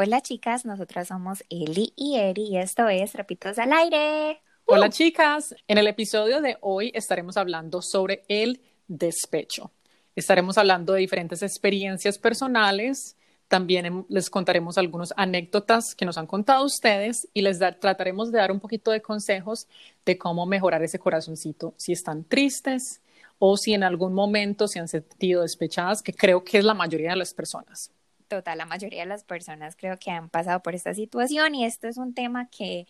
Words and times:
Hola 0.00 0.20
chicas, 0.20 0.64
nosotras 0.64 1.08
somos 1.08 1.42
Eli 1.50 1.92
y 1.96 2.18
Eri 2.18 2.50
y 2.50 2.58
esto 2.58 2.88
es 2.88 3.14
Rapitos 3.14 3.58
al 3.58 3.72
Aire. 3.72 4.40
Hola 4.64 4.86
uh. 4.86 4.90
chicas, 4.90 5.56
en 5.66 5.76
el 5.76 5.88
episodio 5.88 6.40
de 6.40 6.56
hoy 6.60 6.92
estaremos 6.94 7.36
hablando 7.36 7.82
sobre 7.82 8.22
el 8.28 8.60
despecho. 8.86 9.72
Estaremos 10.14 10.56
hablando 10.56 10.92
de 10.92 11.00
diferentes 11.00 11.42
experiencias 11.42 12.16
personales, 12.16 13.16
también 13.48 14.06
les 14.08 14.30
contaremos 14.30 14.78
algunas 14.78 15.12
anécdotas 15.16 15.96
que 15.96 16.04
nos 16.04 16.16
han 16.16 16.28
contado 16.28 16.64
ustedes 16.64 17.26
y 17.34 17.42
les 17.42 17.58
trataremos 17.58 18.30
de 18.30 18.38
dar 18.38 18.52
un 18.52 18.60
poquito 18.60 18.92
de 18.92 19.02
consejos 19.02 19.66
de 20.06 20.16
cómo 20.16 20.46
mejorar 20.46 20.80
ese 20.84 21.00
corazoncito 21.00 21.74
si 21.76 21.90
están 21.90 22.22
tristes 22.22 23.00
o 23.40 23.56
si 23.56 23.74
en 23.74 23.82
algún 23.82 24.14
momento 24.14 24.68
se 24.68 24.78
han 24.78 24.86
sentido 24.86 25.42
despechadas, 25.42 26.02
que 26.02 26.12
creo 26.14 26.44
que 26.44 26.58
es 26.58 26.64
la 26.64 26.74
mayoría 26.74 27.10
de 27.10 27.16
las 27.16 27.34
personas 27.34 27.90
total, 28.28 28.58
la 28.58 28.66
mayoría 28.66 29.00
de 29.00 29.06
las 29.06 29.24
personas 29.24 29.76
creo 29.76 29.98
que 29.98 30.10
han 30.10 30.28
pasado 30.30 30.62
por 30.62 30.74
esta 30.74 30.94
situación 30.94 31.54
y 31.54 31.64
esto 31.64 31.88
es 31.88 31.98
un 31.98 32.14
tema 32.14 32.48
que 32.48 32.86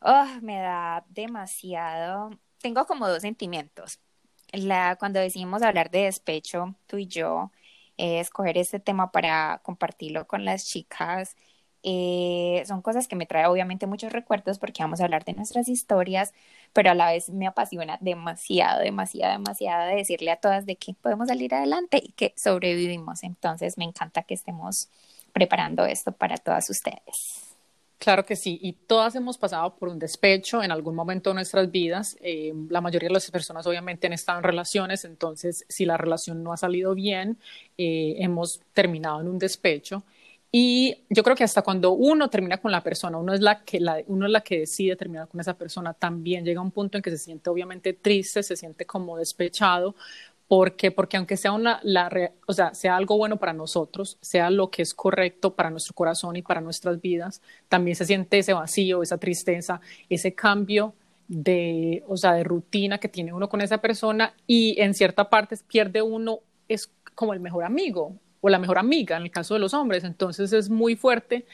oh, 0.00 0.26
me 0.42 0.58
da 0.60 1.04
demasiado, 1.08 2.30
tengo 2.60 2.86
como 2.86 3.08
dos 3.08 3.22
sentimientos. 3.22 4.00
La, 4.52 4.96
cuando 4.96 5.20
decidimos 5.20 5.62
hablar 5.62 5.90
de 5.90 6.04
despecho, 6.04 6.76
tú 6.86 6.98
y 6.98 7.06
yo, 7.08 7.52
eh, 7.96 8.20
escoger 8.20 8.58
este 8.58 8.80
tema 8.80 9.10
para 9.12 9.60
compartirlo 9.64 10.26
con 10.26 10.44
las 10.44 10.66
chicas, 10.66 11.36
eh, 11.82 12.62
son 12.66 12.82
cosas 12.82 13.08
que 13.08 13.16
me 13.16 13.26
trae 13.26 13.46
obviamente 13.46 13.86
muchos 13.86 14.12
recuerdos 14.12 14.58
porque 14.58 14.82
vamos 14.82 15.00
a 15.00 15.04
hablar 15.04 15.24
de 15.24 15.34
nuestras 15.34 15.68
historias, 15.68 16.32
pero 16.74 16.90
a 16.90 16.94
la 16.94 17.12
vez 17.12 17.30
me 17.30 17.46
apasiona 17.46 17.96
demasiado, 18.00 18.80
demasiado, 18.80 19.32
demasiado 19.32 19.88
de 19.88 19.96
decirle 19.96 20.32
a 20.32 20.36
todas 20.36 20.66
de 20.66 20.76
que 20.76 20.92
podemos 20.92 21.28
salir 21.28 21.54
adelante 21.54 22.02
y 22.04 22.12
que 22.12 22.34
sobrevivimos. 22.36 23.22
Entonces 23.22 23.78
me 23.78 23.84
encanta 23.84 24.24
que 24.24 24.34
estemos 24.34 24.88
preparando 25.32 25.86
esto 25.86 26.12
para 26.12 26.36
todas 26.36 26.68
ustedes. 26.68 27.44
Claro 27.98 28.26
que 28.26 28.36
sí, 28.36 28.58
y 28.60 28.72
todas 28.72 29.14
hemos 29.14 29.38
pasado 29.38 29.76
por 29.76 29.88
un 29.88 29.98
despecho 29.98 30.62
en 30.62 30.72
algún 30.72 30.94
momento 30.94 31.30
de 31.30 31.34
nuestras 31.34 31.70
vidas. 31.70 32.18
Eh, 32.20 32.52
la 32.68 32.80
mayoría 32.80 33.08
de 33.08 33.14
las 33.14 33.30
personas 33.30 33.66
obviamente 33.66 34.08
han 34.08 34.12
estado 34.12 34.38
en 34.38 34.44
relaciones, 34.44 35.04
entonces 35.04 35.64
si 35.68 35.86
la 35.86 35.96
relación 35.96 36.42
no 36.42 36.52
ha 36.52 36.56
salido 36.56 36.94
bien, 36.94 37.38
eh, 37.78 38.16
hemos 38.18 38.60
terminado 38.74 39.20
en 39.20 39.28
un 39.28 39.38
despecho. 39.38 40.02
Y 40.56 40.98
yo 41.10 41.24
creo 41.24 41.34
que 41.34 41.42
hasta 41.42 41.62
cuando 41.62 41.94
uno 41.94 42.30
termina 42.30 42.58
con 42.58 42.70
la 42.70 42.80
persona, 42.80 43.18
uno 43.18 43.34
es 43.34 43.40
la 43.40 43.64
que, 43.64 43.80
la, 43.80 44.00
uno 44.06 44.26
es 44.26 44.30
la 44.30 44.40
que 44.42 44.60
decide 44.60 44.94
terminar 44.94 45.26
con 45.26 45.40
esa 45.40 45.54
persona, 45.58 45.94
también 45.94 46.44
llega 46.44 46.60
un 46.60 46.70
punto 46.70 46.96
en 46.96 47.02
que 47.02 47.10
se 47.10 47.18
siente 47.18 47.50
obviamente 47.50 47.92
triste, 47.92 48.40
se 48.44 48.54
siente 48.54 48.86
como 48.86 49.18
despechado, 49.18 49.96
porque, 50.46 50.92
porque 50.92 51.16
aunque 51.16 51.36
sea, 51.36 51.50
una, 51.50 51.80
la, 51.82 52.08
o 52.46 52.52
sea, 52.52 52.72
sea 52.72 52.94
algo 52.94 53.16
bueno 53.16 53.36
para 53.36 53.52
nosotros, 53.52 54.16
sea 54.20 54.48
lo 54.48 54.70
que 54.70 54.82
es 54.82 54.94
correcto 54.94 55.56
para 55.56 55.70
nuestro 55.70 55.92
corazón 55.92 56.36
y 56.36 56.42
para 56.42 56.60
nuestras 56.60 57.00
vidas, 57.00 57.42
también 57.68 57.96
se 57.96 58.04
siente 58.04 58.38
ese 58.38 58.52
vacío, 58.52 59.02
esa 59.02 59.18
tristeza, 59.18 59.80
ese 60.08 60.36
cambio 60.36 60.94
de, 61.26 62.04
o 62.06 62.16
sea, 62.16 62.34
de 62.34 62.44
rutina 62.44 62.98
que 62.98 63.08
tiene 63.08 63.32
uno 63.32 63.48
con 63.48 63.60
esa 63.60 63.78
persona 63.78 64.32
y 64.46 64.80
en 64.80 64.94
cierta 64.94 65.28
parte 65.28 65.56
pierde 65.66 66.00
uno, 66.00 66.38
es 66.68 66.92
como 67.16 67.32
el 67.32 67.40
mejor 67.40 67.64
amigo, 67.64 68.14
o 68.44 68.50
la 68.50 68.58
mejor 68.58 68.76
amiga 68.76 69.16
en 69.16 69.22
el 69.22 69.30
caso 69.30 69.54
de 69.54 69.60
los 69.60 69.72
hombres. 69.72 70.04
Entonces 70.04 70.52
es 70.52 70.68
muy 70.68 70.96
fuerte 70.96 71.46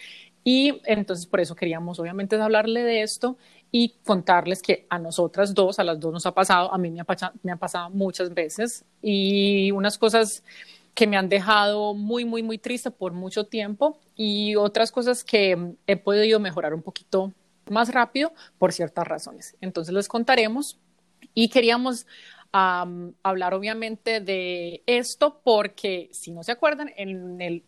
y 0.42 0.80
entonces 0.86 1.24
por 1.24 1.38
eso 1.38 1.54
queríamos 1.54 2.00
obviamente 2.00 2.34
hablarle 2.34 2.82
de 2.82 3.02
esto 3.02 3.36
y 3.70 3.94
contarles 4.04 4.60
que 4.60 4.86
a 4.90 4.98
nosotras 4.98 5.54
dos, 5.54 5.78
a 5.78 5.84
las 5.84 6.00
dos 6.00 6.12
nos 6.12 6.26
ha 6.26 6.34
pasado, 6.34 6.74
a 6.74 6.78
mí 6.78 6.90
me 6.90 7.00
ha, 7.00 7.06
me 7.44 7.52
ha 7.52 7.56
pasado 7.56 7.90
muchas 7.90 8.34
veces 8.34 8.84
y 9.00 9.70
unas 9.70 9.98
cosas 9.98 10.42
que 10.92 11.06
me 11.06 11.16
han 11.16 11.28
dejado 11.28 11.94
muy, 11.94 12.24
muy, 12.24 12.42
muy 12.42 12.58
triste 12.58 12.90
por 12.90 13.12
mucho 13.12 13.44
tiempo 13.44 14.00
y 14.16 14.56
otras 14.56 14.90
cosas 14.90 15.22
que 15.22 15.76
he 15.86 15.96
podido 15.96 16.40
mejorar 16.40 16.74
un 16.74 16.82
poquito 16.82 17.32
más 17.68 17.94
rápido 17.94 18.32
por 18.58 18.72
ciertas 18.72 19.06
razones. 19.06 19.56
Entonces 19.60 19.94
les 19.94 20.08
contaremos 20.08 20.76
y 21.34 21.50
queríamos 21.50 22.08
hablar 22.52 23.54
obviamente 23.54 24.20
de 24.20 24.82
esto 24.86 25.40
porque, 25.44 26.08
si 26.12 26.32
no 26.32 26.42
se 26.42 26.52
acuerdan, 26.52 26.92
en 26.96 27.40
el 27.40 27.64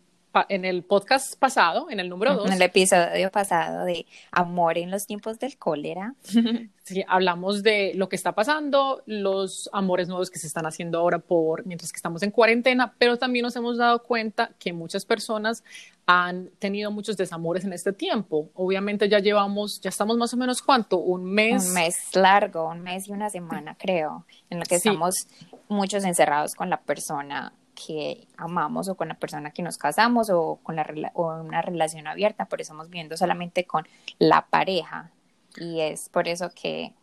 en 0.49 0.65
el 0.65 0.83
podcast 0.83 1.37
pasado, 1.37 1.87
en 1.89 1.99
el 1.99 2.09
número 2.09 2.35
dos. 2.35 2.47
En 2.47 2.53
el 2.53 2.61
episodio 2.61 3.29
pasado 3.29 3.85
de 3.85 4.05
Amor 4.31 4.77
en 4.77 4.89
los 4.89 5.05
tiempos 5.05 5.39
del 5.39 5.57
cólera. 5.57 6.15
sí, 6.83 7.03
hablamos 7.07 7.61
de 7.63 7.93
lo 7.95 8.09
que 8.09 8.15
está 8.15 8.33
pasando, 8.33 9.03
los 9.05 9.69
amores 9.73 10.07
nuevos 10.07 10.31
que 10.31 10.39
se 10.39 10.47
están 10.47 10.65
haciendo 10.65 10.99
ahora 10.99 11.19
por 11.19 11.65
mientras 11.65 11.91
que 11.91 11.97
estamos 11.97 12.23
en 12.23 12.31
cuarentena, 12.31 12.95
pero 12.97 13.17
también 13.17 13.43
nos 13.43 13.55
hemos 13.55 13.77
dado 13.77 14.01
cuenta 14.03 14.51
que 14.57 14.73
muchas 14.73 15.05
personas 15.05 15.63
han 16.05 16.49
tenido 16.59 16.91
muchos 16.91 17.15
desamores 17.15 17.63
en 17.63 17.73
este 17.73 17.93
tiempo. 17.93 18.49
Obviamente 18.55 19.07
ya 19.07 19.19
llevamos, 19.19 19.79
ya 19.81 19.89
estamos 19.89 20.17
más 20.17 20.33
o 20.33 20.37
menos 20.37 20.61
cuánto, 20.61 20.97
un 20.97 21.23
mes. 21.23 21.67
Un 21.67 21.73
mes 21.73 22.15
largo, 22.15 22.67
un 22.67 22.81
mes 22.81 23.07
y 23.07 23.11
una 23.11 23.29
semana 23.29 23.75
creo, 23.77 24.25
en 24.49 24.59
lo 24.59 24.65
que 24.65 24.75
estamos 24.75 25.27
muchos 25.69 26.03
encerrados 26.03 26.55
con 26.55 26.69
la 26.69 26.81
persona 26.81 27.53
que 27.73 28.27
amamos 28.37 28.87
o 28.89 28.95
con 28.95 29.07
la 29.07 29.15
persona 29.15 29.51
que 29.51 29.63
nos 29.63 29.77
casamos 29.77 30.29
o 30.29 30.59
con 30.61 30.75
la 30.75 30.85
o 31.15 31.33
una 31.41 31.61
relación 31.61 32.07
abierta, 32.07 32.45
por 32.45 32.61
eso 32.61 32.73
estamos 32.73 32.89
viendo 32.89 33.17
solamente 33.17 33.65
con 33.65 33.87
la 34.19 34.45
pareja. 34.47 35.11
Y 35.55 35.79
es 35.81 36.09
por 36.09 36.27
eso 36.27 36.51
que 36.53 36.93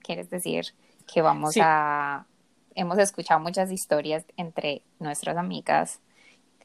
quieres 0.00 0.30
decir 0.30 0.66
que 1.06 1.22
vamos 1.22 1.54
a 1.60 2.26
hemos 2.74 2.98
escuchado 2.98 3.40
muchas 3.40 3.70
historias 3.70 4.24
entre 4.36 4.82
nuestras 4.98 5.36
amigas 5.36 6.00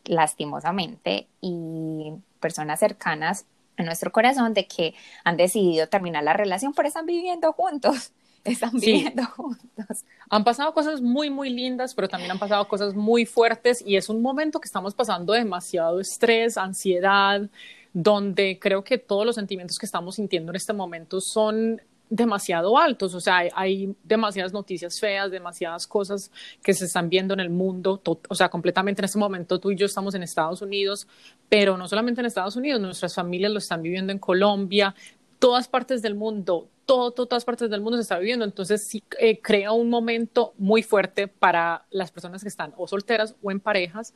lastimosamente 0.06 1.28
y 1.42 2.14
personas 2.40 2.80
cercanas 2.80 3.46
a 3.78 3.84
nuestro 3.84 4.12
corazón 4.12 4.54
de 4.54 4.68
que 4.68 4.94
han 5.24 5.38
decidido 5.38 5.88
terminar 5.88 6.24
la 6.24 6.34
relación, 6.34 6.74
pero 6.74 6.88
están 6.88 7.06
viviendo 7.06 7.54
juntos 7.54 8.12
están 8.44 8.72
viviendo 8.74 9.26
juntos. 9.26 10.06
Han 10.30 10.44
pasado 10.44 10.74
cosas 10.74 11.02
muy, 11.02 11.30
muy 11.30 11.50
lindas, 11.50 11.94
pero 11.94 12.08
también 12.08 12.32
han 12.32 12.40
pasado 12.40 12.68
cosas 12.68 12.96
muy 12.96 13.26
fuertes 13.26 13.84
y 13.86 13.96
es 13.96 14.10
un 14.10 14.22
momento 14.22 14.60
que 14.60 14.68
estamos 14.68 14.94
pasando 14.94 15.34
demasiado 15.34 16.00
estrés, 16.00 16.58
ansiedad, 16.58 17.50
donde 17.94 18.60
creo 18.60 18.84
que 18.84 18.98
todos 18.98 19.26
los 19.26 19.36
sentimientos 19.36 19.78
que 19.78 19.86
estamos 19.86 20.16
sintiendo 20.16 20.52
en 20.52 20.56
este 20.56 20.74
momento 20.74 21.22
son 21.22 21.82
demasiado 22.10 22.78
altos, 22.78 23.14
o 23.14 23.20
sea, 23.20 23.44
hay, 23.54 23.96
demasiadas 24.04 24.52
noticias 24.52 25.00
feas, 25.00 25.30
demasiadas 25.30 25.86
cosas 25.86 26.32
que 26.64 26.74
se 26.74 26.86
están 26.86 27.08
viendo 27.10 27.34
en 27.34 27.40
el 27.40 27.50
mundo, 27.50 28.02
o 28.28 28.36
sea, 28.36 28.50
completamente 28.50 29.02
en 29.02 29.06
este 29.06 29.20
momento 29.20 29.60
tú 29.60 29.72
y 29.72 29.76
yo 29.76 29.86
estamos 29.86 30.16
en 30.16 30.24
Estados 30.24 30.62
Unidos, 30.62 31.08
pero 31.50 31.78
no 31.78 31.88
solamente 31.88 32.22
en 32.22 32.28
Estados 32.28 32.56
Unidos, 32.56 32.82
nuestras 32.82 33.14
familias 33.14 33.52
lo 33.52 33.60
están 33.60 33.82
viviendo 33.82 34.12
en 34.12 34.20
Colombia, 34.20 34.96
todas 35.38 35.68
partes 35.68 36.02
del 36.02 36.16
mundo, 36.16 36.68
todo, 36.90 37.12
todas 37.12 37.46
partes 37.46 37.70
del 37.70 37.82
mundo 37.82 37.98
se 37.98 38.02
está 38.02 38.18
viviendo. 38.18 38.44
Entonces 38.44 38.84
sí 38.84 39.04
eh, 39.20 39.40
crea 39.40 39.72
un 39.74 39.92
momento 39.92 40.56
muy 40.58 40.82
fuerte 40.82 41.28
para 41.28 41.86
las 41.92 42.10
personas 42.10 42.42
que 42.42 42.48
están 42.48 42.74
o 42.78 42.88
solteras 42.88 43.36
o 43.44 43.52
en 43.52 43.60
parejas. 43.60 44.16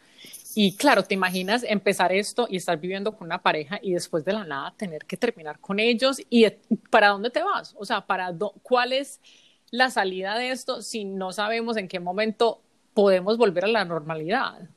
Y 0.55 0.75
claro, 0.75 1.03
te 1.03 1.13
imaginas 1.13 1.63
empezar 1.63 2.11
esto 2.11 2.47
y 2.49 2.55
estar 2.55 2.79
viviendo 2.79 3.15
con 3.15 3.27
una 3.27 3.43
pareja 3.43 3.77
y 3.79 3.93
después 3.93 4.25
de 4.25 4.33
la 4.33 4.43
nada 4.43 4.73
tener 4.75 5.05
que 5.05 5.17
terminar 5.17 5.59
con 5.59 5.79
ellos. 5.79 6.19
¿Y 6.31 6.49
para 6.89 7.09
dónde 7.09 7.29
te 7.29 7.43
vas? 7.43 7.75
O 7.77 7.85
sea, 7.85 8.07
para 8.07 8.33
¿cuál 8.63 8.93
es 8.93 9.21
la 9.69 9.91
salida 9.91 10.35
de 10.35 10.49
esto 10.49 10.81
si 10.81 11.05
no 11.05 11.31
sabemos 11.31 11.77
en 11.77 11.87
qué 11.87 11.99
momento 11.99 12.63
podemos 12.95 13.37
volver 13.37 13.65
a 13.65 13.67
la 13.67 13.85
normalidad? 13.85 14.67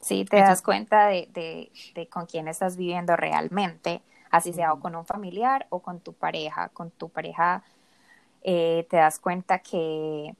Sí, 0.00 0.24
te 0.24 0.38
das 0.38 0.60
cuenta 0.60 1.06
de, 1.06 1.28
de, 1.32 1.70
de 1.94 2.08
con 2.08 2.26
quién 2.26 2.48
estás 2.48 2.76
viviendo 2.76 3.14
realmente 3.14 4.02
así 4.36 4.52
sea 4.52 4.72
o 4.72 4.80
con 4.80 4.96
un 4.96 5.06
familiar 5.06 5.66
o 5.70 5.80
con 5.80 6.00
tu 6.00 6.12
pareja. 6.12 6.68
Con 6.70 6.90
tu 6.90 7.08
pareja 7.08 7.62
eh, 8.42 8.86
te 8.90 8.96
das 8.96 9.18
cuenta 9.18 9.60
que 9.60 10.34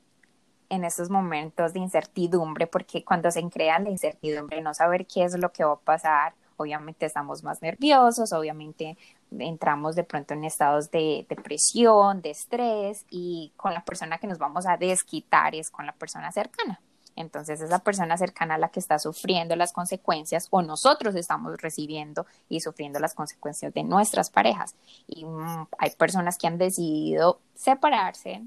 en 0.69 0.85
estos 0.85 1.11
momentos 1.11 1.73
de 1.73 1.81
incertidumbre, 1.81 2.67
porque 2.67 3.05
cuando 3.05 3.31
se 3.31 3.43
crea 3.49 3.79
la 3.79 3.91
incertidumbre, 3.91 4.61
no 4.63 4.75
saber 4.75 5.07
qué 5.07 5.25
es 5.25 5.39
lo 5.39 5.53
que 5.53 5.65
va 5.65 5.75
a 5.75 5.77
pasar, 5.77 6.35
obviamente 6.57 7.07
estamos 7.07 7.45
más 7.45 7.63
nerviosos, 7.63 8.33
obviamente 8.33 8.97
entramos 9.39 9.95
de 9.95 10.05
pronto 10.05 10.35
en 10.35 10.45
estados 10.45 10.91
de 10.91 11.27
depresión, 11.29 12.21
de 12.23 12.31
estrés 12.31 13.07
y 13.11 13.53
con 13.57 13.75
la 13.75 13.85
persona 13.85 14.19
que 14.19 14.27
nos 14.27 14.39
vamos 14.39 14.67
a 14.67 14.77
desquitar 14.77 15.55
es 15.55 15.71
con 15.71 15.87
la 15.87 15.93
persona 15.93 16.33
cercana. 16.33 16.81
Entonces 17.17 17.61
esa 17.61 17.79
persona 17.79 18.17
cercana 18.17 18.57
a 18.57 18.59
la 18.59 18.69
que 18.69 18.81
está 18.81 18.99
sufriendo 18.99 19.57
las 19.57 19.73
consecuencias 19.73 20.49
o 20.51 20.63
nosotros 20.63 21.15
estamos 21.15 21.57
recibiendo 21.61 22.27
y 22.49 22.61
sufriendo 22.61 22.99
las 22.99 23.15
consecuencias 23.15 23.73
de 23.73 23.85
nuestras 23.85 24.31
parejas. 24.31 24.75
Y 25.07 25.25
mm, 25.25 25.69
hay 25.79 25.91
personas 25.91 26.39
que 26.39 26.47
han 26.47 26.59
decidido 26.59 27.41
separarse, 27.55 28.43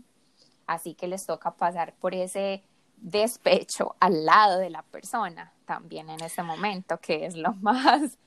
así 0.65 0.93
que 0.95 1.07
les 1.07 1.25
toca 1.25 1.51
pasar 1.51 1.93
por 1.93 2.13
ese 2.13 2.63
despecho 2.97 3.95
al 3.99 4.25
lado 4.25 4.59
de 4.59 4.69
la 4.69 4.81
persona 4.81 5.53
también 5.65 6.09
en 6.09 6.21
ese 6.21 6.43
momento, 6.43 6.97
que 6.99 7.25
es 7.25 7.35
lo 7.35 7.53
más 7.61 8.17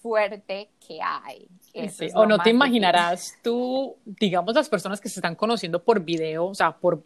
fuerte 0.00 0.70
que 0.86 1.00
hay. 1.02 1.46
o 2.14 2.24
no 2.24 2.38
te 2.38 2.50
imaginarás 2.50 3.36
tú, 3.42 3.96
digamos, 4.04 4.54
las 4.54 4.68
personas 4.68 5.00
que 5.00 5.08
se 5.08 5.20
están 5.20 5.34
conociendo 5.34 5.82
por 5.82 6.00
video, 6.00 6.46
o 6.46 6.54
sea, 6.54 6.72
por 6.72 7.02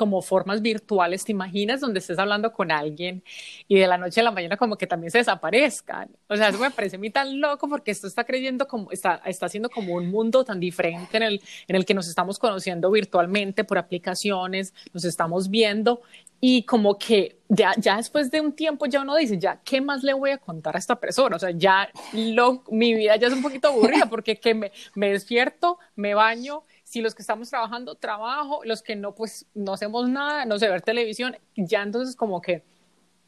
como 0.00 0.22
formas 0.22 0.62
virtuales, 0.62 1.26
¿te 1.26 1.32
imaginas 1.32 1.78
donde 1.82 1.98
estés 1.98 2.18
hablando 2.18 2.54
con 2.54 2.72
alguien 2.72 3.22
y 3.68 3.78
de 3.78 3.86
la 3.86 3.98
noche 3.98 4.22
a 4.22 4.24
la 4.24 4.30
mañana 4.30 4.56
como 4.56 4.78
que 4.78 4.86
también 4.86 5.10
se 5.10 5.18
desaparezcan? 5.18 6.08
O 6.26 6.36
sea, 6.36 6.48
eso 6.48 6.58
me 6.58 6.70
parece 6.70 6.96
a 6.96 6.98
mí 6.98 7.10
tan 7.10 7.38
loco 7.38 7.68
porque 7.68 7.90
esto 7.90 8.06
está 8.06 8.24
creyendo 8.24 8.66
como, 8.66 8.90
está, 8.92 9.20
está 9.26 9.44
haciendo 9.44 9.68
como 9.68 9.96
un 9.96 10.10
mundo 10.10 10.42
tan 10.42 10.58
diferente 10.58 11.18
en 11.18 11.22
el, 11.22 11.42
en 11.68 11.76
el 11.76 11.84
que 11.84 11.92
nos 11.92 12.08
estamos 12.08 12.38
conociendo 12.38 12.90
virtualmente 12.90 13.62
por 13.62 13.76
aplicaciones, 13.76 14.72
nos 14.94 15.04
estamos 15.04 15.50
viendo 15.50 16.00
y 16.40 16.62
como 16.62 16.96
que 16.96 17.36
ya, 17.50 17.74
ya 17.76 17.98
después 17.98 18.30
de 18.30 18.40
un 18.40 18.52
tiempo 18.54 18.86
ya 18.86 19.02
uno 19.02 19.16
dice, 19.16 19.38
ya, 19.38 19.60
¿qué 19.62 19.82
más 19.82 20.02
le 20.02 20.14
voy 20.14 20.30
a 20.30 20.38
contar 20.38 20.76
a 20.76 20.78
esta 20.78 20.98
persona? 20.98 21.36
O 21.36 21.38
sea, 21.38 21.50
ya 21.50 21.90
lo, 22.14 22.64
mi 22.70 22.94
vida 22.94 23.16
ya 23.16 23.26
es 23.26 23.34
un 23.34 23.42
poquito 23.42 23.68
aburrida 23.68 24.06
porque 24.06 24.36
que 24.36 24.54
me, 24.54 24.72
me 24.94 25.10
despierto, 25.10 25.78
me 25.94 26.14
baño, 26.14 26.62
si 26.90 27.00
los 27.00 27.14
que 27.14 27.22
estamos 27.22 27.48
trabajando, 27.48 27.94
trabajo, 27.94 28.62
los 28.64 28.82
que 28.82 28.96
no, 28.96 29.14
pues 29.14 29.46
no 29.54 29.74
hacemos 29.74 30.08
nada, 30.08 30.44
no 30.44 30.58
sé, 30.58 30.68
ver 30.68 30.82
televisión, 30.82 31.36
ya 31.54 31.82
entonces 31.82 32.16
como 32.16 32.40
que 32.40 32.64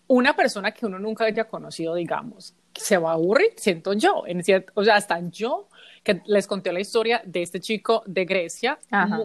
una 0.09 0.35
persona 0.35 0.73
que 0.73 0.85
uno 0.85 0.99
nunca 0.99 1.26
haya 1.26 1.44
conocido, 1.44 1.94
digamos, 1.94 2.56
se 2.75 2.99
va 2.99 3.11
a 3.11 3.14
aburrir, 3.14 3.53
siento 3.56 3.93
yo, 3.93 4.25
en 4.26 4.43
cierto, 4.43 4.73
o 4.75 4.82
sea, 4.82 4.97
hasta 4.97 5.20
yo 5.31 5.69
que 6.02 6.20
les 6.26 6.46
conté 6.46 6.72
la 6.72 6.81
historia 6.81 7.22
de 7.25 7.43
este 7.43 7.60
chico 7.60 8.02
de 8.06 8.25
Grecia, 8.25 8.78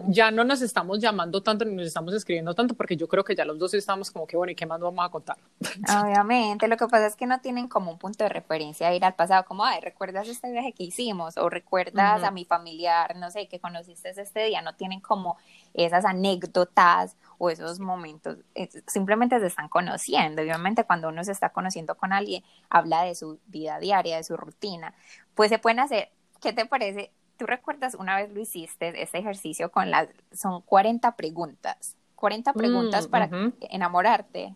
ya 0.06 0.30
no 0.30 0.44
nos 0.44 0.62
estamos 0.62 1.00
llamando 1.00 1.42
tanto 1.42 1.64
ni 1.64 1.74
nos 1.74 1.86
estamos 1.86 2.14
escribiendo 2.14 2.54
tanto 2.54 2.74
porque 2.74 2.96
yo 2.96 3.08
creo 3.08 3.24
que 3.24 3.34
ya 3.34 3.44
los 3.44 3.58
dos 3.58 3.74
estamos 3.74 4.10
como 4.10 4.26
que, 4.26 4.36
bueno, 4.36 4.52
¿y 4.52 4.54
qué 4.54 4.64
más 4.64 4.80
vamos 4.80 5.04
a 5.04 5.08
contar? 5.08 5.36
Obviamente, 6.04 6.68
lo 6.68 6.76
que 6.76 6.86
pasa 6.86 7.06
es 7.06 7.16
que 7.16 7.26
no 7.26 7.40
tienen 7.40 7.66
como 7.66 7.90
un 7.90 7.98
punto 7.98 8.22
de 8.22 8.30
referencia 8.30 8.94
ir 8.94 9.04
al 9.04 9.14
pasado, 9.14 9.44
como, 9.44 9.64
ay, 9.64 9.80
¿recuerdas 9.80 10.28
este 10.28 10.52
viaje 10.52 10.72
que 10.72 10.84
hicimos? 10.84 11.36
O 11.36 11.48
¿recuerdas 11.48 12.22
a 12.22 12.30
mi 12.30 12.44
familiar, 12.44 13.16
no 13.16 13.30
sé, 13.30 13.48
que 13.48 13.58
conociste 13.58 14.10
este 14.10 14.44
día? 14.44 14.62
No 14.62 14.74
tienen 14.74 15.00
como 15.00 15.36
esas 15.74 16.04
anécdotas 16.04 17.16
o 17.38 17.50
esos 17.50 17.80
momentos, 17.80 18.38
simplemente 18.86 19.38
se 19.40 19.46
están 19.46 19.68
conociendo. 19.68 20.42
Obviamente 20.42 20.84
cuando 20.84 21.08
uno 21.08 21.24
se 21.24 21.32
está 21.32 21.50
conociendo 21.50 21.96
con 21.96 22.12
alguien, 22.12 22.44
habla 22.68 23.02
de 23.02 23.14
su 23.14 23.40
vida 23.46 23.78
diaria, 23.78 24.16
de 24.16 24.24
su 24.24 24.36
rutina, 24.36 24.94
pues 25.34 25.50
se 25.50 25.58
pueden 25.58 25.80
hacer 25.80 26.10
¿Qué 26.40 26.52
te 26.52 26.66
parece? 26.66 27.12
¿Tú 27.36 27.46
recuerdas 27.46 27.94
una 27.94 28.16
vez 28.16 28.32
lo 28.32 28.40
hiciste, 28.40 29.00
este 29.00 29.18
ejercicio 29.18 29.70
con 29.70 29.90
las, 29.90 30.08
son 30.32 30.62
40 30.62 31.14
preguntas, 31.16 31.96
40 32.16 32.52
preguntas 32.52 33.06
mm, 33.06 33.10
para 33.10 33.30
enamorarte? 33.60 34.54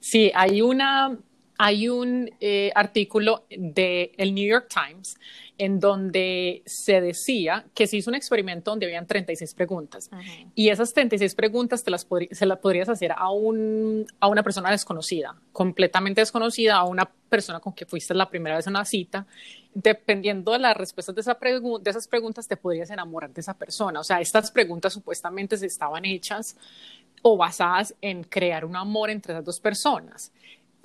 Sí, 0.00 0.32
hay 0.34 0.62
una, 0.62 1.16
hay 1.58 1.88
un 1.88 2.30
eh, 2.40 2.70
artículo 2.74 3.44
de 3.50 4.12
el 4.16 4.32
New 4.32 4.48
York 4.48 4.68
Times 4.72 5.16
en 5.58 5.80
donde 5.80 6.62
se 6.66 7.00
decía 7.00 7.66
que 7.74 7.88
se 7.88 7.96
hizo 7.96 8.10
un 8.10 8.14
experimento 8.14 8.70
donde 8.70 8.86
habían 8.86 9.08
36 9.08 9.54
preguntas 9.54 10.08
y 10.54 10.68
esas 10.68 10.94
36 10.94 11.34
preguntas 11.34 11.82
te 11.82 11.90
las 11.90 12.06
se 12.30 12.46
las 12.46 12.58
podrías 12.58 12.88
hacer 12.88 13.10
a, 13.10 13.30
un, 13.30 14.06
a 14.20 14.28
una 14.28 14.44
persona 14.44 14.70
desconocida, 14.70 15.34
completamente 15.52 16.20
desconocida, 16.20 16.76
a 16.76 16.84
una 16.84 17.10
persona 17.28 17.58
con 17.58 17.72
que 17.72 17.86
fuiste 17.86 18.14
la 18.14 18.30
primera 18.30 18.56
vez 18.56 18.68
a 18.68 18.70
una 18.70 18.84
cita. 18.84 19.26
Dependiendo 19.74 20.52
de 20.52 20.60
las 20.60 20.76
respuestas 20.76 21.14
de, 21.14 21.20
esa 21.20 21.36
de 21.40 21.90
esas 21.90 22.06
preguntas, 22.08 22.46
te 22.46 22.56
podrías 22.56 22.90
enamorar 22.90 23.30
de 23.30 23.40
esa 23.40 23.54
persona. 23.54 24.00
O 24.00 24.04
sea, 24.04 24.20
estas 24.20 24.50
preguntas 24.50 24.92
supuestamente 24.92 25.56
se 25.56 25.66
estaban 25.66 26.04
hechas 26.04 26.56
o 27.22 27.36
basadas 27.36 27.94
en 28.00 28.22
crear 28.22 28.64
un 28.64 28.76
amor 28.76 29.10
entre 29.10 29.32
esas 29.34 29.44
dos 29.44 29.60
personas. 29.60 30.32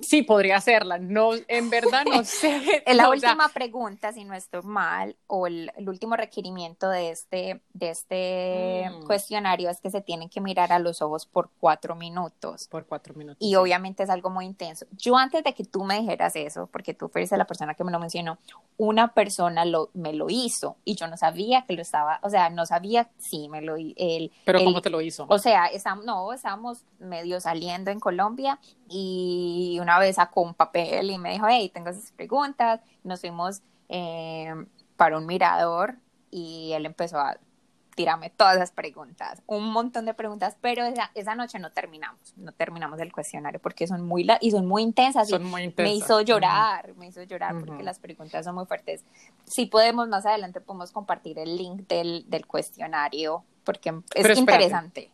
Sí, 0.00 0.22
podría 0.22 0.56
hacerla. 0.56 0.98
No, 0.98 1.30
en 1.48 1.70
verdad 1.70 2.04
no 2.04 2.24
sé. 2.24 2.82
la 2.86 3.08
última 3.08 3.48
pregunta, 3.48 4.12
si 4.12 4.24
no 4.24 4.34
estoy 4.34 4.62
mal, 4.62 5.16
o 5.26 5.46
el, 5.46 5.70
último 5.86 6.16
requerimiento 6.16 6.88
de 6.88 7.10
este, 7.10 7.62
de 7.72 7.90
este 7.90 8.90
mm. 8.90 9.06
cuestionario 9.06 9.70
es 9.70 9.80
que 9.80 9.90
se 9.90 10.00
tienen 10.00 10.28
que 10.28 10.40
mirar 10.40 10.72
a 10.72 10.78
los 10.78 11.02
ojos 11.02 11.26
por 11.26 11.50
cuatro 11.60 11.94
minutos. 11.94 12.68
Por 12.68 12.86
cuatro 12.86 13.14
minutos. 13.14 13.38
Y 13.40 13.54
obviamente 13.54 14.02
es 14.02 14.10
algo 14.10 14.30
muy 14.30 14.44
intenso. 14.46 14.86
Yo 14.92 15.16
antes 15.16 15.44
de 15.44 15.54
que 15.54 15.64
tú 15.64 15.84
me 15.84 16.00
dijeras 16.00 16.36
eso, 16.36 16.68
porque 16.72 16.94
tú 16.94 17.08
fuiste 17.08 17.36
la 17.36 17.46
persona 17.46 17.74
que 17.74 17.84
me 17.84 17.92
lo 17.92 17.98
mencionó, 17.98 18.38
una 18.76 19.14
persona 19.14 19.64
lo, 19.64 19.90
me 19.94 20.12
lo 20.12 20.26
hizo 20.28 20.76
y 20.84 20.96
yo 20.96 21.06
no 21.06 21.16
sabía 21.16 21.64
que 21.66 21.74
lo 21.74 21.82
estaba, 21.82 22.18
o 22.22 22.30
sea, 22.30 22.50
no 22.50 22.66
sabía 22.66 23.08
si 23.18 23.48
me 23.48 23.62
lo 23.62 23.76
hizo. 23.78 23.94
Pero 24.44 24.64
¿cómo 24.64 24.82
te 24.82 24.90
lo 24.90 25.00
hizo? 25.00 25.26
O 25.28 25.38
sea, 25.38 25.70
no, 26.04 26.32
estábamos 26.32 26.84
medio 26.98 27.40
saliendo 27.40 27.90
en 27.90 28.00
Colombia 28.00 28.58
y 28.88 29.78
una 29.84 29.98
vez 29.98 30.16
sacó 30.16 30.42
un 30.42 30.54
papel 30.54 31.10
y 31.10 31.18
me 31.18 31.32
dijo, 31.32 31.46
hey, 31.48 31.70
tengo 31.72 31.90
esas 31.90 32.10
preguntas, 32.12 32.80
nos 33.04 33.20
fuimos 33.20 33.62
eh, 33.88 34.52
para 34.96 35.16
un 35.16 35.26
mirador 35.26 35.96
y 36.30 36.72
él 36.72 36.86
empezó 36.86 37.18
a 37.18 37.38
tirarme 37.94 38.30
todas 38.30 38.56
esas 38.56 38.72
preguntas, 38.72 39.40
un 39.46 39.70
montón 39.70 40.04
de 40.04 40.14
preguntas, 40.14 40.56
pero 40.60 40.84
esa, 40.84 41.10
esa 41.14 41.34
noche 41.34 41.58
no 41.58 41.70
terminamos, 41.70 42.34
no 42.36 42.52
terminamos 42.52 42.98
el 43.00 43.12
cuestionario 43.12 43.60
porque 43.60 43.86
son 43.86 44.04
muy, 44.04 44.26
y 44.40 44.50
son 44.50 44.66
muy 44.66 44.82
intensas. 44.82 45.28
Son 45.28 45.44
muy 45.44 45.62
intensas. 45.62 45.92
Me 45.92 45.96
hizo 45.96 46.20
llorar, 46.20 46.94
me 46.96 47.06
hizo 47.06 47.22
llorar 47.22 47.54
porque 47.64 47.82
las 47.82 47.98
preguntas 47.98 48.44
son 48.44 48.56
muy 48.56 48.66
fuertes. 48.66 49.04
Si 49.44 49.66
podemos, 49.66 50.08
más 50.08 50.26
adelante 50.26 50.60
podemos 50.60 50.90
compartir 50.90 51.38
el 51.38 51.56
link 51.56 51.86
del, 51.88 52.24
del 52.28 52.46
cuestionario 52.46 53.44
porque 53.62 53.94
es 54.14 54.38
interesante. 54.38 55.10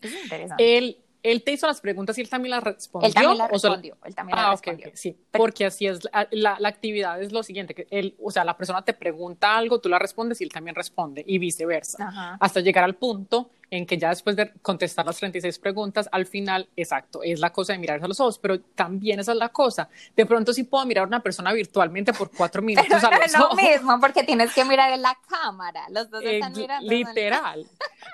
Es 0.00 0.22
interesante. 0.24 0.78
El, 0.78 1.03
él 1.24 1.42
te 1.42 1.52
hizo 1.52 1.66
las 1.66 1.80
preguntas 1.80 2.18
y 2.18 2.20
él 2.20 2.28
también 2.28 2.50
las 2.50 2.62
respondió. 2.62 3.08
Él 3.08 3.14
también 3.14 3.38
las 3.38 3.50
respondió. 3.50 3.96
Él 4.04 4.14
también 4.14 4.38
ah, 4.38 4.50
respondió. 4.50 4.90
sí, 4.92 5.16
porque 5.32 5.64
así 5.64 5.86
es. 5.86 6.00
La, 6.30 6.56
la, 6.60 6.68
actividad 6.68 7.20
es 7.20 7.32
lo 7.32 7.42
siguiente, 7.42 7.74
que 7.74 7.86
él, 7.90 8.14
o 8.22 8.30
sea, 8.30 8.44
la 8.44 8.58
persona 8.58 8.84
te 8.84 8.92
pregunta 8.92 9.56
algo, 9.56 9.80
tú 9.80 9.88
la 9.88 9.98
respondes 9.98 10.42
y 10.42 10.44
él 10.44 10.50
también 10.50 10.76
responde 10.76 11.24
y 11.26 11.38
viceversa. 11.38 12.36
Hasta 12.38 12.60
llegar 12.60 12.84
al 12.84 12.94
punto 12.96 13.50
en 13.70 13.86
que 13.86 13.96
ya 13.96 14.10
después 14.10 14.36
de 14.36 14.52
contestar 14.60 15.06
las 15.06 15.16
36 15.16 15.58
preguntas, 15.58 16.10
al 16.12 16.26
final, 16.26 16.68
exacto, 16.76 17.22
es 17.22 17.40
la 17.40 17.50
cosa 17.50 17.72
de 17.72 17.78
mirarse 17.78 18.04
a 18.04 18.08
los 18.08 18.20
ojos, 18.20 18.38
pero 18.38 18.60
también 18.60 19.18
esa 19.18 19.32
es 19.32 19.38
la 19.38 19.48
cosa. 19.48 19.88
De 20.14 20.26
pronto 20.26 20.52
sí 20.52 20.64
puedo 20.64 20.84
mirar 20.84 21.04
a 21.04 21.08
una 21.08 21.22
persona 21.22 21.54
virtualmente 21.54 22.12
por 22.12 22.30
cuatro 22.30 22.60
minutos 22.62 23.02
a 23.02 23.10
los 23.10 23.24
es 23.24 23.38
lo 23.38 23.54
mismo, 23.54 23.98
porque 23.98 24.24
tienes 24.24 24.52
que 24.52 24.64
mirar 24.66 24.92
en 24.92 25.00
la 25.00 25.16
cámara, 25.26 25.86
los 25.88 26.10
dos 26.10 26.22
están 26.22 26.52
mirando. 26.52 26.90
Literal. 26.90 27.66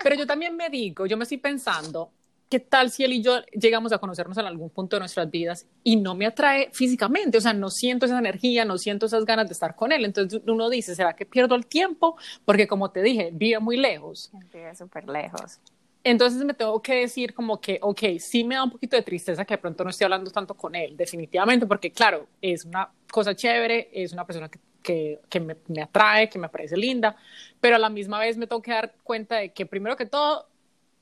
Pero 0.02 0.14
yo 0.14 0.26
también 0.28 0.56
me 0.56 0.70
digo, 0.70 1.06
yo 1.06 1.16
me 1.16 1.24
estoy 1.24 1.38
pensando, 1.38 2.12
¿qué 2.50 2.58
tal 2.58 2.90
si 2.90 3.04
él 3.04 3.12
y 3.12 3.22
yo 3.22 3.40
llegamos 3.52 3.92
a 3.92 3.98
conocernos 3.98 4.36
en 4.36 4.44
algún 4.44 4.70
punto 4.70 4.96
de 4.96 5.00
nuestras 5.00 5.30
vidas 5.30 5.66
y 5.84 5.96
no 5.96 6.14
me 6.16 6.26
atrae 6.26 6.68
físicamente? 6.72 7.38
O 7.38 7.40
sea, 7.40 7.54
no 7.54 7.70
siento 7.70 8.06
esa 8.06 8.18
energía, 8.18 8.64
no 8.64 8.76
siento 8.76 9.06
esas 9.06 9.24
ganas 9.24 9.46
de 9.46 9.52
estar 9.52 9.76
con 9.76 9.92
él. 9.92 10.04
Entonces 10.04 10.42
uno 10.46 10.68
dice, 10.68 10.94
¿será 10.94 11.14
que 11.14 11.24
pierdo 11.24 11.54
el 11.54 11.66
tiempo? 11.66 12.16
Porque 12.44 12.66
como 12.66 12.90
te 12.90 13.02
dije, 13.02 13.30
vive 13.32 13.60
muy 13.60 13.76
lejos. 13.76 14.30
Vive 14.52 14.74
súper 14.74 15.08
lejos. 15.08 15.60
Entonces 16.02 16.44
me 16.44 16.54
tengo 16.54 16.82
que 16.82 16.94
decir 16.94 17.34
como 17.34 17.60
que, 17.60 17.78
ok, 17.80 18.02
sí 18.18 18.42
me 18.42 18.56
da 18.56 18.64
un 18.64 18.70
poquito 18.70 18.96
de 18.96 19.02
tristeza 19.02 19.44
que 19.44 19.54
de 19.54 19.58
pronto 19.58 19.84
no 19.84 19.90
estoy 19.90 20.06
hablando 20.06 20.30
tanto 20.30 20.54
con 20.54 20.74
él, 20.74 20.96
definitivamente, 20.96 21.66
porque 21.66 21.92
claro, 21.92 22.26
es 22.40 22.64
una 22.64 22.90
cosa 23.10 23.34
chévere, 23.34 23.90
es 23.92 24.12
una 24.12 24.24
persona 24.24 24.48
que, 24.48 24.58
que, 24.82 25.20
que 25.28 25.40
me, 25.40 25.56
me 25.68 25.82
atrae, 25.82 26.30
que 26.30 26.38
me 26.38 26.48
parece 26.48 26.76
linda, 26.76 27.16
pero 27.60 27.76
a 27.76 27.78
la 27.78 27.90
misma 27.90 28.18
vez 28.18 28.38
me 28.38 28.46
tengo 28.46 28.62
que 28.62 28.70
dar 28.70 28.94
cuenta 29.04 29.36
de 29.36 29.52
que 29.52 29.66
primero 29.66 29.94
que 29.94 30.06
todo 30.06 30.49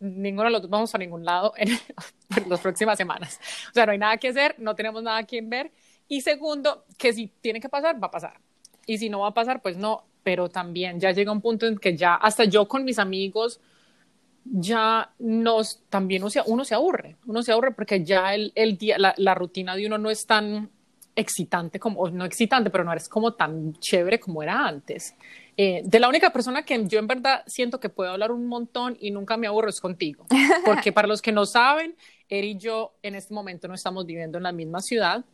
ninguno 0.01 0.45
de 0.45 0.51
los 0.51 0.63
dos 0.63 0.71
vamos 0.71 0.95
a 0.95 0.99
ningún 0.99 1.25
lado 1.25 1.53
en, 1.57 1.71
las 2.49 2.61
próximas 2.61 2.97
semanas. 2.97 3.41
O 3.71 3.75
sea, 3.75 3.87
no 3.87 3.93
hay 3.93 3.99
nada 3.99 4.17
que 4.17 4.29
hacer, 4.29 4.55
no 4.59 4.75
tenemos 4.75 5.03
nada 5.03 5.23
que 5.25 5.41
ver. 5.43 5.73
Y 6.09 6.21
segundo, 6.21 6.85
que 6.97 7.13
si 7.13 7.27
tiene 7.41 7.61
que 7.61 7.69
pasar, 7.69 8.03
va 8.03 8.09
a 8.09 8.11
pasar. 8.11 8.41
Y 8.87 8.99
si 8.99 9.11
no 9.11 9.21
va 9.21 9.29
a 9.29 9.35
pasar, 9.35 9.61
pues 9.61 9.77
no. 9.77 10.05
Pero 10.23 10.49
también 10.49 10.99
ya 10.99 11.13
llega 11.13 11.33
un 11.33 11.41
punto 11.41 11.67
en 11.67 11.79
que 11.79 11.97
ya, 11.97 12.15
hasta 12.15 12.45
yo 12.45 12.67
con 12.67 12.85
mis 12.85 12.99
amigos, 12.99 13.61
ya 14.45 15.11
nos, 15.19 15.83
también 15.89 16.23
uno 16.23 16.31
se, 16.31 16.43
uno 16.47 16.65
se 16.65 16.75
aburre. 16.75 17.17
Uno 17.27 17.43
se 17.43 17.53
aburre 17.53 17.73
porque 17.73 18.05
ya 18.05 18.35
el, 18.35 18.53
el 18.55 18.79
día, 18.79 18.99
la, 18.99 19.15
la 19.19 19.35
rutina 19.35 19.77
de 19.77 19.87
uno 19.87 19.99
no 19.99 20.11
es 20.11 20.27
tan 20.27 20.71
excitante 21.15 21.81
como, 21.81 22.09
no 22.11 22.25
excitante, 22.25 22.71
pero 22.71 22.85
no 22.85 22.93
eres 22.93 23.09
como 23.09 23.35
tan 23.35 23.75
chévere 23.75 24.21
como 24.21 24.43
era 24.43 24.67
antes. 24.67 25.15
Eh, 25.61 25.83
de 25.85 25.99
la 25.99 26.09
única 26.09 26.31
persona 26.31 26.63
que 26.63 26.87
yo 26.87 27.01
en 27.01 27.09
verdad 27.09 27.43
siento 27.49 27.81
que 27.81 27.89
puedo 27.89 28.13
hablar 28.13 28.31
un 28.31 28.47
montón 28.47 28.97
y 29.01 29.11
nunca 29.11 29.37
me 29.37 29.49
aburro 29.49 29.69
es 29.69 29.81
contigo. 29.81 30.25
Porque 30.65 30.93
para 30.93 31.09
los 31.09 31.21
que 31.21 31.33
no 31.33 31.47
saben, 31.47 31.97
él 32.29 32.45
y 32.45 32.57
yo 32.59 32.95
en 33.03 33.17
este 33.17 33.35
momento 33.35 33.67
no 33.67 33.75
estamos 33.75 34.07
viviendo 34.07 34.39
en 34.39 34.45
la 34.45 34.53
misma 34.53 34.81
ciudad. 34.81 35.25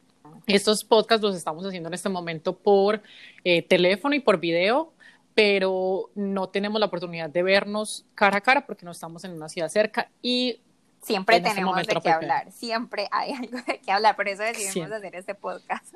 Estos 0.46 0.82
podcasts 0.82 1.22
los 1.22 1.36
estamos 1.36 1.66
haciendo 1.66 1.88
en 1.88 1.94
este 1.94 2.08
momento 2.08 2.56
por 2.56 3.02
eh, 3.44 3.60
teléfono 3.60 4.14
y 4.14 4.20
por 4.20 4.40
video, 4.40 4.94
pero 5.34 6.10
no 6.14 6.48
tenemos 6.48 6.80
la 6.80 6.86
oportunidad 6.86 7.28
de 7.28 7.42
vernos 7.42 8.06
cara 8.14 8.38
a 8.38 8.40
cara 8.40 8.64
porque 8.64 8.86
no 8.86 8.92
estamos 8.92 9.24
en 9.24 9.32
una 9.32 9.50
ciudad 9.50 9.68
cerca 9.68 10.08
y 10.22 10.58
siempre 11.02 11.36
este 11.36 11.50
tenemos 11.50 11.76
de 11.76 12.00
qué 12.02 12.08
hablar, 12.08 12.50
siempre 12.50 13.08
hay 13.10 13.32
algo 13.32 13.58
de 13.66 13.78
qué 13.78 13.92
hablar, 13.92 14.16
por 14.16 14.26
eso 14.26 14.42
decidimos 14.42 14.90
hacer 14.90 15.14
este 15.16 15.34
podcast. 15.34 15.94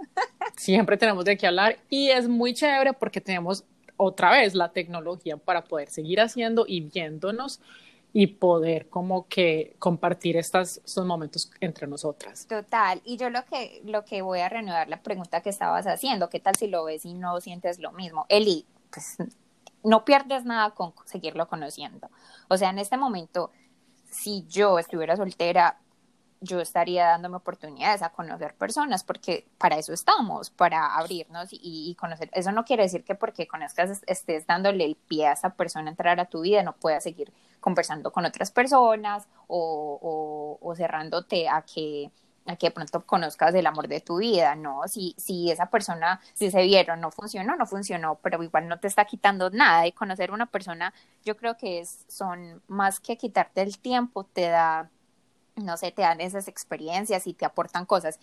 siempre 0.57 0.99
tenemos 0.99 1.25
de 1.25 1.39
qué 1.39 1.47
hablar 1.47 1.79
y 1.89 2.11
es 2.11 2.29
muy 2.29 2.53
chévere 2.53 2.93
porque 2.93 3.23
tenemos 3.23 3.65
otra 3.99 4.31
vez 4.31 4.55
la 4.55 4.71
tecnología 4.71 5.37
para 5.37 5.65
poder 5.65 5.91
seguir 5.91 6.21
haciendo 6.21 6.65
y 6.67 6.81
viéndonos 6.81 7.61
y 8.15 8.27
poder 8.29 8.89
como 8.89 9.29
que 9.29 9.77
compartir 9.79 10.39
estas, 10.39 10.79
estos 10.79 11.05
momentos 11.05 11.51
entre 11.61 11.87
nosotras. 11.87 12.47
Total, 12.47 13.03
y 13.05 13.19
yo 13.19 13.29
lo 13.29 13.45
que, 13.45 13.83
lo 13.85 14.05
que 14.05 14.23
voy 14.23 14.41
a 14.41 14.49
reanudar 14.49 14.89
la 14.89 15.03
pregunta 15.03 15.43
que 15.43 15.51
estabas 15.51 15.87
haciendo, 15.87 16.31
¿qué 16.31 16.41
tal 16.41 16.57
si 16.57 16.69
lo 16.69 16.85
ves 16.85 17.05
y 17.05 17.13
no 17.13 17.39
sientes 17.41 17.79
lo 17.79 17.93
mismo? 17.93 18.25
Eli, 18.31 18.65
pues 18.91 19.19
no 19.85 20.05
pierdes 20.05 20.45
nada 20.45 20.71
con 20.71 20.95
seguirlo 21.05 21.49
conociendo. 21.49 22.09
O 22.49 22.57
sea, 22.57 22.71
en 22.71 22.79
este 22.79 22.97
momento, 22.97 23.51
si 24.11 24.47
yo 24.49 24.79
estuviera 24.79 25.17
soltera, 25.17 25.79
yo 26.41 26.61
estaría 26.61 27.07
dándome 27.07 27.37
oportunidades 27.37 28.03
a 28.03 28.11
conocer 28.11 28.55
personas, 28.55 29.05
porque 29.05 29.47
para 29.59 29.77
eso 29.77 29.93
estamos, 29.93 30.51
para 30.51 30.97
abrirnos 30.97 31.49
y, 31.51 31.97
conocer. 31.99 32.31
Eso 32.33 32.53
no 32.53 32.65
quiere 32.65 32.85
decir 32.85 33.05
que 33.05 33.15
porque 33.15 33.47
conozcas, 33.47 34.03
estés 34.07 34.47
dándole 34.47 34.85
el 34.85 34.97
pie 34.97 35.27
a 35.27 35.33
esa 35.33 35.51
persona 35.51 35.91
entrar 35.91 36.21
a 36.21 36.27
tu 36.27 36.43
vida, 36.43 36.63
no 36.63 36.75
puedas 36.75 37.03
seguir 37.03 37.33
conversando 37.61 38.13
con 38.13 38.25
otras 38.25 38.51
personas 38.51 39.27
o, 39.47 40.59
o, 40.63 40.75
cerrándote 40.77 41.49
a 41.49 41.63
que 41.63 42.11
a 42.47 42.57
que 42.57 42.69
de 42.69 42.71
pronto 42.71 43.05
conozcas 43.05 43.55
el 43.55 43.67
amor 43.67 43.89
de 43.89 44.01
tu 44.01 44.19
vida, 44.19 44.55
¿no? 44.55 44.89
Si, 44.89 45.15
si 45.19 45.51
esa 45.51 45.67
persona, 45.67 46.19
si 46.33 46.51
se 46.51 46.63
vieron, 46.63 46.99
no 46.99 47.11
funcionó, 47.11 47.57
no 47.57 47.67
funcionó, 47.67 48.15
pero 48.23 48.43
igual 48.43 48.69
no 48.69 48.81
te 48.81 48.89
está 48.89 49.05
quitando 49.05 49.51
nada 49.51 49.87
y 49.87 49.93
conocer 49.93 50.31
una 50.31 50.47
persona, 50.47 50.95
yo 51.25 51.37
creo 51.37 51.59
que 51.59 51.81
es, 51.81 52.07
son 52.09 52.63
más 52.67 53.01
que 53.01 53.19
quitarte 53.19 53.61
el 53.61 53.79
tiempo, 53.79 54.25
te 54.25 54.49
da 54.49 54.89
no 55.59 55.77
sé, 55.77 55.93
te 55.93 56.03
dan 56.03 56.21
esas 56.21 56.49
experiencias 56.49 57.27
y 57.27 57.35
te 57.35 57.45
aportan 57.45 57.87
cosas. 57.87 58.19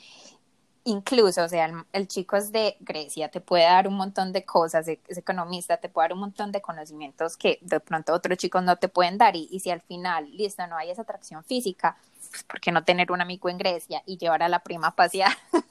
Incluso, 0.87 1.43
o 1.43 1.49
sea, 1.49 1.85
el, 1.93 2.07
chico 2.07 2.37
es 2.37 2.51
de 2.51 2.77
Grecia, 2.79 3.29
te 3.29 3.41
puede 3.41 3.63
dar 3.63 3.87
un 3.87 3.95
montón 3.95 4.31
de 4.31 4.45
cosas, 4.45 4.87
es 4.87 5.17
economista, 5.17 5.77
te 5.77 5.89
puede 5.89 6.09
dar 6.09 6.13
un 6.13 6.19
montón 6.19 6.51
de 6.51 6.61
conocimientos 6.61 7.37
que 7.37 7.57
de 7.61 7.79
pronto 7.79 8.13
otros 8.13 8.37
chicos 8.37 8.61
no 8.61 8.75
te 8.75 8.87
pueden 8.87 9.17
dar. 9.17 9.35
Y, 9.35 9.59
si 9.59 9.71
al 9.71 9.81
final, 9.81 10.29
listo, 10.37 10.67
no 10.67 10.77
hay 10.77 10.91
esa 10.91 11.01
atracción 11.01 11.43
física, 11.43 11.97
pues 12.29 12.43
¿por 12.43 12.59
qué 12.61 12.71
no 12.71 12.83
tener 12.83 13.11
un 13.11 13.19
amigo 13.19 13.49
en 13.49 13.57
Grecia 13.57 14.03
y 14.05 14.19
llevar 14.19 14.43
a 14.43 14.49
la 14.49 14.59
prima 14.59 14.87
a 14.87 14.95
pasear? 14.95 15.31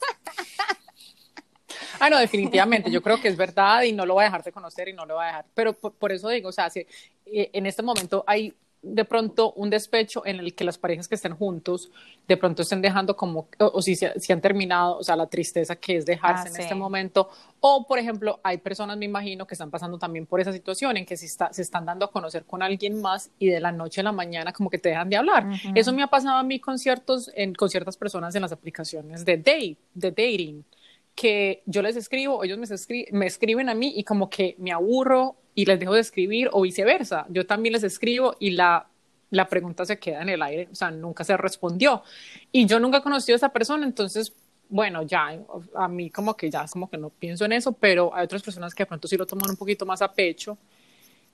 Ah, 2.00 2.11
no, 2.11 2.18
definitivamente, 2.18 2.90
yo 2.90 3.02
creo 3.02 3.21
que 3.21 3.28
es 3.28 3.37
verdad 3.37 3.83
y 3.83 3.92
no 3.92 4.04
lo 4.04 4.14
voy 4.14 4.23
a 4.23 4.26
dejar 4.26 4.42
de 4.42 4.52
conocer 4.52 4.88
y 4.88 4.92
no 4.92 5.06
lo 5.06 5.14
voy 5.14 5.25
a 5.25 5.26
dejar. 5.28 5.47
Pero 5.54 5.73
por, 5.73 6.12
eso 6.12 6.28
digo, 6.28 6.49
o 6.49 6.52
sea, 6.52 6.68
si, 6.71 6.80
eh, 6.80 7.50
en 7.52 7.66
este 7.66 7.83
momento 7.83 8.25
hay 8.26 8.54
de 8.85 9.05
pronto 9.05 9.53
un 9.55 9.71
despecho 9.71 10.25
en 10.26 10.41
el 10.41 10.55
que 10.55 10.64
las 10.64 10.79
parejas 10.79 11.09
que 11.09 11.14
estén 11.14 11.35
juntos 11.35 11.91
de 12.29 12.37
pronto 12.37 12.62
estén 12.62 12.83
dejando 12.83 13.17
como, 13.17 13.49
o, 13.59 13.83
si, 13.83 13.97
si 13.97 14.33
han 14.33 14.41
terminado, 14.41 14.99
o 14.99 15.03
sea, 15.03 15.17
la 15.17 15.26
tristeza 15.26 15.76
que 15.76 15.97
es 15.97 16.07
dejarse 16.07 16.49
ah, 16.49 16.53
en 16.55 16.61
este 16.61 16.75
momento, 16.75 17.31
o 17.61 17.87
por 17.87 17.99
ejemplo, 17.99 18.41
hay 18.43 18.59
personas, 18.59 18.97
me 18.99 19.07
imagino, 19.07 19.47
que 19.47 19.55
están 19.55 19.71
pasando 19.71 19.99
también 19.99 20.26
por 20.26 20.41
esa 20.41 20.53
situación 20.53 20.97
en 20.97 21.07
que 21.07 21.17
se, 21.17 21.26
está, 21.26 21.53
se 21.53 21.62
están 21.62 21.87
dando 21.87 22.05
a 22.05 22.11
conocer 22.11 22.45
con 22.45 22.62
alguien 22.62 23.00
más 23.00 23.31
y 23.38 23.49
de 23.49 23.61
la 23.61 23.73
noche 23.73 24.00
a 24.00 24.05
la 24.05 24.12
mañana 24.12 24.53
como 24.53 24.71
que 24.71 24.79
te 24.79 24.91
dejan 24.91 25.09
de 25.09 25.17
hablar. 25.17 25.49
Eso 25.75 25.93
me 25.93 26.03
ha 26.03 26.09
pasado 26.09 26.37
a 26.37 26.43
mí 26.43 26.61
con, 26.61 26.79
ciertos, 26.79 27.31
en, 27.35 27.55
con 27.55 27.71
ciertas 27.71 27.97
personas 27.97 28.35
en 28.35 28.43
las 28.43 28.53
aplicaciones 28.53 29.25
de, 29.25 29.38
date, 29.38 29.76
de 29.95 30.11
dating 30.11 30.64
que 31.14 31.62
yo 31.67 31.81
les 31.81 31.97
escribo, 31.97 32.43
ellos 32.43 32.59
me, 32.59 32.67
me 33.12 33.26
escriben 33.26 33.69
a 33.69 33.75
mí 33.75 33.93
y 33.97 34.05
como 34.05 34.29
que 34.29 34.57
me 34.59 34.73
aburro 34.73 35.37
y 35.54 35.64
les 35.64 35.78
dejo 35.78 35.94
de 35.94 36.00
escribir 36.00 36.49
o 36.52 36.62
viceversa. 36.62 37.26
Yo 37.28 37.46
también 37.46 37.73
les 37.73 37.84
escribo 37.84 38.37
y 38.38 38.50
la, 38.50 38.87
la 39.30 39.49
pregunta 39.49 39.84
se 39.84 39.99
queda 39.99 40.23
en 40.23 40.28
el 40.28 40.42
aire, 40.42 40.68
o 40.70 40.75
sea, 40.75 40.90
nunca 40.90 41.25
se 41.25 41.37
respondió. 41.37 42.02
Y 42.52 42.66
yo 42.66 42.80
nunca 42.80 42.99
he 42.99 43.02
conocido 43.02 43.34
a 43.34 43.37
esa 43.37 43.49
persona, 43.50 43.87
entonces, 43.87 44.32
bueno, 44.68 45.02
ya, 45.02 45.38
a 45.76 45.88
mí 45.88 46.11
como 46.11 46.37
que 46.37 46.50
ya 46.50 46.66
como 46.66 46.90
que 46.90 46.99
no 46.99 47.11
pienso 47.11 47.44
en 47.44 47.52
eso, 47.52 47.73
pero 47.73 48.14
hay 48.14 48.25
otras 48.25 48.42
personas 48.42 48.75
que 48.75 48.82
de 48.82 48.87
pronto 48.87 49.08
sí 49.08 49.16
lo 49.16 49.26
toman 49.26 49.50
un 49.50 49.56
poquito 49.56 49.87
más 49.87 50.02
a 50.02 50.12
pecho 50.12 50.58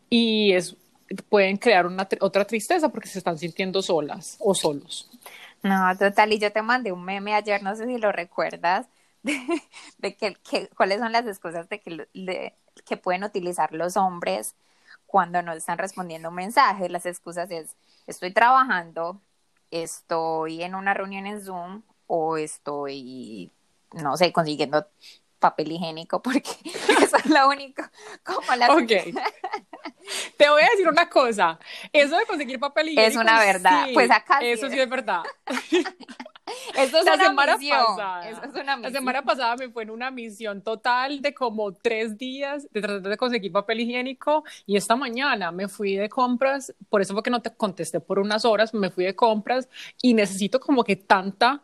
y 0.09 0.53
es, 0.53 0.77
pueden 1.29 1.57
crear 1.57 1.87
una, 1.87 2.07
otra 2.21 2.45
tristeza 2.45 2.89
porque 2.89 3.09
se 3.09 3.19
están 3.19 3.39
sintiendo 3.39 3.83
solas 3.83 4.37
o 4.41 4.55
solos. 4.55 5.09
No, 5.63 5.97
total, 5.99 6.33
y 6.33 6.39
yo 6.39 6.53
te 6.53 6.63
mandé 6.63 6.91
un 6.93 7.05
meme 7.05 7.35
ayer, 7.35 7.63
no 7.63 7.77
sé 7.77 7.87
si 7.87 7.99
lo 7.99 8.13
recuerdas, 8.13 8.87
de, 9.23 10.17
que, 10.17 10.37
cuáles 10.77 11.01
son 11.01 11.13
las 11.13 11.27
excusas 11.27 11.69
de 11.69 11.81
que, 11.81 12.55
que 12.91 12.97
pueden 12.97 13.23
utilizar 13.23 13.73
los 13.73 13.97
hombres 13.97 14.57
cuando 15.07 15.43
no 15.43 15.53
están 15.53 15.79
respondiendo 15.79 16.29
un 16.31 16.35
mensaje. 16.35 16.89
Las 16.89 17.07
excusas 17.07 17.49
es, 17.53 17.77
estoy 18.09 18.33
trabajando, 18.33 19.21
estoy 19.71 20.65
en 20.65 20.75
una 20.75 20.93
reunión 20.93 21.25
en 21.29 21.41
Zoom 21.41 21.83
o 22.09 22.37
estoy, 22.37 23.53
no 23.93 24.17
sé, 24.17 24.33
consiguiendo 24.33 24.89
papel 25.39 25.71
higiénico 25.71 26.21
porque 26.21 26.51
eso 27.01 27.17
es 27.17 27.27
lo 27.27 27.49
único 27.49 27.85
como 28.25 28.57
la 28.57 28.75
Ok. 28.75 28.91
Te 30.37 30.49
voy 30.49 30.63
a 30.63 30.71
decir 30.71 30.89
una 30.89 31.09
cosa, 31.09 31.61
eso 31.93 32.17
de 32.17 32.27
conseguir 32.27 32.59
papel 32.59 32.89
higiénico 32.89 33.11
es 33.11 33.17
una 33.17 33.39
verdad, 33.39 33.87
pues 33.95 34.11
acá 34.11 34.41
eso 34.41 34.69
sí 34.69 34.81
es 34.81 34.89
verdad. 34.89 35.23
Eso 36.77 36.99
es 36.99 37.05
la 37.05 37.15
una 37.15 37.25
semana 37.25 37.57
misión. 37.57 37.79
Pasada, 37.79 38.31
Eso 38.31 38.43
es 38.45 38.55
una 38.55 38.77
La 38.77 38.91
semana 38.91 39.23
pasada 39.23 39.57
me 39.57 39.69
fue 39.71 39.83
en 39.83 39.91
una 39.91 40.11
misión 40.11 40.63
total 40.63 41.21
de 41.23 41.35
como 41.35 41.73
tres 41.75 42.17
días 42.17 42.69
de 42.73 42.81
tratar 42.81 43.11
de 43.11 43.17
conseguir 43.17 43.53
papel 43.53 43.81
higiénico 43.81 44.45
y 44.67 44.77
esta 44.77 44.97
mañana 44.97 45.53
me 45.53 45.69
fui 45.69 45.97
de 45.97 46.09
compras, 46.09 46.75
por 46.89 47.01
eso 47.01 47.15
fue 47.15 47.23
que 47.23 47.31
no 47.31 47.43
te 47.43 47.55
contesté 47.55 48.01
por 48.01 48.19
unas 48.19 48.45
horas, 48.45 48.75
me 48.75 48.91
fui 48.91 49.05
de 49.05 49.15
compras 49.15 49.69
y 50.03 50.15
necesito 50.15 50.61
como 50.61 50.85
que 50.85 50.97
tanta 50.97 51.63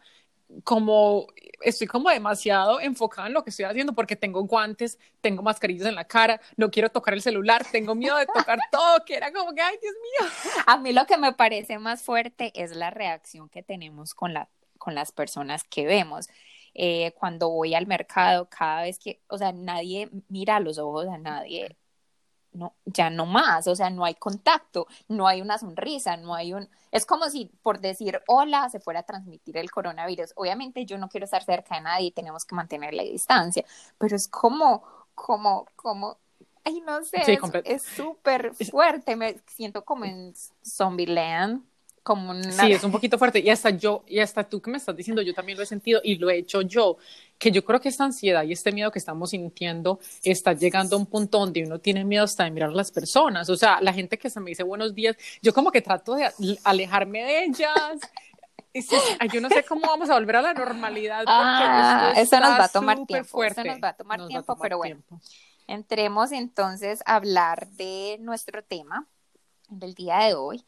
como 0.64 1.26
estoy 1.62 1.86
como 1.86 2.10
demasiado 2.10 2.80
enfocada 2.80 3.28
en 3.28 3.34
lo 3.34 3.42
que 3.42 3.50
estoy 3.50 3.64
haciendo 3.64 3.92
porque 3.94 4.16
tengo 4.16 4.42
guantes, 4.44 4.98
tengo 5.20 5.42
mascarillas 5.42 5.86
en 5.86 5.94
la 5.94 6.04
cara, 6.04 6.40
no 6.56 6.70
quiero 6.70 6.90
tocar 6.90 7.14
el 7.14 7.22
celular, 7.22 7.64
tengo 7.70 7.94
miedo 7.94 8.16
de 8.16 8.26
tocar 8.26 8.58
todo, 8.70 9.04
que 9.04 9.16
era 9.16 9.32
como 9.32 9.54
que, 9.54 9.62
ay, 9.62 9.76
Dios 9.80 9.94
mío. 9.94 10.30
A 10.66 10.78
mí 10.78 10.92
lo 10.92 11.06
que 11.06 11.16
me 11.16 11.32
parece 11.32 11.78
más 11.78 12.02
fuerte 12.02 12.52
es 12.54 12.76
la 12.76 12.90
reacción 12.90 13.48
que 13.48 13.62
tenemos 13.62 14.14
con 14.14 14.32
la 14.34 14.48
con 14.86 14.94
las 14.94 15.10
personas 15.10 15.64
que 15.64 15.84
vemos. 15.84 16.28
Eh, 16.72 17.12
cuando 17.18 17.48
voy 17.48 17.74
al 17.74 17.88
mercado, 17.88 18.48
cada 18.48 18.82
vez 18.82 19.00
que, 19.00 19.20
o 19.26 19.36
sea, 19.36 19.50
nadie 19.50 20.08
mira 20.28 20.56
a 20.56 20.60
los 20.60 20.78
ojos 20.78 21.08
a 21.08 21.18
nadie, 21.18 21.76
no, 22.52 22.72
ya 22.84 23.10
no 23.10 23.26
más, 23.26 23.66
o 23.66 23.74
sea, 23.74 23.90
no 23.90 24.04
hay 24.04 24.14
contacto, 24.14 24.86
no 25.08 25.26
hay 25.26 25.42
una 25.42 25.58
sonrisa, 25.58 26.16
no 26.16 26.36
hay 26.36 26.52
un, 26.52 26.68
es 26.92 27.04
como 27.04 27.28
si 27.30 27.46
por 27.62 27.80
decir 27.80 28.22
hola 28.28 28.68
se 28.68 28.78
fuera 28.78 29.00
a 29.00 29.02
transmitir 29.02 29.56
el 29.56 29.72
coronavirus. 29.72 30.32
Obviamente 30.36 30.86
yo 30.86 30.98
no 30.98 31.08
quiero 31.08 31.24
estar 31.24 31.42
cerca 31.42 31.74
de 31.74 31.80
nadie, 31.80 32.12
tenemos 32.12 32.44
que 32.44 32.54
mantener 32.54 32.94
la 32.94 33.02
distancia, 33.02 33.64
pero 33.98 34.14
es 34.14 34.28
como, 34.28 34.84
como, 35.16 35.66
como, 35.74 36.16
ay, 36.62 36.80
no 36.82 37.02
sé, 37.02 37.40
es 37.64 37.82
súper 37.82 38.54
fuerte, 38.54 39.16
me 39.16 39.36
siento 39.48 39.84
como 39.84 40.04
en 40.04 40.32
Zombieland 40.64 41.64
como 42.06 42.40
Sí, 42.40 42.70
es 42.70 42.84
un 42.84 42.92
poquito 42.92 43.18
fuerte. 43.18 43.40
Y 43.40 43.50
hasta 43.50 43.70
yo, 43.70 44.04
y 44.06 44.20
hasta 44.20 44.44
tú 44.44 44.62
que 44.62 44.70
me 44.70 44.76
estás 44.76 44.94
diciendo, 44.94 45.22
yo 45.22 45.34
también 45.34 45.58
lo 45.58 45.64
he 45.64 45.66
sentido 45.66 46.00
y 46.04 46.14
lo 46.18 46.30
he 46.30 46.38
hecho 46.38 46.62
yo, 46.62 46.98
que 47.36 47.50
yo 47.50 47.64
creo 47.64 47.80
que 47.80 47.88
esta 47.88 48.04
ansiedad 48.04 48.44
y 48.44 48.52
este 48.52 48.70
miedo 48.70 48.92
que 48.92 49.00
estamos 49.00 49.30
sintiendo 49.30 49.98
está 50.22 50.52
llegando 50.52 50.94
a 50.94 51.00
un 51.00 51.06
punto 51.06 51.40
donde 51.40 51.64
uno 51.64 51.80
tiene 51.80 52.04
miedo 52.04 52.22
hasta 52.22 52.44
de 52.44 52.52
mirar 52.52 52.70
a 52.70 52.74
las 52.74 52.92
personas. 52.92 53.50
O 53.50 53.56
sea, 53.56 53.80
la 53.80 53.92
gente 53.92 54.18
que 54.18 54.30
se 54.30 54.38
me 54.38 54.50
dice 54.50 54.62
buenos 54.62 54.94
días, 54.94 55.16
yo 55.42 55.52
como 55.52 55.72
que 55.72 55.82
trato 55.82 56.14
de 56.14 56.30
alejarme 56.62 57.24
de 57.24 57.44
ellas. 57.44 57.72
Y 58.78 59.28
yo 59.30 59.40
no 59.40 59.48
sé 59.48 59.64
cómo 59.64 59.86
vamos 59.86 60.10
a 60.10 60.14
volver 60.14 60.36
a 60.36 60.42
la 60.42 60.52
normalidad. 60.52 61.24
Ah, 61.26 62.12
eso 62.14 62.38
nos 62.38 62.60
va 62.60 62.64
a 62.64 62.68
tomar 62.68 63.06
tiempo. 63.06 63.42
Eso 63.42 63.64
nos 63.64 63.78
va 63.82 63.88
a 63.88 63.96
tomar 63.96 64.26
tiempo, 64.26 64.54
pero 64.60 64.76
bueno. 64.76 65.02
Entremos 65.66 66.30
entonces 66.30 67.02
a 67.06 67.14
hablar 67.14 67.68
de 67.68 68.18
nuestro 68.20 68.62
tema 68.62 69.06
del 69.70 69.94
día 69.94 70.18
de 70.18 70.34
hoy. 70.34 70.62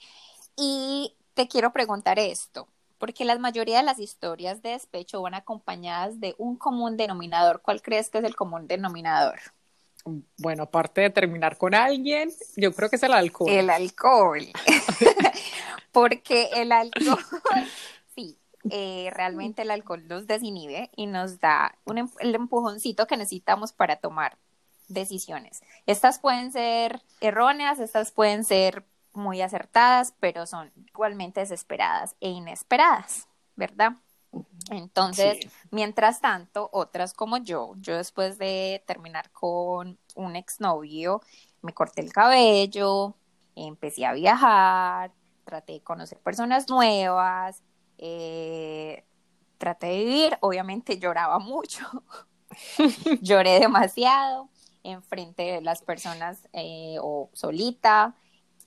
Y 0.56 1.17
te 1.38 1.46
quiero 1.46 1.72
preguntar 1.72 2.18
esto, 2.18 2.66
porque 2.98 3.24
la 3.24 3.38
mayoría 3.38 3.76
de 3.76 3.84
las 3.84 4.00
historias 4.00 4.60
de 4.60 4.70
despecho 4.70 5.22
van 5.22 5.34
acompañadas 5.34 6.18
de 6.18 6.34
un 6.36 6.56
común 6.56 6.96
denominador. 6.96 7.62
¿Cuál 7.62 7.80
crees 7.80 8.10
que 8.10 8.18
es 8.18 8.24
el 8.24 8.34
común 8.34 8.66
denominador? 8.66 9.38
Bueno, 10.38 10.64
aparte 10.64 11.02
de 11.02 11.10
terminar 11.10 11.56
con 11.56 11.76
alguien, 11.76 12.32
yo 12.56 12.74
creo 12.74 12.90
que 12.90 12.96
es 12.96 13.02
el 13.04 13.12
alcohol. 13.12 13.52
El 13.52 13.70
alcohol. 13.70 14.48
porque 15.92 16.48
el 16.56 16.72
alcohol, 16.72 17.24
sí, 18.16 18.36
eh, 18.68 19.08
realmente 19.14 19.62
el 19.62 19.70
alcohol 19.70 20.08
nos 20.08 20.26
desinhibe 20.26 20.90
y 20.96 21.06
nos 21.06 21.38
da 21.38 21.78
un, 21.84 21.98
em, 21.98 22.08
el 22.18 22.34
empujoncito 22.34 23.06
que 23.06 23.16
necesitamos 23.16 23.72
para 23.72 23.94
tomar 23.94 24.38
decisiones. 24.88 25.62
Estas 25.86 26.18
pueden 26.18 26.50
ser 26.50 27.00
erróneas, 27.20 27.78
estas 27.78 28.10
pueden 28.10 28.42
ser 28.42 28.82
muy 29.12 29.42
acertadas, 29.42 30.14
pero 30.20 30.46
son 30.46 30.72
igualmente 30.86 31.40
desesperadas 31.40 32.16
e 32.20 32.28
inesperadas, 32.30 33.28
¿verdad? 33.56 33.92
Entonces, 34.70 35.38
mientras 35.70 36.20
tanto, 36.20 36.68
otras 36.72 37.14
como 37.14 37.38
yo, 37.38 37.74
yo 37.78 37.96
después 37.96 38.38
de 38.38 38.82
terminar 38.86 39.30
con 39.32 39.98
un 40.14 40.36
exnovio, 40.36 41.22
me 41.62 41.72
corté 41.72 42.02
el 42.02 42.12
cabello, 42.12 43.14
empecé 43.54 44.04
a 44.06 44.12
viajar, 44.12 45.12
traté 45.44 45.74
de 45.74 45.80
conocer 45.80 46.18
personas 46.18 46.68
nuevas, 46.68 47.62
eh, 47.96 49.04
traté 49.56 49.88
de 49.88 49.96
vivir, 49.96 50.38
obviamente 50.40 50.98
lloraba 51.00 51.38
mucho, 51.38 51.84
lloré 53.22 53.58
demasiado 53.60 54.48
enfrente 54.84 55.42
de 55.42 55.60
las 55.60 55.82
personas 55.82 56.48
eh, 56.52 56.96
o 57.00 57.30
solita, 57.32 58.14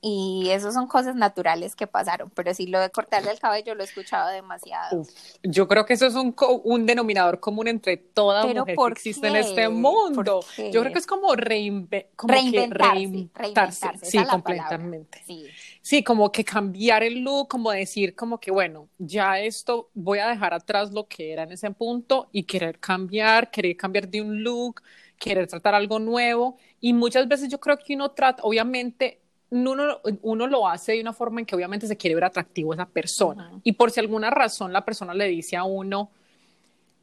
y 0.03 0.50
eso 0.50 0.72
son 0.72 0.88
cosas 0.88 1.15
naturales 1.15 1.75
que 1.75 1.86
pasaron, 1.86 2.31
pero 2.31 2.55
sí 2.55 2.65
lo 2.65 2.79
de 2.79 2.89
cortarle 2.89 3.29
el 3.29 3.39
cabello 3.39 3.75
lo 3.75 3.81
he 3.81 3.86
escuchado 3.86 4.29
demasiado. 4.29 5.05
yo 5.43 5.67
creo 5.67 5.86
que 5.86 5.93
eso 5.93 6.08
es 6.08 6.15
un, 6.15 6.36
un 6.63 6.88
denominador 6.88 7.39
común 7.39 7.67
entre 7.67 7.98
toda 7.98 8.48
mujer 8.48 8.75
que 8.75 8.91
existe 8.93 9.27
en 9.27 9.36
este 9.36 9.70
mundo. 9.70 10.43
Yo 10.72 10.81
creo 10.81 10.91
que 10.91 10.98
es 10.98 11.05
como, 11.05 11.36
reinventarse, 11.36 13.89
sí, 14.01 14.17
completamente. 14.25 15.22
Sí. 15.27 15.46
sí, 15.84 16.03
como 16.03 16.31
que 16.31 16.43
cambiar 16.43 17.03
el 17.03 17.20
look, 17.20 17.50
como 17.50 17.70
decir 17.70 18.15
como 18.15 18.39
que 18.39 18.50
bueno, 18.50 18.89
ya 18.98 19.39
esto 19.39 19.91
voy 19.93 20.17
a 20.17 20.29
dejar 20.29 20.55
atrás 20.55 20.91
lo 20.91 21.08
que 21.08 21.31
era 21.31 21.43
en 21.43 21.51
ese 21.51 21.70
punto 21.70 22.27
y 22.31 22.43
querer 22.43 22.79
cambiar, 22.79 23.51
querer 23.51 23.77
cambiar 23.77 24.08
de 24.08 24.22
un 24.22 24.43
look, 24.43 24.81
querer 25.20 25.46
tratar 25.46 25.75
algo 25.75 26.00
nuevo 26.00 26.58
y 26.79 26.93
muchas 26.93 27.27
veces 27.27 27.50
yo 27.50 27.60
creo 27.60 27.77
que 27.77 27.93
uno 27.93 28.10
trata, 28.12 28.41
obviamente 28.41 29.22
uno, 29.51 30.00
uno, 30.22 30.48
lo 30.48 30.67
hace 30.67 30.93
de 30.93 31.01
una 31.01 31.13
forma 31.13 31.41
en 31.41 31.46
que 31.46 31.55
obviamente 31.55 31.86
se 31.86 31.98
quiere 31.98 32.15
ver 32.15 32.24
atractivo 32.24 32.72
a 32.72 32.75
esa 32.75 32.86
persona. 32.86 33.51
Y 33.63 33.74
por 33.74 33.91
si 33.91 34.00
alguna 34.00 34.29
razón 34.29 34.74
la 34.74 34.84
persona 34.84 35.13
le 35.13 35.27
dice 35.27 35.58
a 35.58 35.63
uno, 35.63 36.10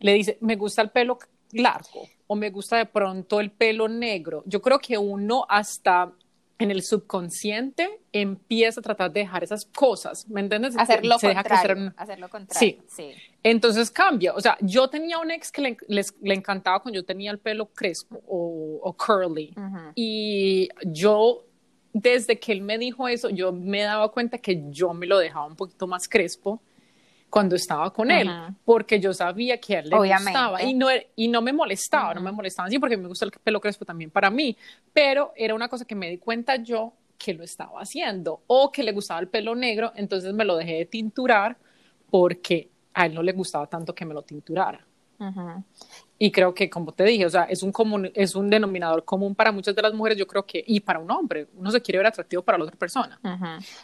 le 0.00 0.14
dice, 0.14 0.38
me 0.40 0.56
gusta 0.56 0.82
el 0.82 0.90
pelo 0.90 1.18
largo 1.52 2.08
o 2.26 2.36
me 2.36 2.50
gusta 2.50 2.76
de 2.76 2.86
pronto 2.86 3.40
el 3.40 3.50
pelo 3.50 3.88
negro. 3.88 4.42
Yo 4.46 4.62
creo 4.62 4.78
que 4.78 4.96
uno 4.96 5.44
hasta 5.48 6.12
en 6.58 6.70
el 6.72 6.82
subconsciente 6.82 8.00
empieza 8.12 8.80
a 8.80 8.82
tratar 8.82 9.12
de 9.12 9.20
dejar 9.20 9.44
esas 9.44 9.64
cosas, 9.64 10.28
¿me 10.28 10.40
entiendes? 10.40 10.76
Hacerlo 10.76 11.16
contrario, 11.20 11.92
contrario. 12.28 12.82
Sí. 12.88 13.12
Entonces 13.44 13.90
cambia. 13.90 14.34
O 14.34 14.40
sea, 14.40 14.58
yo 14.60 14.88
tenía 14.88 15.18
un 15.18 15.30
ex 15.30 15.52
que 15.52 15.76
le, 15.86 16.04
le 16.20 16.34
encantaba 16.34 16.80
cuando 16.80 16.98
yo 16.98 17.04
tenía 17.04 17.30
el 17.30 17.38
pelo 17.38 17.66
crespo 17.66 18.20
o, 18.26 18.92
curly. 18.94 19.54
Y 19.94 20.68
yo 20.84 21.44
desde 22.00 22.38
que 22.38 22.52
él 22.52 22.62
me 22.62 22.78
dijo 22.78 23.08
eso, 23.08 23.28
yo 23.28 23.52
me 23.52 23.82
daba 23.82 24.10
cuenta 24.10 24.38
que 24.38 24.64
yo 24.70 24.94
me 24.94 25.06
lo 25.06 25.18
dejaba 25.18 25.46
un 25.46 25.56
poquito 25.56 25.86
más 25.86 26.08
crespo 26.08 26.60
cuando 27.28 27.56
estaba 27.56 27.92
con 27.92 28.10
él, 28.10 28.30
porque 28.64 29.00
yo 29.00 29.12
sabía 29.12 29.60
que 29.60 29.76
a 29.76 29.80
él 29.80 29.90
le 29.90 29.96
gustaba 29.96 30.62
y 30.62 30.74
no, 30.74 30.88
y 31.14 31.28
no 31.28 31.42
me 31.42 31.52
molestaba, 31.52 32.14
no 32.14 32.20
me 32.20 32.32
molestaba 32.32 32.68
así 32.68 32.78
porque 32.78 32.96
me 32.96 33.08
gusta 33.08 33.24
el 33.26 33.32
pelo 33.32 33.60
crespo 33.60 33.84
también 33.84 34.10
para 34.10 34.30
mí, 34.30 34.56
pero 34.92 35.32
era 35.36 35.54
una 35.54 35.68
cosa 35.68 35.84
que 35.84 35.94
me 35.94 36.08
di 36.08 36.18
cuenta 36.18 36.56
yo 36.56 36.94
que 37.18 37.34
lo 37.34 37.42
estaba 37.42 37.80
haciendo 37.80 38.42
o 38.46 38.70
que 38.70 38.82
le 38.82 38.92
gustaba 38.92 39.20
el 39.20 39.28
pelo 39.28 39.54
negro, 39.54 39.92
entonces 39.96 40.32
me 40.32 40.44
lo 40.44 40.56
dejé 40.56 40.74
de 40.74 40.86
tinturar 40.86 41.58
porque 42.10 42.70
a 42.94 43.06
él 43.06 43.14
no 43.14 43.22
le 43.22 43.32
gustaba 43.32 43.66
tanto 43.66 43.94
que 43.94 44.06
me 44.06 44.14
lo 44.14 44.22
tinturara. 44.22 44.87
Y 46.20 46.32
creo 46.32 46.52
que, 46.54 46.68
como 46.68 46.92
te 46.92 47.04
dije, 47.04 47.26
o 47.26 47.30
sea, 47.30 47.44
es 47.44 47.62
un, 47.62 47.70
común, 47.70 48.10
es 48.14 48.34
un 48.34 48.50
denominador 48.50 49.04
común 49.04 49.34
para 49.34 49.52
muchas 49.52 49.74
de 49.74 49.82
las 49.82 49.94
mujeres, 49.94 50.18
yo 50.18 50.26
creo 50.26 50.44
que, 50.44 50.64
y 50.66 50.80
para 50.80 50.98
un 50.98 51.10
hombre, 51.10 51.48
uno 51.54 51.70
se 51.70 51.80
quiere 51.80 51.98
ver 51.98 52.06
atractivo 52.08 52.42
para 52.42 52.58
la 52.58 52.64
otra 52.64 52.76
persona. 52.76 53.20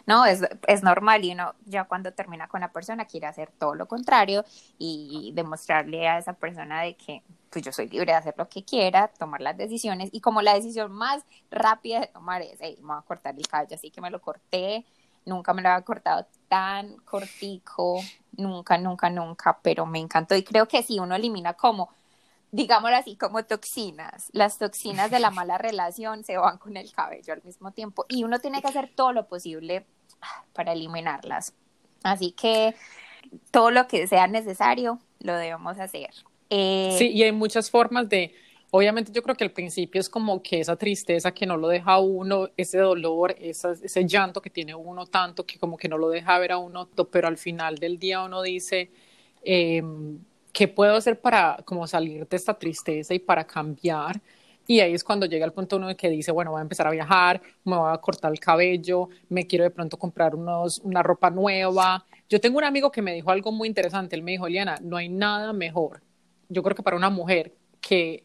No, 0.07 0.27
es, 0.27 0.43
es 0.67 0.83
normal 0.83 1.25
y 1.25 1.33
uno 1.33 1.55
ya 1.65 1.85
cuando 1.85 2.13
termina 2.13 2.49
con 2.49 2.61
la 2.61 2.73
persona 2.73 3.05
quiere 3.05 3.27
hacer 3.27 3.51
todo 3.59 3.75
lo 3.75 3.87
contrario 3.87 4.45
y 4.79 5.33
demostrarle 5.35 6.09
a 6.09 6.19
esa 6.19 6.33
persona 6.33 6.83
de 6.83 6.97
que 6.97 7.23
pues 7.55 7.65
yo 7.65 7.73
soy 7.73 7.89
libre 7.89 8.07
de 8.07 8.19
hacer 8.19 8.35
lo 8.37 8.49
que 8.49 8.65
quiera, 8.65 9.07
tomar 9.17 9.41
las 9.41 9.57
decisiones 9.57 10.11
y 10.13 10.21
como 10.21 10.43
la 10.43 10.55
decisión 10.55 10.91
más 10.91 11.25
rápida 11.53 12.01
de 12.01 12.09
tomar 12.09 12.43
es, 12.43 12.59
hey, 12.61 12.77
me 12.81 12.89
voy 12.89 12.97
a 12.99 13.03
cortar 13.03 13.37
el 13.39 13.47
cabello, 13.47 13.77
así 13.77 13.93
que 13.93 14.01
me 14.01 14.11
lo 14.11 14.21
corté, 14.21 14.85
nunca 15.25 15.55
me 15.55 15.63
lo 15.63 15.71
había 15.71 15.85
cortado 15.85 16.27
tan 16.49 16.97
cortico, 16.99 18.01
nunca, 18.37 18.79
nunca, 18.79 19.11
nunca, 19.11 19.59
pero 19.63 19.87
me 19.87 19.99
encantó 19.99 20.35
y 20.35 20.45
creo 20.45 20.67
que 20.69 20.83
si 20.83 20.99
uno 20.99 21.15
elimina 21.15 21.55
como 21.55 21.91
digámoslo 22.55 22.97
así, 22.97 23.17
como 23.17 23.45
toxinas. 23.45 24.29
Las 24.33 24.59
toxinas 24.59 25.11
de 25.11 25.19
la 25.19 25.31
mala 25.33 25.59
relación 25.59 26.23
se 26.23 26.37
van 26.37 26.59
con 26.59 26.77
el 26.77 26.93
cabello 26.93 27.33
al 27.33 27.43
mismo 27.43 27.73
tiempo 27.73 28.07
y 28.09 28.23
uno 28.23 28.39
tiene 28.39 28.63
que 28.63 28.69
hacer 28.69 28.91
todo 28.95 29.13
lo 29.13 29.27
posible 29.27 29.85
para 30.53 30.73
eliminarlas. 30.73 31.53
Así 32.05 32.31
que 32.31 32.75
todo 33.51 33.73
lo 33.73 33.89
que 33.89 34.07
sea 34.07 34.29
necesario 34.29 35.01
lo 35.19 35.35
debemos 35.37 35.81
hacer. 35.81 36.11
Eh, 36.49 36.95
sí, 36.97 37.09
y 37.09 37.25
hay 37.25 37.33
muchas 37.33 37.71
formas 37.71 38.09
de, 38.09 38.35
obviamente 38.77 39.13
yo 39.13 39.23
creo 39.23 39.37
que 39.37 39.45
al 39.45 39.53
principio 39.53 40.01
es 40.01 40.09
como 40.09 40.43
que 40.43 40.61
esa 40.61 40.77
tristeza 40.77 41.33
que 41.33 41.47
no 41.47 41.57
lo 41.57 41.69
deja 41.69 41.99
uno, 41.99 42.49
ese 42.57 42.79
dolor, 42.79 43.37
ese 43.39 44.07
llanto 44.07 44.43
que 44.43 44.51
tiene 44.51 44.75
uno 44.75 45.07
tanto 45.07 45.47
que 45.47 45.59
como 45.59 45.77
que 45.77 45.89
no 45.89 45.97
lo 45.97 46.09
deja 46.09 46.39
ver 46.39 46.53
a 46.53 46.59
uno, 46.59 46.89
pero 47.11 47.29
al 47.29 47.39
final 47.39 47.77
del 47.77 47.99
día 47.99 48.23
uno 48.23 48.43
dice... 48.43 48.91
Eh, 49.43 49.83
¿qué 50.55 50.69
puedo 50.69 50.95
hacer 50.95 51.21
para 51.21 51.59
como 51.67 51.87
salir 51.87 52.27
de 52.27 52.37
esta 52.37 52.55
tristeza 52.55 53.13
y 53.13 53.19
para 53.19 53.45
cambiar? 53.45 54.23
Y 54.67 54.81
ahí 54.81 54.95
es 54.95 55.05
cuando 55.05 55.27
llega 55.27 55.45
el 55.45 55.53
punto 55.53 55.77
uno 55.77 55.89
de 55.89 55.97
que 55.97 56.09
dice, 56.09 56.33
bueno, 56.33 56.53
voy 56.53 56.61
a 56.61 56.63
empezar 56.63 56.87
a 56.87 56.91
viajar, 56.91 57.43
me 57.65 57.77
voy 57.77 57.93
a 57.93 57.99
cortar 57.99 58.33
el 58.33 58.41
cabello, 58.41 59.11
me 59.29 59.47
quiero 59.47 59.65
de 59.65 59.71
pronto 59.71 59.99
comprar 59.99 60.35
unos, 60.35 60.79
una 60.79 61.03
ropa 61.03 61.29
nueva. 61.29 62.07
Yo 62.31 62.41
tengo 62.41 62.57
un 62.57 62.65
amigo 62.65 62.91
que 62.91 63.03
me 63.03 63.13
dijo 63.13 63.31
algo 63.31 63.53
muy 63.53 63.69
interesante. 63.69 64.17
Él 64.17 64.23
me 64.23 64.31
dijo, 64.31 64.47
Eliana, 64.47 64.79
no 64.81 64.97
hay 64.97 65.11
nada 65.11 65.53
mejor. 65.53 66.01
Yo 66.49 66.63
creo 66.63 66.75
que 66.75 66.83
para 66.83 66.97
una 66.97 67.11
mujer 67.11 67.53
que 67.81 68.25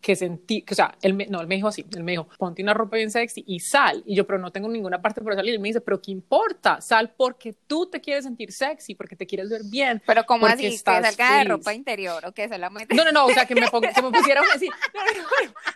que 0.00 0.16
sentí, 0.16 0.64
o 0.70 0.74
sea, 0.74 0.96
él 1.02 1.14
me, 1.14 1.26
no, 1.26 1.40
él 1.40 1.46
me 1.46 1.56
dijo 1.56 1.68
así, 1.68 1.84
él 1.94 2.02
me 2.02 2.12
dijo, 2.12 2.26
ponte 2.38 2.62
una 2.62 2.72
ropa 2.72 2.96
bien 2.96 3.10
sexy 3.10 3.44
y 3.46 3.60
sal. 3.60 4.02
Y 4.06 4.16
yo, 4.16 4.26
pero 4.26 4.38
no 4.38 4.50
tengo 4.50 4.68
ninguna 4.68 5.00
parte 5.00 5.20
para 5.20 5.36
salir. 5.36 5.52
Y 5.52 5.56
él 5.56 5.60
me 5.60 5.68
dice, 5.68 5.80
pero 5.80 6.00
¿qué 6.00 6.10
importa? 6.10 6.80
Sal 6.80 7.12
porque 7.16 7.54
tú 7.66 7.86
te 7.86 8.00
quieres 8.00 8.24
sentir 8.24 8.52
sexy, 8.52 8.94
porque 8.94 9.14
te 9.14 9.26
quieres 9.26 9.50
ver 9.50 9.62
bien. 9.64 10.02
Pero 10.06 10.24
¿cómo 10.24 10.46
así? 10.46 10.70
¿Que 10.70 10.78
salga 10.78 11.38
de 11.38 11.44
ropa 11.44 11.74
interior 11.74 12.24
o 12.24 12.32
que 12.32 12.48
solamente? 12.48 12.94
No, 12.94 13.04
no, 13.04 13.12
no, 13.12 13.26
o 13.26 13.30
sea, 13.30 13.44
que 13.44 13.54
me, 13.54 13.68
ponga, 13.68 13.92
que 13.92 14.02
me 14.02 14.10
pusiera 14.10 14.42
así. 14.54 14.68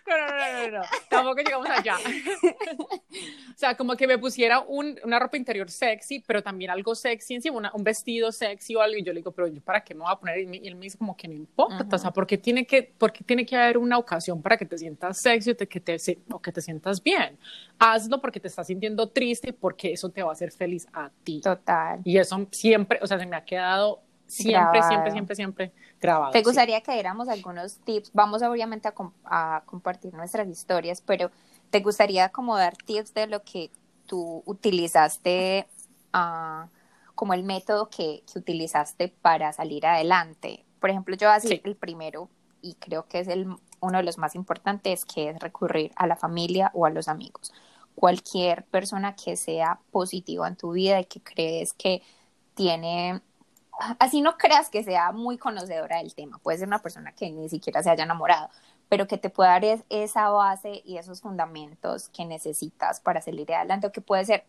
No 0.06 0.16
no 0.16 0.18
no, 0.18 0.26
no, 0.26 0.36
no, 0.36 0.70
no, 0.70 0.78
no, 0.78 0.84
tampoco 1.08 1.40
llegamos 1.40 1.68
allá. 1.68 1.96
o 1.98 3.56
sea, 3.56 3.76
como 3.76 3.96
que 3.96 4.06
me 4.06 4.18
pusiera 4.18 4.60
un, 4.60 4.98
una 5.02 5.18
ropa 5.18 5.36
interior 5.36 5.70
sexy, 5.70 6.20
pero 6.26 6.42
también 6.42 6.70
algo 6.70 6.94
sexy 6.94 7.34
encima, 7.34 7.70
un 7.74 7.84
vestido 7.84 8.30
sexy 8.32 8.74
o 8.76 8.80
algo. 8.80 8.98
Y 8.98 9.02
yo 9.02 9.12
le 9.12 9.20
digo, 9.20 9.32
pero 9.32 9.48
yo, 9.48 9.60
¿para 9.62 9.82
qué 9.82 9.94
me 9.94 10.02
voy 10.02 10.12
a 10.12 10.16
poner? 10.16 10.38
Y 10.38 10.66
él 10.66 10.76
me 10.76 10.82
dice 10.82 10.98
como 10.98 11.16
que 11.16 11.28
no 11.28 11.34
importa, 11.34 11.96
o 11.96 11.98
sea, 11.98 12.10
porque 12.10 12.38
tiene 12.38 12.66
que, 12.66 12.82
porque 12.82 13.24
tiene 13.24 13.46
que 13.46 13.56
haber 13.56 13.78
una 13.78 13.98
ocasión 13.98 14.13
para 14.42 14.56
que 14.56 14.64
te 14.64 14.78
sientas 14.78 15.20
sexy 15.20 15.50
o, 15.50 15.56
que 15.56 15.80
te, 15.80 15.96
o 16.30 16.40
que 16.40 16.52
te 16.52 16.60
sientas 16.60 17.02
bien. 17.02 17.38
Hazlo 17.78 18.20
porque 18.20 18.40
te 18.40 18.48
estás 18.48 18.66
sintiendo 18.66 19.08
triste, 19.08 19.52
porque 19.52 19.92
eso 19.92 20.08
te 20.08 20.22
va 20.22 20.30
a 20.30 20.32
hacer 20.32 20.52
feliz 20.52 20.86
a 20.92 21.10
ti. 21.22 21.40
Total. 21.40 22.00
Y 22.04 22.18
eso 22.18 22.46
siempre, 22.50 22.98
o 23.02 23.06
sea, 23.06 23.18
se 23.18 23.26
me 23.26 23.36
ha 23.36 23.44
quedado 23.44 24.00
siempre, 24.26 24.82
siempre, 24.82 25.10
siempre, 25.12 25.36
siempre 25.36 25.72
grabado. 26.00 26.32
¿Te 26.32 26.42
gustaría 26.42 26.80
que 26.80 26.92
diéramos 26.92 27.28
algunos 27.28 27.78
tips? 27.78 28.10
Vamos 28.12 28.42
obviamente 28.42 28.88
a, 29.24 29.62
compartir 29.66 30.14
nuestras 30.14 30.48
historias, 30.48 31.00
pero 31.00 31.30
¿te 31.70 31.80
gustaría 31.80 32.28
como 32.30 32.56
dar 32.56 32.76
tips 32.76 33.14
de 33.14 33.26
lo 33.26 33.42
que 33.42 33.70
tú 34.06 34.42
utilizaste, 34.46 35.66
uh, 36.14 36.68
como 37.14 37.34
el 37.34 37.42
método 37.42 37.88
que, 37.88 38.22
que, 38.30 38.38
utilizaste 38.38 39.08
para 39.08 39.52
salir 39.52 39.86
adelante? 39.86 40.64
Por 40.80 40.90
ejemplo, 40.90 41.16
yo 41.16 41.30
así 41.30 41.60
el 41.64 41.76
primero, 41.76 42.28
y 42.64 42.74
creo 42.76 43.06
que 43.06 43.20
es 43.20 43.28
el 43.28 43.46
uno 43.80 43.98
de 43.98 44.04
los 44.04 44.16
más 44.16 44.34
importantes, 44.34 45.04
que 45.04 45.28
es 45.28 45.38
recurrir 45.38 45.92
a 45.96 46.06
la 46.06 46.16
familia 46.16 46.70
o 46.72 46.86
a 46.86 46.90
los 46.90 47.08
amigos. 47.08 47.52
Cualquier 47.94 48.64
persona 48.64 49.14
que 49.14 49.36
sea 49.36 49.78
positiva 49.92 50.48
en 50.48 50.56
tu 50.56 50.72
vida 50.72 50.98
y 51.00 51.04
que 51.04 51.20
crees 51.20 51.74
que 51.74 52.02
tiene, 52.54 53.20
así 53.98 54.22
no 54.22 54.38
creas 54.38 54.70
que 54.70 54.82
sea 54.82 55.12
muy 55.12 55.36
conocedora 55.36 55.98
del 55.98 56.14
tema, 56.14 56.38
puede 56.38 56.58
ser 56.58 56.68
una 56.68 56.80
persona 56.80 57.12
que 57.12 57.30
ni 57.30 57.48
siquiera 57.50 57.82
se 57.82 57.90
haya 57.90 58.04
enamorado, 58.04 58.48
pero 58.88 59.06
que 59.06 59.18
te 59.18 59.28
pueda 59.28 59.50
dar 59.50 59.84
esa 59.90 60.30
base 60.30 60.82
y 60.84 60.96
esos 60.96 61.20
fundamentos 61.20 62.08
que 62.08 62.24
necesitas 62.24 63.00
para 63.00 63.20
salir 63.20 63.52
adelante, 63.52 63.88
o 63.88 63.92
que 63.92 64.00
puede 64.00 64.24
ser 64.24 64.46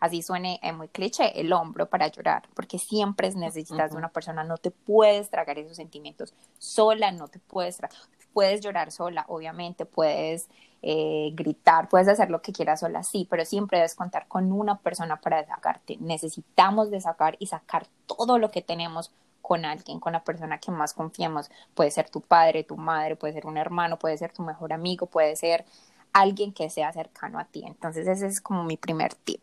así 0.00 0.22
suene 0.22 0.60
eh, 0.62 0.72
muy 0.72 0.88
cliché, 0.88 1.40
el 1.40 1.52
hombro 1.52 1.88
para 1.88 2.08
llorar, 2.08 2.48
porque 2.54 2.78
siempre 2.78 3.30
necesitas 3.34 3.90
de 3.90 3.96
una 3.96 4.08
persona, 4.08 4.44
no 4.44 4.58
te 4.58 4.70
puedes 4.70 5.30
tragar 5.30 5.58
esos 5.58 5.76
sentimientos 5.76 6.34
sola, 6.58 7.10
no 7.10 7.28
te 7.28 7.38
puedes 7.38 7.76
tragar, 7.76 7.96
puedes 8.32 8.60
llorar 8.60 8.92
sola, 8.92 9.24
obviamente, 9.28 9.84
puedes 9.84 10.48
eh, 10.80 11.30
gritar, 11.34 11.88
puedes 11.88 12.06
hacer 12.06 12.30
lo 12.30 12.40
que 12.40 12.52
quieras 12.52 12.80
sola, 12.80 13.02
sí, 13.02 13.26
pero 13.28 13.44
siempre 13.44 13.78
debes 13.78 13.96
contar 13.96 14.28
con 14.28 14.52
una 14.52 14.78
persona 14.78 15.20
para 15.20 15.44
sacarte. 15.44 15.96
Necesitamos 15.98 16.90
de 16.90 17.00
sacar 17.00 17.36
y 17.40 17.46
sacar 17.46 17.88
todo 18.06 18.38
lo 18.38 18.50
que 18.50 18.62
tenemos 18.62 19.12
con 19.42 19.64
alguien, 19.64 19.98
con 19.98 20.12
la 20.12 20.22
persona 20.22 20.58
que 20.58 20.70
más 20.70 20.94
confiemos. 20.94 21.50
Puede 21.74 21.90
ser 21.90 22.10
tu 22.10 22.20
padre, 22.20 22.64
tu 22.64 22.76
madre, 22.76 23.16
puede 23.16 23.32
ser 23.32 23.46
un 23.46 23.56
hermano, 23.56 23.98
puede 23.98 24.18
ser 24.18 24.32
tu 24.32 24.42
mejor 24.42 24.72
amigo, 24.72 25.06
puede 25.06 25.34
ser 25.36 25.64
alguien 26.12 26.52
que 26.52 26.70
sea 26.70 26.92
cercano 26.92 27.38
a 27.38 27.44
ti. 27.44 27.64
Entonces 27.66 28.06
ese 28.06 28.26
es 28.26 28.40
como 28.40 28.62
mi 28.62 28.76
primer 28.76 29.14
tip. 29.14 29.40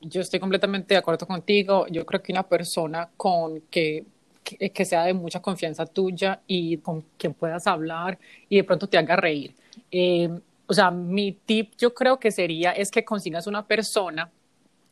Yo 0.00 0.20
estoy 0.20 0.40
completamente 0.40 0.94
de 0.94 0.98
acuerdo 0.98 1.26
contigo. 1.26 1.86
Yo 1.88 2.06
creo 2.06 2.22
que 2.22 2.32
una 2.32 2.42
persona 2.42 3.08
con 3.16 3.60
que 3.70 4.04
que, 4.42 4.84
sea 4.84 5.04
de 5.04 5.14
mucha 5.14 5.40
confianza 5.40 5.86
tuya 5.86 6.40
y 6.46 6.78
con 6.78 7.02
quien 7.16 7.34
puedas 7.34 7.66
hablar 7.66 8.18
y 8.48 8.56
de 8.56 8.64
pronto 8.64 8.88
te 8.88 8.98
haga 8.98 9.16
reír. 9.16 9.54
Eh, 9.90 10.28
o 10.66 10.74
sea, 10.74 10.90
mi 10.90 11.32
tip 11.32 11.72
yo 11.78 11.94
creo 11.94 12.18
que 12.18 12.30
sería 12.30 12.72
es 12.72 12.90
que 12.90 13.04
consigas 13.04 13.46
una 13.46 13.66
persona, 13.66 14.30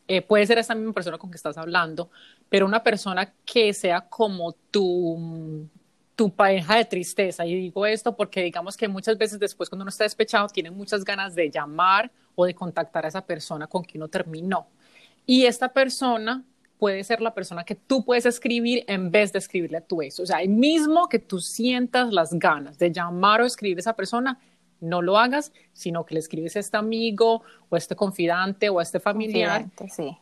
eh, 0.06 0.22
puede 0.22 0.46
ser 0.46 0.58
esa 0.58 0.74
misma 0.74 0.92
persona 0.92 1.18
con 1.18 1.30
que 1.30 1.36
estás 1.36 1.58
hablando, 1.58 2.10
pero 2.48 2.66
una 2.66 2.82
persona 2.82 3.32
que 3.44 3.72
sea 3.72 4.00
como 4.02 4.52
tu, 4.70 5.68
tu 6.16 6.30
pareja 6.30 6.76
de 6.76 6.84
tristeza. 6.84 7.46
Y 7.46 7.54
digo 7.54 7.86
esto 7.86 8.16
porque 8.16 8.42
digamos 8.42 8.76
que 8.76 8.88
muchas 8.88 9.18
veces 9.18 9.38
después 9.38 9.68
cuando 9.68 9.82
uno 9.82 9.90
está 9.90 10.04
despechado 10.04 10.48
tiene 10.48 10.70
muchas 10.70 11.04
ganas 11.04 11.34
de 11.34 11.50
llamar 11.50 12.10
o 12.40 12.46
de 12.46 12.54
contactar 12.54 13.04
a 13.04 13.08
esa 13.08 13.22
persona 13.26 13.66
con 13.66 13.82
quien 13.82 14.00
uno 14.00 14.08
terminó. 14.08 14.68
Y 15.26 15.46
esta 15.46 15.72
persona 15.72 16.44
puede 16.78 17.02
ser 17.02 17.20
la 17.20 17.34
persona 17.34 17.64
que 17.64 17.74
tú 17.74 18.04
puedes 18.04 18.26
escribir 18.26 18.84
en 18.86 19.10
vez 19.10 19.32
de 19.32 19.40
escribirle 19.40 19.78
a 19.78 19.80
tu 19.80 20.02
ex. 20.02 20.20
O 20.20 20.26
sea, 20.26 20.40
el 20.40 20.50
mismo 20.50 21.08
que 21.08 21.18
tú 21.18 21.40
sientas 21.40 22.12
las 22.12 22.32
ganas 22.34 22.78
de 22.78 22.92
llamar 22.92 23.40
o 23.40 23.44
escribir 23.44 23.78
a 23.78 23.80
esa 23.80 23.96
persona, 23.96 24.38
no 24.80 25.02
lo 25.02 25.18
hagas, 25.18 25.52
sino 25.72 26.06
que 26.06 26.14
le 26.14 26.20
escribes 26.20 26.54
a 26.54 26.60
este 26.60 26.76
amigo 26.76 27.42
o 27.68 27.74
a 27.74 27.78
este 27.78 27.96
confidante 27.96 28.68
o 28.68 28.78
a 28.78 28.84
este 28.84 29.00
familiar. 29.00 29.66
Sí. 29.90 30.16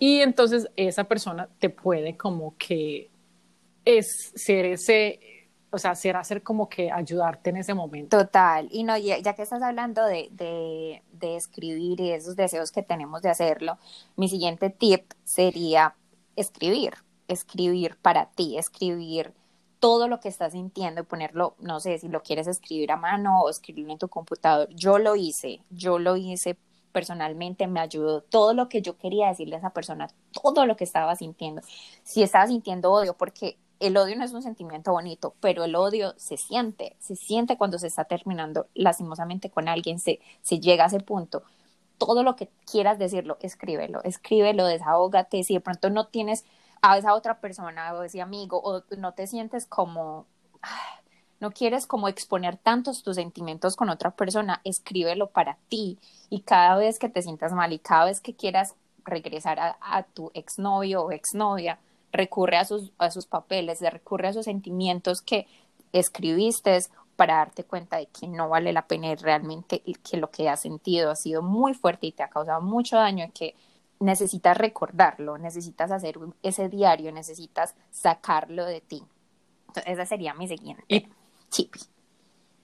Y 0.00 0.18
entonces 0.18 0.68
esa 0.74 1.04
persona 1.04 1.48
te 1.60 1.70
puede 1.70 2.16
como 2.16 2.56
que 2.58 3.08
es 3.84 4.32
ser 4.34 4.64
ese, 4.64 5.20
o 5.72 5.78
sea, 5.78 5.94
ser 5.94 6.16
hacer 6.16 6.42
como 6.42 6.68
que 6.68 6.92
ayudarte 6.92 7.50
en 7.50 7.56
ese 7.56 7.72
momento. 7.72 8.18
Total, 8.18 8.68
y 8.70 8.84
no, 8.84 8.96
ya, 8.98 9.20
que 9.34 9.42
estás 9.42 9.62
hablando 9.62 10.04
de, 10.04 10.28
de, 10.30 11.36
escribir 11.36 11.98
y 12.00 12.10
esos 12.10 12.36
deseos 12.36 12.70
que 12.70 12.82
tenemos 12.82 13.22
de 13.22 13.30
hacerlo, 13.30 13.78
mi 14.16 14.28
siguiente 14.28 14.68
tip 14.68 15.12
sería 15.24 15.96
escribir, 16.36 16.92
escribir 17.26 17.96
para 18.02 18.26
ti, 18.26 18.58
escribir 18.58 19.32
todo 19.80 20.08
lo 20.08 20.20
que 20.20 20.28
estás 20.28 20.52
sintiendo 20.52 21.00
y 21.00 21.04
ponerlo, 21.04 21.56
no 21.58 21.80
sé, 21.80 21.98
si 21.98 22.08
lo 22.08 22.22
quieres 22.22 22.46
escribir 22.46 22.92
a 22.92 22.96
mano 22.96 23.40
o 23.40 23.48
escribirlo 23.48 23.92
en 23.92 23.98
tu 23.98 24.08
computador. 24.08 24.68
Yo 24.74 24.98
lo 24.98 25.16
hice, 25.16 25.62
yo 25.70 25.98
lo 25.98 26.16
hice 26.16 26.58
personalmente, 26.92 27.66
me 27.66 27.80
ayudó 27.80 28.20
todo 28.20 28.52
lo 28.52 28.68
que 28.68 28.82
yo 28.82 28.98
quería 28.98 29.28
decirle 29.28 29.56
a 29.56 29.58
esa 29.58 29.70
persona, 29.70 30.08
todo 30.42 30.66
lo 30.66 30.76
que 30.76 30.84
estaba 30.84 31.16
sintiendo. 31.16 31.62
Si 32.04 32.22
estaba 32.22 32.46
sintiendo 32.46 32.92
odio, 32.92 33.14
porque 33.14 33.56
el 33.82 33.96
odio 33.96 34.16
no 34.16 34.24
es 34.24 34.32
un 34.32 34.42
sentimiento 34.42 34.92
bonito, 34.92 35.34
pero 35.40 35.64
el 35.64 35.74
odio 35.74 36.14
se 36.16 36.36
siente, 36.36 36.96
se 37.00 37.16
siente 37.16 37.58
cuando 37.58 37.78
se 37.78 37.88
está 37.88 38.04
terminando 38.04 38.68
lastimosamente 38.74 39.50
con 39.50 39.68
alguien, 39.68 39.98
se, 39.98 40.20
se 40.40 40.60
llega 40.60 40.84
a 40.84 40.86
ese 40.86 41.00
punto. 41.00 41.42
Todo 41.98 42.22
lo 42.22 42.36
que 42.36 42.48
quieras 42.70 42.98
decirlo, 42.98 43.38
escríbelo, 43.40 44.02
escríbelo, 44.04 44.66
desahógate. 44.66 45.42
Si 45.42 45.54
de 45.54 45.60
pronto 45.60 45.90
no 45.90 46.06
tienes 46.06 46.44
a 46.80 46.96
esa 46.96 47.14
otra 47.14 47.40
persona 47.40 47.92
o 47.94 48.02
ese 48.04 48.20
amigo 48.20 48.60
o 48.62 48.82
no 48.96 49.14
te 49.14 49.26
sientes 49.26 49.66
como, 49.66 50.26
no 51.40 51.50
quieres 51.50 51.86
como 51.88 52.08
exponer 52.08 52.56
tantos 52.56 53.02
tus 53.02 53.16
sentimientos 53.16 53.74
con 53.74 53.88
otra 53.90 54.12
persona, 54.12 54.60
escríbelo 54.64 55.30
para 55.30 55.58
ti 55.68 55.98
y 56.30 56.42
cada 56.42 56.76
vez 56.76 57.00
que 57.00 57.08
te 57.08 57.22
sientas 57.22 57.52
mal 57.52 57.72
y 57.72 57.80
cada 57.80 58.04
vez 58.04 58.20
que 58.20 58.34
quieras 58.34 58.76
regresar 59.04 59.58
a, 59.58 59.76
a 59.80 60.04
tu 60.04 60.30
exnovio 60.34 61.02
o 61.02 61.10
exnovia, 61.10 61.78
recurre 62.12 62.58
a 62.58 62.64
sus, 62.64 62.92
a 62.98 63.10
sus 63.10 63.26
papeles, 63.26 63.80
recurre 63.80 64.28
a 64.28 64.32
sus 64.32 64.44
sentimientos 64.44 65.22
que 65.22 65.46
escribiste 65.92 66.78
para 67.16 67.36
darte 67.36 67.64
cuenta 67.64 67.98
de 67.98 68.06
que 68.06 68.26
no 68.26 68.48
vale 68.48 68.72
la 68.72 68.86
pena 68.86 69.14
realmente 69.14 69.82
que 69.82 70.16
lo 70.16 70.30
que 70.30 70.48
has 70.48 70.60
sentido 70.60 71.10
ha 71.10 71.16
sido 71.16 71.42
muy 71.42 71.74
fuerte 71.74 72.06
y 72.06 72.12
te 72.12 72.22
ha 72.22 72.28
causado 72.28 72.60
mucho 72.60 72.96
daño 72.96 73.26
y 73.26 73.30
que 73.30 73.54
necesitas 74.00 74.56
recordarlo, 74.56 75.38
necesitas 75.38 75.90
hacer 75.90 76.18
ese 76.42 76.68
diario, 76.68 77.12
necesitas 77.12 77.74
sacarlo 77.90 78.64
de 78.64 78.80
ti. 78.80 79.02
Entonces, 79.68 79.92
esa 79.92 80.06
sería 80.06 80.34
mi 80.34 80.48
siguiente 80.48 80.84
y, 80.88 81.06
tip. 81.50 81.74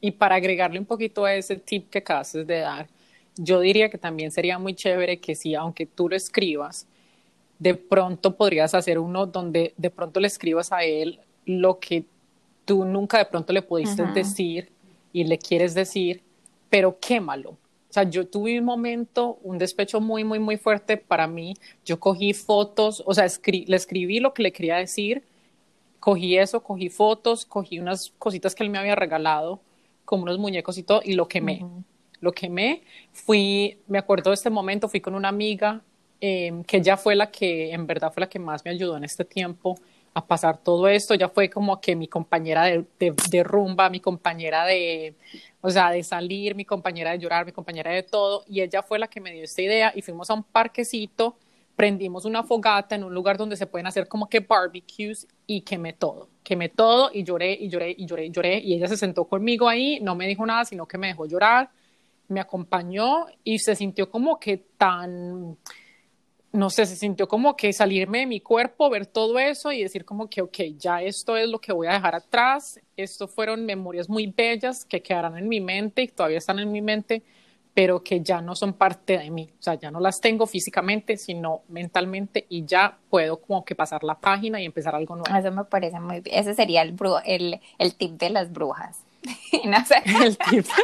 Y 0.00 0.10
para 0.12 0.36
agregarle 0.36 0.78
un 0.78 0.86
poquito 0.86 1.24
a 1.24 1.34
ese 1.34 1.56
tip 1.56 1.90
que 1.90 1.98
acabas 1.98 2.32
de 2.32 2.58
dar, 2.60 2.88
yo 3.36 3.60
diría 3.60 3.88
que 3.88 3.98
también 3.98 4.30
sería 4.30 4.58
muy 4.58 4.74
chévere 4.74 5.20
que 5.20 5.34
si, 5.34 5.54
aunque 5.54 5.86
tú 5.86 6.08
lo 6.08 6.16
escribas, 6.16 6.86
de 7.58 7.74
pronto 7.74 8.36
podrías 8.36 8.74
hacer 8.74 8.98
uno 8.98 9.26
donde 9.26 9.74
de 9.76 9.90
pronto 9.90 10.20
le 10.20 10.28
escribas 10.28 10.72
a 10.72 10.84
él 10.84 11.20
lo 11.44 11.78
que 11.78 12.04
tú 12.64 12.84
nunca 12.84 13.18
de 13.18 13.24
pronto 13.24 13.52
le 13.52 13.62
pudiste 13.62 14.04
decir 14.14 14.70
y 15.12 15.24
le 15.24 15.38
quieres 15.38 15.74
decir, 15.74 16.22
pero 16.68 16.98
quémalo. 17.00 17.50
O 17.50 17.92
sea, 17.92 18.02
yo 18.02 18.26
tuve 18.26 18.58
un 18.58 18.66
momento, 18.66 19.38
un 19.42 19.56
despecho 19.56 20.00
muy, 20.00 20.22
muy, 20.22 20.38
muy 20.38 20.58
fuerte 20.58 20.98
para 20.98 21.26
mí. 21.26 21.54
Yo 21.86 21.98
cogí 21.98 22.34
fotos, 22.34 23.02
o 23.06 23.14
sea, 23.14 23.26
le 23.46 23.76
escribí 23.76 24.20
lo 24.20 24.34
que 24.34 24.42
le 24.42 24.52
quería 24.52 24.76
decir, 24.76 25.24
cogí 25.98 26.36
eso, 26.36 26.62
cogí 26.62 26.90
fotos, 26.90 27.46
cogí 27.46 27.78
unas 27.78 28.12
cositas 28.18 28.54
que 28.54 28.62
él 28.62 28.70
me 28.70 28.78
había 28.78 28.94
regalado, 28.94 29.60
como 30.04 30.24
unos 30.24 30.38
muñecos 30.38 30.76
y 30.76 30.82
todo, 30.82 31.00
y 31.02 31.14
lo 31.14 31.28
quemé. 31.28 31.64
Lo 32.20 32.32
quemé. 32.32 32.82
Fui, 33.12 33.78
me 33.86 33.96
acuerdo 33.96 34.30
de 34.30 34.34
este 34.34 34.50
momento, 34.50 34.88
fui 34.88 35.00
con 35.00 35.14
una 35.14 35.28
amiga 35.28 35.82
eh, 36.20 36.62
que 36.66 36.78
ella 36.78 36.96
fue 36.96 37.14
la 37.14 37.30
que, 37.30 37.72
en 37.72 37.86
verdad, 37.86 38.12
fue 38.12 38.22
la 38.22 38.28
que 38.28 38.38
más 38.38 38.64
me 38.64 38.70
ayudó 38.72 38.96
en 38.96 39.04
este 39.04 39.24
tiempo 39.24 39.76
a 40.14 40.26
pasar 40.26 40.58
todo 40.58 40.88
esto. 40.88 41.14
Ya 41.14 41.28
fue 41.28 41.48
como 41.48 41.80
que 41.80 41.96
mi 41.96 42.08
compañera 42.08 42.64
de, 42.64 42.84
de, 42.98 43.44
rumba, 43.44 43.88
mi 43.90 44.00
compañera 44.00 44.64
de, 44.64 45.14
o 45.60 45.70
sea, 45.70 45.90
de 45.90 46.02
salir, 46.02 46.54
mi 46.54 46.64
compañera 46.64 47.12
de 47.12 47.18
llorar, 47.18 47.46
mi 47.46 47.52
compañera 47.52 47.92
de 47.92 48.02
todo. 48.02 48.44
Y 48.48 48.60
ella 48.60 48.82
fue 48.82 48.98
la 48.98 49.08
que 49.08 49.20
me 49.20 49.32
dio 49.32 49.44
esta 49.44 49.62
idea 49.62 49.92
y 49.94 50.02
fuimos 50.02 50.28
a 50.30 50.34
un 50.34 50.42
parquecito, 50.42 51.36
prendimos 51.76 52.24
una 52.24 52.42
fogata 52.42 52.96
en 52.96 53.04
un 53.04 53.14
lugar 53.14 53.36
donde 53.36 53.56
se 53.56 53.66
pueden 53.66 53.86
hacer 53.86 54.08
como 54.08 54.28
que 54.28 54.40
barbecues 54.40 55.28
y 55.46 55.60
quemé 55.60 55.92
todo. 55.92 56.28
Quemé 56.42 56.68
todo 56.68 57.10
y 57.12 57.22
lloré 57.22 57.52
y 57.52 57.68
lloré 57.68 57.94
y 57.96 58.06
lloré 58.06 58.26
y 58.26 58.30
lloré. 58.30 58.58
Y 58.58 58.74
ella 58.74 58.88
se 58.88 58.96
sentó 58.96 59.24
conmigo 59.24 59.68
ahí, 59.68 60.00
no 60.00 60.14
me 60.14 60.26
dijo 60.26 60.44
nada, 60.44 60.64
sino 60.64 60.86
que 60.86 60.98
me 60.98 61.08
dejó 61.08 61.26
llorar, 61.26 61.70
me 62.28 62.40
acompañó 62.40 63.26
y 63.44 63.58
se 63.60 63.76
sintió 63.76 64.10
como 64.10 64.38
que 64.40 64.56
tan 64.76 65.56
no 66.58 66.70
sé, 66.70 66.86
se 66.86 66.96
sintió 66.96 67.28
como 67.28 67.54
que 67.54 67.72
salirme 67.72 68.18
de 68.18 68.26
mi 68.26 68.40
cuerpo, 68.40 68.90
ver 68.90 69.06
todo 69.06 69.38
eso 69.38 69.70
y 69.70 69.84
decir 69.84 70.04
como 70.04 70.28
que, 70.28 70.42
ok, 70.42 70.58
ya 70.76 71.00
esto 71.00 71.36
es 71.36 71.48
lo 71.48 71.60
que 71.60 71.72
voy 71.72 71.86
a 71.86 71.92
dejar 71.92 72.16
atrás. 72.16 72.80
Esto 72.96 73.28
fueron 73.28 73.64
memorias 73.64 74.08
muy 74.08 74.26
bellas 74.26 74.84
que 74.84 75.00
quedarán 75.00 75.38
en 75.38 75.48
mi 75.48 75.60
mente 75.60 76.02
y 76.02 76.08
todavía 76.08 76.38
están 76.38 76.58
en 76.58 76.72
mi 76.72 76.82
mente, 76.82 77.22
pero 77.74 78.02
que 78.02 78.22
ya 78.22 78.40
no 78.40 78.56
son 78.56 78.72
parte 78.72 79.18
de 79.18 79.30
mí. 79.30 79.52
O 79.56 79.62
sea, 79.62 79.74
ya 79.74 79.92
no 79.92 80.00
las 80.00 80.20
tengo 80.20 80.48
físicamente, 80.48 81.16
sino 81.16 81.62
mentalmente 81.68 82.44
y 82.48 82.64
ya 82.64 82.98
puedo 83.08 83.40
como 83.40 83.64
que 83.64 83.76
pasar 83.76 84.02
la 84.02 84.18
página 84.18 84.60
y 84.60 84.64
empezar 84.64 84.96
algo 84.96 85.14
nuevo. 85.14 85.38
Eso 85.38 85.52
me 85.52 85.62
parece 85.62 86.00
muy 86.00 86.18
bien. 86.18 86.40
Ese 86.40 86.54
sería 86.54 86.82
el, 86.82 86.96
el, 87.24 87.60
el 87.78 87.94
tip 87.94 88.18
de 88.18 88.30
las 88.30 88.52
brujas. 88.52 89.04
no 89.64 89.84
sé. 89.84 90.02
El 90.24 90.36
tip. 90.36 90.66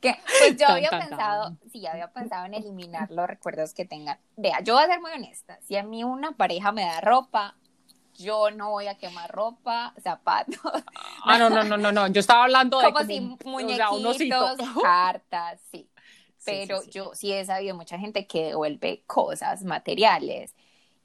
que 0.00 0.16
pues 0.38 0.56
yo 0.56 0.68
había 0.68 0.90
pensado, 0.90 1.56
sí, 1.70 1.86
había 1.86 2.12
pensado 2.12 2.46
en 2.46 2.54
eliminar 2.54 3.10
los 3.10 3.26
recuerdos 3.26 3.74
que 3.74 3.84
tengan. 3.84 4.18
Vea, 4.36 4.60
yo 4.60 4.74
voy 4.74 4.84
a 4.84 4.86
ser 4.86 5.00
muy 5.00 5.10
honesta, 5.12 5.58
si 5.66 5.76
a 5.76 5.82
mí 5.82 6.04
una 6.04 6.32
pareja 6.32 6.72
me 6.72 6.84
da 6.84 7.00
ropa, 7.00 7.56
yo 8.14 8.50
no 8.50 8.70
voy 8.70 8.88
a 8.88 8.96
quemar 8.96 9.30
ropa, 9.30 9.94
zapatos. 10.02 10.58
Ah, 11.24 11.38
no, 11.38 11.50
no, 11.50 11.62
no, 11.64 11.76
no, 11.76 11.92
no, 11.92 12.06
yo 12.08 12.20
estaba 12.20 12.44
hablando 12.44 12.78
de 12.80 12.86
como, 12.86 13.04
si 13.04 13.20
muñequitos, 13.44 14.58
cartas, 14.82 15.60
sí. 15.70 15.88
Pero 16.44 16.82
yo 16.84 17.14
sí 17.14 17.32
he 17.32 17.44
sabido 17.44 17.76
mucha 17.76 17.98
gente 17.98 18.26
que 18.26 18.46
devuelve 18.46 19.02
cosas 19.06 19.64
materiales. 19.64 20.54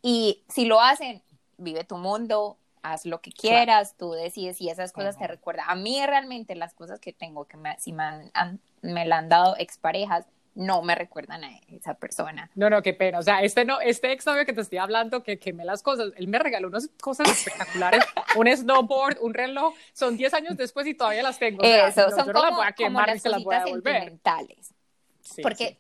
Y 0.02 0.44
si 0.48 0.66
lo 0.66 0.80
hacen, 0.80 1.22
vive 1.58 1.84
tu 1.84 1.98
mundo, 1.98 2.58
haz 2.82 3.06
lo 3.06 3.22
que 3.22 3.32
quieras, 3.32 3.96
tú 3.98 4.12
decides 4.12 4.58
si 4.58 4.70
esas 4.70 4.92
cosas 4.92 5.18
te 5.18 5.28
recuerdan. 5.28 5.66
A 5.70 5.76
mí 5.76 6.06
realmente 6.06 6.56
las 6.56 6.74
cosas 6.74 7.00
que 7.00 7.14
tengo 7.14 7.46
que 7.46 7.58
me, 7.58 7.78
si 7.80 7.94
me, 7.94 8.04
han, 8.34 8.62
me 8.84 9.06
la 9.06 9.18
han 9.18 9.30
dado 9.30 9.56
exparejas, 9.58 10.26
no 10.56 10.84
me 10.84 10.94
recuerdan 10.94 11.44
a 11.44 11.50
esa 11.68 11.96
persona. 11.96 12.50
No, 12.54 12.70
no, 12.70 12.82
qué 12.84 12.94
pena. 12.94 13.20
O 13.20 13.24
sea, 13.24 13.42
este 13.42 13.66
no, 13.66 13.80
este 13.82 14.12
ex 14.12 14.26
novio 14.26 14.46
que 14.46 14.54
te 14.54 14.62
estoy 14.62 14.78
hablando, 14.78 15.24
que 15.24 15.40
quemé 15.40 15.66
las 15.66 15.82
cosas, 15.82 16.12
él 16.16 16.28
me 16.28 16.38
regaló 16.38 16.68
unas 16.68 16.90
cosas 17.02 17.30
espectaculares, 17.30 18.04
un 18.36 18.48
snowboard, 18.48 19.18
un 19.22 19.34
reloj, 19.34 19.74
son 19.94 20.16
10 20.16 20.34
años 20.36 20.58
después 20.58 20.86
y 20.86 20.94
todavía 20.94 21.24
las 21.24 21.40
tengo. 21.40 21.64
Eso, 21.64 22.10
son 22.12 22.32
como, 22.32 22.44
las 22.44 22.56
voy 22.56 22.66
a 22.68 22.72
quemar 22.74 23.16
y 23.16 23.20
se 23.20 23.30
las 23.30 23.44
voy 23.44 23.56
a 23.56 23.64
devolver. 23.64 24.20
Porque 25.42 25.78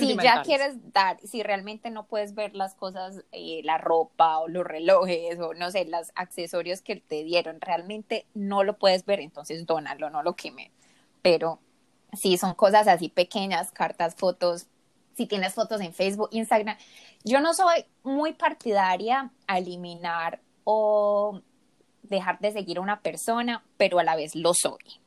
si 0.00 0.16
ya 0.16 0.42
quieres 0.42 0.92
dar, 0.92 1.18
si 1.24 1.42
realmente 1.42 1.90
no 1.90 2.06
puedes 2.06 2.34
ver 2.34 2.54
las 2.54 2.74
cosas, 2.74 3.24
eh, 3.32 3.62
la 3.64 3.78
ropa 3.78 4.38
o 4.38 4.48
los 4.48 4.64
relojes 4.64 5.40
o 5.40 5.54
no 5.54 5.70
sé, 5.70 5.86
los 5.86 6.12
accesorios 6.14 6.82
que 6.82 6.96
te 6.96 7.24
dieron, 7.24 7.60
realmente 7.60 8.26
no 8.34 8.64
lo 8.64 8.78
puedes 8.78 9.04
ver, 9.06 9.20
entonces 9.20 9.66
dónalo, 9.66 10.10
no 10.10 10.22
lo 10.22 10.36
queme. 10.36 10.70
Pero 11.22 11.58
si 12.12 12.36
son 12.36 12.54
cosas 12.54 12.88
así 12.88 13.08
pequeñas, 13.08 13.72
cartas, 13.72 14.14
fotos, 14.14 14.66
si 15.16 15.26
tienes 15.26 15.54
fotos 15.54 15.80
en 15.80 15.92
Facebook, 15.92 16.28
Instagram, 16.32 16.76
yo 17.24 17.40
no 17.40 17.54
soy 17.54 17.84
muy 18.02 18.32
partidaria 18.32 19.30
a 19.46 19.58
eliminar 19.58 20.40
o 20.64 21.40
dejar 22.02 22.38
de 22.40 22.52
seguir 22.52 22.78
a 22.78 22.82
una 22.82 23.00
persona, 23.00 23.64
pero 23.76 23.98
a 23.98 24.04
la 24.04 24.16
vez 24.16 24.34
lo 24.34 24.54
soy. 24.54 25.00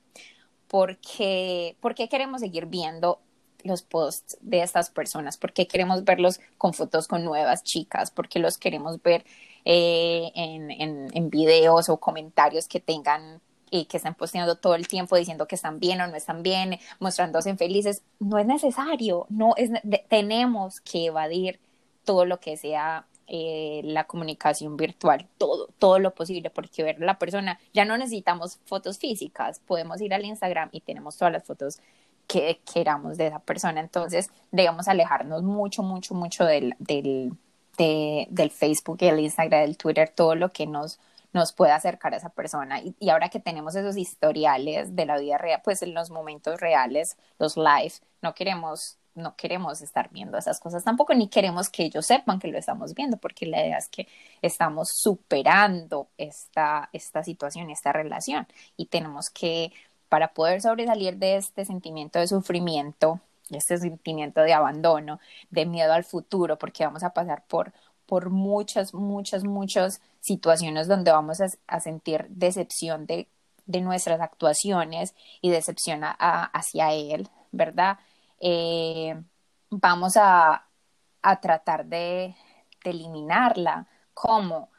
Porque, 0.68 1.78
porque 1.80 2.10
queremos 2.10 2.42
seguir 2.42 2.66
viendo 2.66 3.20
los 3.64 3.82
posts 3.82 4.38
de 4.42 4.62
estas 4.62 4.90
personas, 4.90 5.38
porque 5.38 5.68
queremos 5.68 6.04
verlos 6.04 6.40
con 6.58 6.74
fotos 6.74 7.08
con 7.08 7.24
nuevas 7.24 7.64
chicas, 7.64 8.12
porque 8.12 8.40
los 8.40 8.58
queremos 8.58 9.02
ver 9.02 9.26
eh, 9.66 10.32
en, 10.36 10.70
en, 10.72 11.08
en, 11.12 11.30
videos 11.30 11.90
o 11.90 11.98
comentarios 11.98 12.68
que 12.68 12.80
tengan 12.80 13.42
y 13.80 13.86
que 13.86 13.98
están 13.98 14.16
posteando 14.16 14.56
todo 14.56 14.76
el 14.76 14.88
tiempo 14.88 15.16
diciendo 15.16 15.48
que 15.48 15.56
están 15.56 15.80
bien 15.80 16.02
o 16.02 16.08
no 16.08 16.16
están 16.16 16.44
bien, 16.44 16.80
mostrándose 17.00 17.56
felices. 17.56 18.04
No 18.20 18.38
es 18.38 18.46
necesario, 18.46 19.26
no 19.30 19.54
es, 19.58 19.72
tenemos 20.08 20.82
que 20.82 21.08
evadir 21.08 21.60
todo 22.04 22.26
lo 22.26 22.40
que 22.40 22.58
sea 22.58 23.06
eh, 23.28 23.82
la 23.84 24.06
comunicación 24.06 24.78
virtual, 24.78 25.28
todo, 25.40 25.68
todo 25.80 25.98
lo 25.98 26.14
posible, 26.14 26.52
porque 26.52 26.84
ver 26.84 27.02
a 27.02 27.06
la 27.06 27.18
persona, 27.18 27.60
ya 27.74 27.84
no 27.84 27.98
necesitamos 27.98 28.60
fotos 28.66 29.00
físicas, 29.00 29.60
podemos 29.66 30.00
ir 30.02 30.14
al 30.14 30.26
Instagram 30.26 30.70
y 30.72 30.82
tenemos 30.82 31.18
todas 31.18 31.34
las 31.34 31.44
fotos 31.44 31.80
que 32.28 32.62
queramos 32.72 33.18
de 33.18 33.28
esa 33.28 33.40
persona. 33.40 33.82
Entonces, 33.82 34.30
debemos 34.52 34.88
alejarnos 34.88 35.44
mucho, 35.44 35.82
mucho, 35.82 36.14
mucho 36.14 36.46
del, 36.46 36.76
del, 36.78 37.34
del 37.78 38.52
Facebook, 38.52 38.98
el 39.02 39.20
Instagram, 39.20 39.64
el 39.64 39.78
Twitter, 39.78 40.12
todo 40.14 40.36
lo 40.36 40.52
que 40.52 40.68
nos, 40.68 41.00
nos 41.36 41.54
puede 41.54 41.74
acercar 41.74 42.14
a 42.14 42.18
esa 42.18 42.30
persona. 42.30 42.80
Y, 42.82 42.96
y, 43.00 43.10
ahora 43.10 43.30
que 43.30 43.40
tenemos 43.42 43.76
esos 43.76 43.98
historiales 43.98 44.96
de 44.96 45.06
la 45.06 45.18
vida 45.20 45.38
real, 45.38 45.62
pues 45.64 45.82
en 45.84 45.94
los 45.94 46.10
momentos 46.10 46.62
reales, 46.62 47.18
los 47.40 47.58
live, 47.58 47.94
no 48.22 48.34
queremos 48.34 48.98
no 49.16 49.36
queremos 49.38 49.82
estar 49.82 50.10
viendo 50.12 50.38
esas 50.38 50.60
cosas 50.60 50.84
tampoco, 50.84 51.14
ni 51.14 51.30
queremos 51.30 51.70
que 51.70 51.86
ellos 51.86 52.06
sepan 52.06 52.40
que 52.40 52.50
lo 52.50 52.58
estamos 52.58 52.94
viendo, 52.94 53.18
porque 53.18 53.46
la 53.46 53.62
idea 53.62 53.78
es 53.78 53.88
que 53.88 54.08
estamos 54.42 54.90
superando 54.90 56.10
esta, 56.18 56.90
esta 56.94 57.24
situación, 57.24 57.70
esta 57.70 57.94
relación, 57.94 58.46
y 58.78 58.88
tenemos 58.88 59.30
que, 59.30 59.72
para 60.10 60.34
poder 60.34 60.62
sobresalir 60.62 61.18
de 61.18 61.38
este 61.38 61.66
sentimiento 61.66 62.20
de 62.20 62.28
sufrimiento, 62.28 63.22
este 63.52 63.78
sentimiento 63.78 64.42
de 64.42 64.54
abandono, 64.54 65.20
de 65.50 65.66
miedo 65.66 65.94
al 65.94 66.04
futuro, 66.04 66.58
porque 66.58 66.86
vamos 66.86 67.04
a 67.04 67.12
pasar 67.12 67.44
por, 67.48 67.72
por 68.06 68.30
muchas, 68.30 68.94
muchas, 68.94 69.44
muchas 69.44 70.02
situaciones 70.20 70.88
donde 70.88 71.12
vamos 71.12 71.40
a, 71.42 71.80
sentir 71.80 72.28
decepción 72.30 73.06
de, 73.06 73.28
nuestras 73.68 74.22
actuaciones 74.22 75.16
y 75.42 75.50
decepción 75.50 76.02
hacia 76.04 76.94
él, 76.94 77.30
¿verdad? 77.52 77.98
Eh, 78.40 79.16
vamos 79.70 80.18
a, 80.18 80.68
tratar 81.42 81.86
de, 81.86 82.36
eliminarla. 82.84 83.88
¿Cómo? 84.14 84.70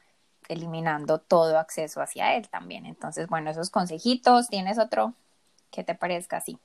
Eliminando 0.48 1.18
todo 1.18 1.58
acceso 1.58 2.00
hacia 2.00 2.36
él 2.36 2.48
también. 2.48 2.86
Entonces, 2.86 3.26
bueno, 3.28 3.50
esos 3.50 3.70
consejitos, 3.70 4.48
¿tienes 4.48 4.78
otro 4.78 5.14
que 5.70 5.82
te 5.84 5.94
parezca 5.94 6.36
así? 6.38 6.58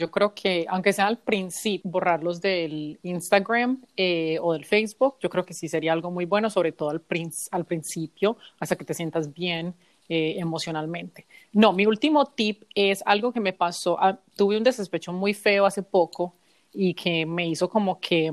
Yo 0.00 0.10
creo 0.10 0.32
que, 0.34 0.64
aunque 0.70 0.94
sea 0.94 1.08
al 1.08 1.18
principio, 1.18 1.90
borrarlos 1.90 2.40
del 2.40 2.98
Instagram 3.02 3.82
eh, 3.98 4.38
o 4.40 4.54
del 4.54 4.64
Facebook, 4.64 5.16
yo 5.20 5.28
creo 5.28 5.44
que 5.44 5.52
sí 5.52 5.68
sería 5.68 5.92
algo 5.92 6.10
muy 6.10 6.24
bueno, 6.24 6.48
sobre 6.48 6.72
todo 6.72 6.88
al, 6.88 7.02
al 7.50 7.64
principio, 7.66 8.38
hasta 8.58 8.76
que 8.76 8.86
te 8.86 8.94
sientas 8.94 9.34
bien 9.34 9.74
eh, 10.08 10.36
emocionalmente. 10.38 11.26
No, 11.52 11.74
mi 11.74 11.84
último 11.84 12.24
tip 12.24 12.62
es 12.74 13.02
algo 13.04 13.30
que 13.30 13.40
me 13.40 13.52
pasó. 13.52 13.98
Ah, 14.00 14.18
tuve 14.36 14.56
un 14.56 14.64
desespecho 14.64 15.12
muy 15.12 15.34
feo 15.34 15.66
hace 15.66 15.82
poco 15.82 16.34
y 16.72 16.94
que 16.94 17.26
me 17.26 17.46
hizo 17.46 17.68
como 17.68 18.00
que 18.00 18.32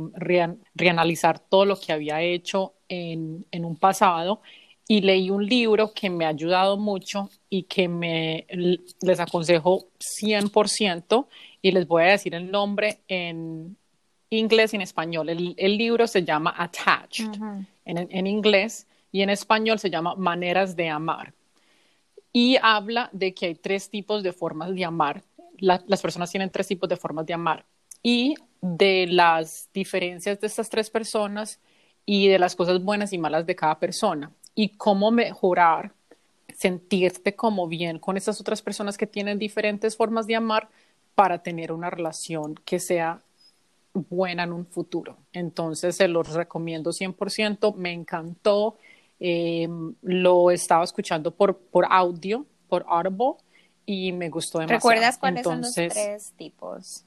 reanalizar 0.73 1.39
todo 1.39 1.65
lo 1.65 1.77
que 1.77 1.91
había 1.91 2.21
hecho 2.21 2.75
en, 2.87 3.45
en, 3.51 3.65
un 3.65 3.75
pasado 3.75 4.39
y 4.87 5.01
leí 5.01 5.29
un 5.29 5.45
libro 5.45 5.91
que 5.93 6.09
me 6.09 6.23
ha 6.23 6.29
ayudado 6.29 6.77
mucho 6.77 7.29
y 7.49 7.63
que 7.63 7.89
me 7.89 8.47
les 9.01 9.19
aconsejo 9.19 9.87
100% 9.99 11.27
y 11.61 11.71
les 11.71 11.87
voy 11.87 12.03
a 12.03 12.07
decir 12.07 12.35
el 12.35 12.51
nombre 12.51 12.99
en 13.07 13.77
inglés 14.29 14.73
y 14.73 14.77
en 14.77 14.81
español. 14.81 15.29
El, 15.29 15.55
el 15.57 15.77
libro 15.77 16.07
se 16.07 16.23
llama 16.23 16.53
Attached 16.57 17.33
en, 17.85 18.07
en 18.09 18.27
inglés 18.27 18.87
y 19.11 19.21
en 19.21 19.29
español 19.29 19.79
se 19.79 19.89
llama 19.89 20.15
Maneras 20.15 20.75
de 20.75 20.89
Amar 20.89 21.33
y 22.33 22.57
habla 22.61 23.09
de 23.13 23.33
que 23.33 23.47
hay 23.47 23.55
tres 23.55 23.89
tipos 23.89 24.21
de 24.21 24.31
formas 24.31 24.75
de 24.75 24.85
amar. 24.85 25.23
las 25.57 26.01
personas 26.03 26.29
tienen 26.29 26.51
tres 26.51 26.67
tipos 26.67 26.87
de 26.87 26.95
formas 26.95 27.25
de 27.25 27.33
amar 27.33 27.65
y 28.03 28.35
de 28.61 29.07
las 29.07 29.69
diferencias 29.73 30.39
de 30.39 30.45
estas 30.45 30.69
tres 30.69 30.89
personas 30.91 31.59
y 32.05 32.27
de 32.27 32.37
las 32.37 32.55
cosas 32.55 32.83
buenas 32.83 33.11
y 33.11 33.17
malas 33.17 33.47
de 33.47 33.55
cada 33.55 33.79
persona 33.79 34.31
y 34.53 34.69
cómo 34.69 35.09
mejorar, 35.09 35.93
sentirte 36.53 37.35
como 37.35 37.67
bien 37.67 37.97
con 37.97 38.17
esas 38.17 38.39
otras 38.39 38.61
personas 38.61 38.97
que 38.97 39.07
tienen 39.07 39.39
diferentes 39.39 39.97
formas 39.97 40.27
de 40.27 40.35
amar 40.35 40.69
para 41.17 41.41
tener 41.41 41.73
una 41.73 41.89
relación 41.89 42.55
que 42.63 42.79
sea 42.79 43.19
buena 43.93 44.43
en 44.43 44.53
un 44.53 44.65
futuro. 44.65 45.17
Entonces 45.33 45.97
se 45.97 46.07
los 46.07 46.31
recomiendo 46.33 46.91
100%, 46.91 47.75
me 47.75 47.91
encantó 47.91 48.77
Em, 49.19 49.95
lo 50.03 50.51
estaba 50.51 50.83
escuchando 50.83 51.31
por, 51.31 51.57
por 51.57 51.85
audio, 51.89 52.45
por 52.69 52.85
Audible, 52.87 53.33
y 53.85 54.11
me 54.11 54.29
gustó 54.29 54.59
demasiado. 54.59 54.77
¿Recuerdas 54.77 55.17
cuáles 55.17 55.43
son 55.43 55.61
los 55.61 55.73
tres 55.73 56.33
tipos? 56.37 57.03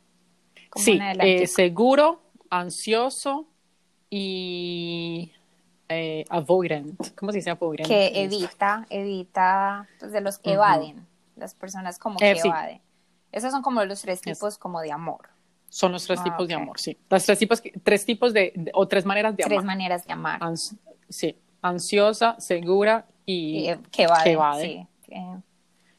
Sí, 0.75 0.99
eh, 1.21 1.47
seguro, 1.47 2.21
ansioso 2.49 3.47
y 4.09 5.33
eh, 5.89 6.25
avoidant. 6.29 7.15
¿Cómo 7.17 7.31
se 7.31 7.39
dice 7.39 7.51
avoidant? 7.51 7.89
Que 7.89 8.23
evita, 8.23 8.87
evita, 8.91 9.89
pues 10.01 10.11
de 10.11 10.21
los 10.21 10.39
que 10.39 10.55
evaden, 10.55 11.07
las 11.37 11.55
personas 11.55 11.99
como 11.99 12.17
eh, 12.21 12.35
que 12.35 12.41
evaden. 12.41 12.81
Esos 13.33 13.53
son 13.53 13.63
como 13.63 13.85
los 13.85 14.03
tres 14.03 14.21
tipos 14.21 14.59
como 14.59 14.81
de 14.81 14.93
amor. 14.93 15.29
Son 15.69 15.93
los 15.93 16.05
tres 16.05 16.19
ah, 16.21 16.25
tipos 16.25 16.49
de 16.49 16.55
amor, 16.55 16.81
sí. 16.81 16.99
Las 17.09 17.25
tres 17.25 17.39
tipos, 17.39 17.63
tres 17.85 18.05
tipos 18.05 18.33
de, 18.33 18.71
o 18.75 18.89
tres 18.89 19.07
maneras 19.07 19.37
de 19.37 19.45
amar. 19.45 19.57
Tres 19.57 19.65
maneras 19.65 20.07
de 20.07 20.13
amar. 20.13 20.41
sí, 21.09 21.37
ansiosa, 21.63 22.35
segura 22.41 23.07
y, 23.25 23.71
que 23.93 24.07
vaden. 24.07 24.89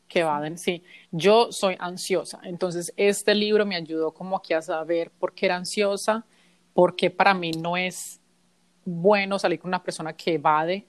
Que, 0.09 0.23
vaden, 0.23 0.57
sí. 0.57 0.83
Yo 1.09 1.53
soy 1.53 1.77
ansiosa, 1.79 2.41
entonces 2.43 2.93
este 2.97 3.33
libro 3.33 3.65
me 3.65 3.77
ayudó 3.77 4.13
como 4.13 4.35
aquí 4.35 4.53
a 4.53 4.61
saber 4.61 5.09
por 5.09 5.33
qué 5.33 5.45
era 5.45 5.55
ansiosa, 5.55 6.25
porque 6.73 7.09
para 7.09 7.33
mí 7.33 7.51
no 7.51 7.77
es 7.77 8.19
bueno 8.83 9.39
salir 9.39 9.59
con 9.59 9.69
una 9.69 9.81
persona 9.81 10.11
que 10.11 10.33
evade 10.33 10.85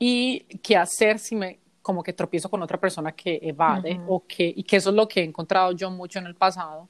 y 0.00 0.40
qué 0.62 0.76
hacer 0.76 1.20
si 1.20 1.36
me 1.36 1.59
como 1.82 2.02
que 2.02 2.12
tropiezo 2.12 2.48
con 2.48 2.62
otra 2.62 2.78
persona 2.78 3.12
que 3.12 3.40
evade 3.42 4.00
o 4.06 4.24
que 4.26 4.52
y 4.54 4.62
que 4.62 4.76
eso 4.76 4.90
es 4.90 4.96
lo 4.96 5.08
que 5.08 5.20
he 5.20 5.24
encontrado 5.24 5.72
yo 5.72 5.90
mucho 5.90 6.18
en 6.18 6.26
el 6.26 6.34
pasado 6.34 6.88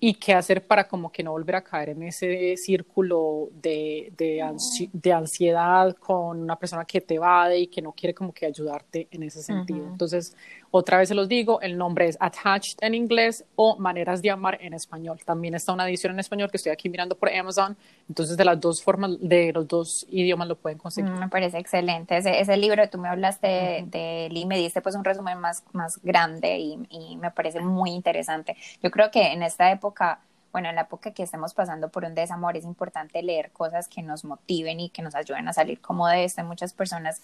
y 0.00 0.14
qué 0.14 0.32
hacer 0.32 0.64
para 0.64 0.86
como 0.86 1.10
que 1.10 1.24
no 1.24 1.32
volver 1.32 1.56
a 1.56 1.64
caer 1.64 1.88
en 1.90 2.04
ese 2.04 2.56
círculo 2.56 3.48
de, 3.60 4.12
de, 4.16 5.12
ansiedad 5.12 5.96
con 5.96 6.40
una 6.40 6.56
persona 6.56 6.84
que 6.84 7.00
te 7.00 7.14
evade 7.14 7.58
y 7.58 7.66
que 7.66 7.82
no 7.82 7.92
quiere 7.92 8.14
como 8.14 8.32
que 8.32 8.46
ayudarte 8.46 9.08
en 9.10 9.24
ese 9.24 9.42
sentido. 9.42 9.88
Entonces, 9.88 10.36
otra 10.70 10.98
vez 10.98 11.08
se 11.08 11.16
los 11.16 11.28
digo, 11.28 11.60
el 11.62 11.76
nombre 11.76 12.06
es 12.06 12.16
Attached 12.20 12.76
en 12.80 12.94
inglés 12.94 13.44
o 13.56 13.76
Maneras 13.78 14.22
de 14.22 14.30
Amar 14.30 14.58
en 14.60 14.72
español. 14.72 15.18
También 15.24 15.54
está 15.54 15.72
una 15.72 15.88
edición 15.88 16.12
en 16.12 16.20
español 16.20 16.50
que 16.50 16.58
estoy 16.58 16.70
aquí 16.70 16.88
mirando 16.88 17.16
por 17.16 17.30
Amazon. 17.30 17.76
Entonces, 18.08 18.36
de 18.36 18.44
las 18.44 18.60
dos 18.60 18.80
formas, 18.82 19.18
de 19.20 19.52
los 19.52 19.66
dos 19.66 20.06
idiomas 20.10 20.46
lo 20.46 20.56
pueden 20.56 20.78
conseguir. 20.78 21.10
Mm, 21.10 21.18
me 21.18 21.28
parece 21.28 21.58
excelente. 21.58 22.16
Ese, 22.16 22.38
ese 22.38 22.56
libro, 22.56 22.88
tú 22.88 22.98
me 22.98 23.08
hablaste 23.08 23.84
de, 23.88 24.28
y 24.30 24.46
me 24.46 24.58
diste 24.58 24.80
pues 24.80 24.94
un 24.94 25.02
resumen 25.02 25.38
más, 25.38 25.64
más 25.72 26.00
grande 26.04 26.58
y, 26.58 26.78
y 26.90 27.16
me 27.16 27.32
parece 27.32 27.60
muy 27.60 27.90
interesante. 27.90 28.56
Yo 28.80 28.92
creo 28.92 29.10
que 29.10 29.32
en 29.32 29.42
esta 29.42 29.72
época 29.72 29.87
bueno, 30.52 30.70
en 30.70 30.76
la 30.76 30.82
época 30.82 31.12
que 31.12 31.22
estemos 31.22 31.54
pasando 31.54 31.90
por 31.90 32.04
un 32.04 32.14
desamor 32.14 32.56
es 32.56 32.64
importante 32.64 33.22
leer 33.22 33.52
cosas 33.52 33.88
que 33.88 34.02
nos 34.02 34.24
motiven 34.24 34.80
y 34.80 34.90
que 34.90 35.02
nos 35.02 35.14
ayuden 35.14 35.46
a 35.48 35.52
salir 35.52 35.80
como 35.80 36.08
de 36.08 36.28
muchas 36.44 36.72
personas 36.72 37.20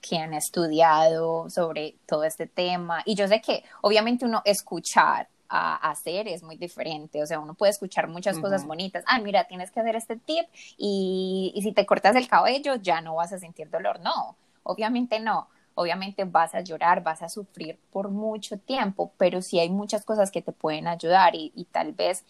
que 0.00 0.18
han 0.18 0.34
estudiado 0.34 1.48
sobre 1.50 1.96
todo 2.06 2.24
este 2.24 2.46
tema. 2.46 3.02
Y 3.04 3.14
yo 3.14 3.28
sé 3.28 3.40
que 3.40 3.64
obviamente 3.82 4.24
uno 4.24 4.42
escuchar 4.44 5.28
a 5.48 5.90
hacer 5.90 6.26
es 6.26 6.42
muy 6.42 6.56
diferente, 6.56 7.22
o 7.22 7.26
sea, 7.26 7.38
uno 7.38 7.54
puede 7.54 7.70
escuchar 7.70 8.08
muchas 8.08 8.38
cosas 8.38 8.66
bonitas, 8.66 9.04
ah, 9.06 9.20
mira, 9.20 9.44
tienes 9.44 9.70
que 9.70 9.78
hacer 9.78 9.94
este 9.94 10.16
tip 10.16 10.46
y, 10.76 11.52
y 11.54 11.62
si 11.62 11.70
te 11.72 11.86
cortas 11.86 12.16
el 12.16 12.26
cabello 12.26 12.76
ya 12.76 13.00
no 13.02 13.16
vas 13.16 13.32
a 13.32 13.38
sentir 13.38 13.70
dolor, 13.70 14.00
no, 14.00 14.36
obviamente 14.64 15.20
no, 15.20 15.48
obviamente 15.74 16.24
vas 16.24 16.54
a 16.54 16.60
llorar, 16.60 17.02
vas 17.02 17.22
a 17.22 17.28
sufrir 17.28 17.78
por 17.90 18.10
mucho 18.10 18.58
tiempo, 18.58 19.12
pero 19.16 19.42
sí 19.42 19.58
hay 19.58 19.70
muchas 19.70 20.04
cosas 20.04 20.30
que 20.30 20.42
te 20.42 20.52
pueden 20.52 20.86
ayudar 20.86 21.34
y, 21.34 21.66
tal 21.72 21.92
vez 21.92 22.24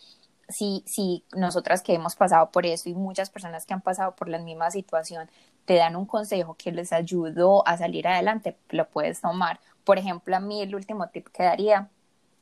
si, 0.48 0.82
si 0.86 1.24
nosotras 1.34 1.82
que 1.82 1.94
hemos 1.94 2.16
pasado 2.16 2.50
por 2.50 2.66
eso 2.66 2.88
y 2.88 2.94
muchas 2.94 3.30
personas 3.30 3.66
que 3.66 3.74
han 3.74 3.80
pasado 3.80 4.14
por 4.14 4.28
la 4.28 4.38
misma 4.38 4.70
situación 4.70 5.30
te 5.64 5.74
dan 5.76 5.96
un 5.96 6.06
consejo 6.06 6.54
que 6.54 6.72
les 6.72 6.92
ayudó 6.92 7.66
a 7.66 7.78
salir 7.78 8.06
adelante, 8.06 8.56
lo 8.70 8.86
puedes 8.88 9.20
tomar. 9.20 9.60
Por 9.84 9.98
ejemplo, 9.98 10.36
a 10.36 10.40
mí 10.40 10.60
el 10.60 10.74
último 10.74 11.08
tip 11.08 11.28
que 11.28 11.42
daría 11.42 11.88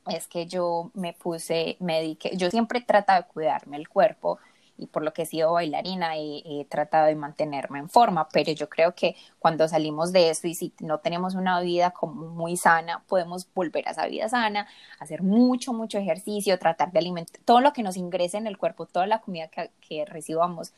es 0.09 0.27
que 0.27 0.47
yo 0.47 0.91
me 0.95 1.13
puse, 1.13 1.77
me 1.79 2.01
dediqué, 2.01 2.37
yo 2.37 2.51
siempre 2.51 2.81
he 2.81 2.83
tratado 2.83 3.23
de 3.23 3.29
cuidarme 3.29 3.77
el 3.77 3.89
cuerpo 3.89 4.39
y 4.77 4.87
por 4.87 5.03
lo 5.03 5.13
que 5.13 5.23
he 5.23 5.27
sido 5.27 5.53
bailarina 5.53 6.17
he, 6.17 6.43
he, 6.45 6.65
tratado 6.65 7.07
de 7.07 7.15
mantenerme 7.15 7.79
en 7.79 7.89
forma, 7.89 8.29
pero 8.29 8.53
yo 8.53 8.69
creo 8.69 8.95
que 8.95 9.17
cuando 9.39 9.69
salimos 9.69 10.13
de 10.13 10.31
eso 10.31 10.47
y 10.47 10.55
si 10.55 10.73
no 10.81 10.99
tenemos 10.99 11.35
una 11.35 11.61
vida 11.61 11.91
como 11.91 12.29
muy 12.29 12.57
sana, 12.57 13.03
podemos 13.07 13.47
volver 13.55 13.87
a 13.89 13.93
esa 13.93 14.07
vida 14.07 14.29
sana, 14.29 14.67
hacer 14.99 15.23
mucho, 15.23 15.73
mucho 15.73 15.99
ejercicio, 15.99 16.59
tratar 16.59 16.93
de 16.93 16.99
alimentar 16.99 17.41
todo 17.45 17.61
lo 17.61 17.73
que 17.73 17.83
nos 17.83 17.97
ingrese 17.97 18.39
en 18.39 18.47
el 18.47 18.59
cuerpo, 18.59 18.87
toda 18.87 19.07
la 19.07 19.21
comida 19.21 19.49
que, 19.49 19.71
que 19.81 20.05
recibamos, 20.05 20.73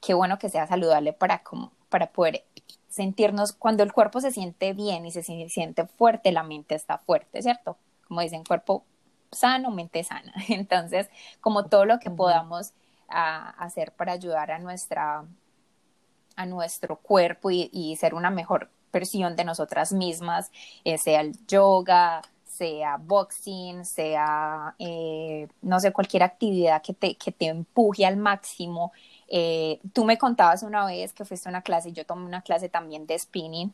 qué 0.00 0.14
bueno 0.14 0.38
que 0.38 0.48
sea 0.48 0.66
saludable 0.66 1.12
para, 1.12 1.42
como, 1.42 1.72
para 1.88 2.12
poder 2.12 2.44
sentirnos, 2.88 3.52
cuando 3.52 3.82
el 3.82 3.92
cuerpo 3.92 4.20
se 4.20 4.32
siente 4.32 4.72
bien 4.72 5.06
y 5.06 5.12
se 5.12 5.22
siente 5.22 5.86
fuerte, 5.86 6.32
la 6.32 6.42
mente 6.42 6.74
está 6.74 6.98
fuerte, 6.98 7.42
¿cierto? 7.42 7.76
Como 8.08 8.20
dicen, 8.20 8.44
cuerpo 8.44 8.84
sano, 9.32 9.70
mente 9.70 10.02
sana. 10.04 10.32
Entonces, 10.48 11.08
como 11.40 11.66
todo 11.66 11.84
lo 11.84 11.98
que 11.98 12.10
podamos 12.10 12.72
hacer 13.10 13.92
para 13.92 14.12
ayudar 14.12 14.50
a 14.50 14.58
nuestra 14.58 15.24
a 16.36 16.46
nuestro 16.46 16.96
cuerpo 16.96 17.50
y, 17.50 17.96
ser 17.96 18.14
una 18.14 18.30
mejor 18.30 18.70
versión 18.92 19.36
de 19.36 19.44
nosotras 19.44 19.92
mismas, 19.92 20.50
eh, 20.84 20.96
sea 20.96 21.20
el 21.20 21.34
yoga, 21.46 22.22
sea 22.44 22.96
boxing, 22.96 23.84
sea, 23.84 24.74
eh, 24.78 25.48
no 25.62 25.80
sé, 25.80 25.92
cualquier 25.92 26.22
actividad 26.22 26.82
que 26.82 26.94
te, 26.94 27.14
que 27.16 27.32
te 27.32 27.46
empuje 27.46 28.06
al 28.06 28.16
máximo. 28.16 28.92
Eh, 29.28 29.80
tú 29.92 30.04
me 30.04 30.18
contabas 30.18 30.62
una 30.62 30.86
vez 30.86 31.12
que 31.12 31.24
fuiste 31.24 31.48
a 31.48 31.50
una 31.50 31.62
clase, 31.62 31.92
yo 31.92 32.04
tomé 32.06 32.24
una 32.24 32.42
clase 32.42 32.68
también 32.68 33.06
de 33.06 33.18
spinning, 33.18 33.72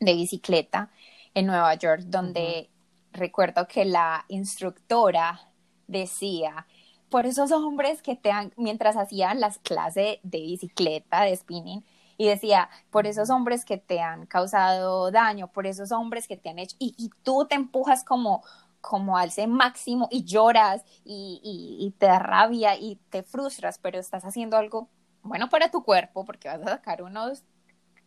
de 0.00 0.14
bicicleta 0.14 0.90
en 1.34 1.46
Nueva 1.46 1.74
York, 1.74 2.02
donde 2.06 2.68
recuerdo 3.12 3.66
que 3.68 3.84
la 3.84 4.24
instructora 4.28 5.40
decía, 5.86 6.66
por 7.10 7.26
esos 7.26 7.52
hombres 7.52 8.02
que 8.02 8.16
te 8.16 8.30
han, 8.30 8.52
mientras 8.56 8.96
hacían 8.96 9.40
las 9.40 9.58
clases 9.58 10.18
de 10.22 10.40
bicicleta, 10.40 11.22
de 11.22 11.36
spinning, 11.36 11.84
y 12.16 12.26
decía, 12.26 12.68
por 12.90 13.06
esos 13.06 13.30
hombres 13.30 13.64
que 13.64 13.78
te 13.78 14.00
han 14.00 14.26
causado 14.26 15.10
daño, 15.10 15.48
por 15.48 15.66
esos 15.66 15.92
hombres 15.92 16.26
que 16.26 16.36
te 16.36 16.48
han 16.48 16.58
hecho, 16.58 16.76
y, 16.78 16.94
y 16.98 17.10
tú 17.22 17.46
te 17.48 17.54
empujas 17.54 18.04
como, 18.04 18.42
como 18.80 19.16
al 19.16 19.30
máximo 19.48 20.08
y 20.10 20.24
lloras 20.24 20.82
y, 21.04 21.40
y, 21.42 21.86
y, 21.86 21.90
te 21.92 22.06
da 22.06 22.18
rabia 22.18 22.76
y 22.76 22.96
te 23.10 23.22
frustras, 23.22 23.78
pero 23.78 23.98
estás 23.98 24.24
haciendo 24.24 24.56
algo 24.56 24.88
bueno 25.22 25.48
para 25.48 25.70
tu 25.70 25.82
cuerpo 25.82 26.24
porque 26.24 26.48
vas 26.48 26.60
a 26.62 26.70
sacar 26.70 27.02
unos 27.02 27.44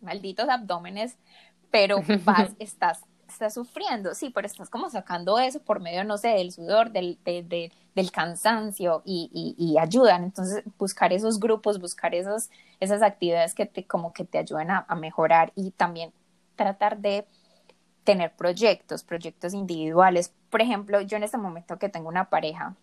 malditos 0.01 0.49
abdómenes, 0.49 1.17
pero 1.69 1.97
vas, 2.25 2.51
estás 2.59 3.01
estás 3.31 3.53
sufriendo, 3.53 4.13
sí, 4.13 4.29
pero 4.29 4.47
estás 4.47 4.69
como 4.69 4.89
sacando 4.89 5.39
eso 5.39 5.59
por 5.59 5.79
medio, 5.79 6.03
no 6.03 6.17
sé, 6.17 6.29
del 6.29 6.51
sudor, 6.51 6.91
del, 6.91 7.17
del 7.23 8.11
cansancio 8.11 9.01
y, 9.05 9.55
y, 9.57 9.77
ayudan. 9.77 10.23
Entonces, 10.23 10.63
buscar 10.77 11.13
esos 11.13 11.39
grupos, 11.39 11.79
buscar 11.79 12.15
esos, 12.15 12.49
esas 12.79 13.01
actividades 13.01 13.53
que 13.53 13.65
te, 13.65 13.85
como 13.85 14.13
que 14.13 14.25
te 14.25 14.37
ayuden 14.37 14.71
a, 14.71 14.85
mejorar 14.95 15.51
y 15.55 15.71
también 15.71 16.13
tratar 16.55 16.99
de 16.99 17.25
tener 18.03 18.35
proyectos, 18.35 19.03
proyectos 19.03 19.53
individuales. 19.53 20.33
Por 20.49 20.61
ejemplo, 20.61 21.01
yo 21.01 21.17
en 21.17 21.23
este 21.23 21.37
momento 21.37 21.77
que 21.77 21.89
tengo 21.89 22.09
una 22.09 22.29
pareja, 22.29 22.75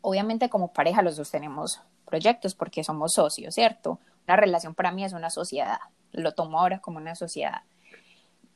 obviamente 0.00 0.48
como 0.48 0.72
pareja 0.72 1.02
los 1.02 1.16
dos 1.16 1.30
tenemos 1.30 1.80
proyectos 2.04 2.54
porque 2.54 2.84
somos 2.84 3.14
socios, 3.14 3.54
¿cierto? 3.54 3.98
Una 4.26 4.36
relación 4.36 4.74
para 4.74 4.92
mí 4.92 5.04
es 5.04 5.12
una 5.12 5.30
sociedad, 5.30 5.78
lo 6.12 6.32
tomo 6.32 6.60
ahora 6.60 6.80
como 6.80 6.98
una 6.98 7.14
sociedad. 7.14 7.62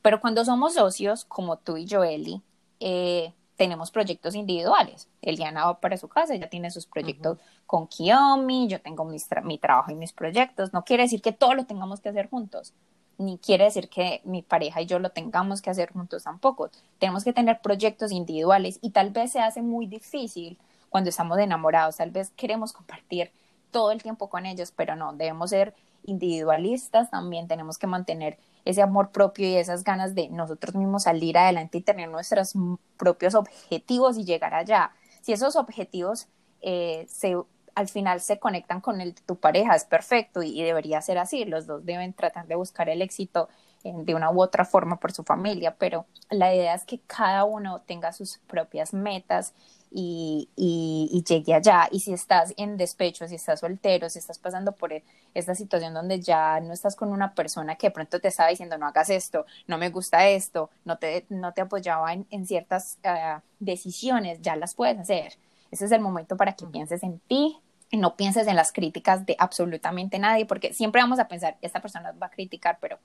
Pero 0.03 0.21
cuando 0.21 0.45
somos 0.45 0.75
socios, 0.75 1.25
como 1.25 1.57
tú 1.59 1.77
y 1.77 1.85
yo, 1.85 2.05
Eli, 2.05 2.43
eh, 2.81 3.33
tenemos 3.57 3.91
proyectos 3.91 4.35
individuales. 4.35 5.09
Eliana 5.21 5.67
va 5.67 5.81
para 5.81 5.99
su 5.99 6.09
casa, 6.09 6.35
ella 6.35 6.49
tiene 6.49 6.71
sus 6.71 6.87
proyectos 6.87 7.39
con 7.67 7.87
Kiyomi, 7.87 8.69
yo 8.69 8.81
tengo 8.81 9.05
mi 9.05 9.59
trabajo 9.59 9.93
y 9.93 9.95
mis 9.95 10.13
proyectos. 10.13 10.73
No 10.73 10.85
quiere 10.85 11.03
decir 11.03 11.21
que 11.21 11.33
todo 11.33 11.55
lo 11.55 11.67
tengamos 11.67 12.01
que 12.01 12.09
hacer 12.09 12.31
juntos, 12.31 12.73
ni 13.19 13.37
quiere 13.37 13.65
decir 13.65 13.91
que 13.91 14.23
mi 14.25 14.41
pareja 14.41 14.81
y 14.81 14.87
yo 14.87 14.99
lo 14.99 15.11
tengamos 15.11 15.61
que 15.61 15.69
hacer 15.69 15.93
juntos 15.93 16.25
tampoco. 16.25 16.71
Tenemos 16.99 17.23
que 17.23 17.35
tener 17.35 17.61
proyectos 17.61 18.13
individuales 18.13 18.79
y 18.81 18.91
tal 18.91 19.11
vez 19.11 19.33
se 19.33 19.41
hace 19.41 19.61
muy 19.61 19.87
difícil 19.87 20.59
cuando 20.89 21.11
estamos 21.11 21.39
enamorados, 21.39 21.99
tal 21.99 22.11
vez 22.11 22.31
queremos 22.31 22.73
compartir 22.73 23.31
todo 23.71 23.93
el 23.93 24.03
tiempo 24.03 24.31
con 24.31 24.47
ellos, 24.47 24.73
pero 24.75 24.97
no, 24.97 25.13
debemos 25.13 25.51
ser 25.51 25.75
individualistas, 26.05 27.11
también 27.11 27.47
tenemos 27.47 27.77
que 27.77 27.87
mantener 27.87 28.39
ese 28.65 28.83
amor 28.83 29.11
propio 29.11 29.49
y 29.49 29.57
esas 29.57 29.85
ganas 29.85 30.15
de 30.15 30.29
nosotros 30.29 30.75
mismos 30.75 31.05
salir 31.05 31.39
adelante 31.39 31.79
y 31.79 31.83
tener 31.83 32.09
nuestros 32.09 32.55
propios 32.97 33.35
objetivos 33.35 34.19
y 34.19 34.25
llegar 34.25 34.55
allá. 34.55 34.93
Si 35.23 35.33
esos 35.33 35.57
objetivos 35.57 36.29
eh, 36.63 37.07
se, 37.09 37.37
al 37.75 37.89
final 37.89 38.21
se 38.21 38.39
conectan 38.39 38.81
con 38.81 39.01
el 39.01 39.15
tu 39.15 39.37
pareja, 39.37 39.75
es 39.75 39.85
perfecto 39.85 40.43
y, 40.43 40.63
debería 40.63 41.01
ser 41.03 41.19
así. 41.19 41.45
Los 41.45 41.67
dos 41.67 41.85
deben 41.85 42.13
tratar 42.13 42.47
de 42.47 42.55
buscar 42.55 42.89
el 42.89 43.03
éxito 43.03 43.49
de 43.83 44.15
una 44.15 44.31
u 44.31 44.43
otra 44.43 44.67
forma 44.67 45.01
por 45.01 45.13
su 45.13 45.25
familia, 45.25 45.75
pero 45.79 46.05
la 46.29 46.55
idea 46.55 46.75
es 46.75 46.85
que 46.85 47.01
cada 47.01 47.45
uno 47.45 47.81
tenga 47.81 48.13
sus 48.13 48.39
propias 48.47 48.93
metas 48.93 49.55
y, 49.91 50.49
y, 50.57 51.25
llegue 51.27 51.55
allá. 51.55 51.89
Y 51.91 52.01
si 52.01 52.13
estás 52.13 52.55
en 52.57 52.77
despecho, 52.77 53.27
si 53.29 53.35
estás 53.35 53.61
soltero, 53.61 54.09
si 54.09 54.19
estás 54.19 54.39
pasando 54.39 54.73
por 54.73 54.93
e, 54.93 55.05
esta 55.35 55.55
situación 55.55 55.95
donde 55.95 56.21
ya 56.21 56.61
no 56.61 56.73
estás 56.73 56.97
con 56.97 57.11
una 57.13 57.35
persona 57.35 57.77
que 57.77 57.89
de 57.89 57.91
pronto 57.93 58.21
te 58.21 58.29
estaba 58.29 58.51
diciendo 58.51 58.79
no 58.79 58.87
hagas 58.87 59.11
esto, 59.11 59.47
no 59.67 59.79
me 59.79 59.91
gusta 59.91 60.29
esto, 60.29 60.71
no 60.85 60.99
te, 60.99 61.27
no 61.29 61.53
te 61.53 61.63
apoyaba 61.63 62.13
en, 62.13 62.47
ciertas 62.47 62.99
ah, 63.05 63.43
decisiones, 63.59 64.41
ya 64.43 64.57
las 64.57 64.75
puedes 64.75 64.99
hacer. 64.99 65.35
Ese 65.71 65.85
es 65.85 65.93
el 65.93 66.01
momento 66.01 66.37
para 66.37 66.55
que 66.55 66.67
pienses 66.67 67.03
en 67.03 67.21
ti, 67.21 67.59
y 67.91 67.97
no 67.97 68.17
pienses 68.17 68.47
en 68.47 68.57
las 68.57 68.73
críticas 68.73 69.27
de 69.27 69.35
absolutamente 69.39 70.19
nadie, 70.19 70.47
porque 70.47 70.73
siempre 70.73 71.03
vamos 71.03 71.19
a 71.19 71.27
pensar, 71.27 71.57
esta 71.61 71.81
persona 71.81 72.13
va 72.13 72.29
a 72.29 72.31
criticar, 72.31 72.79
pero 72.81 72.99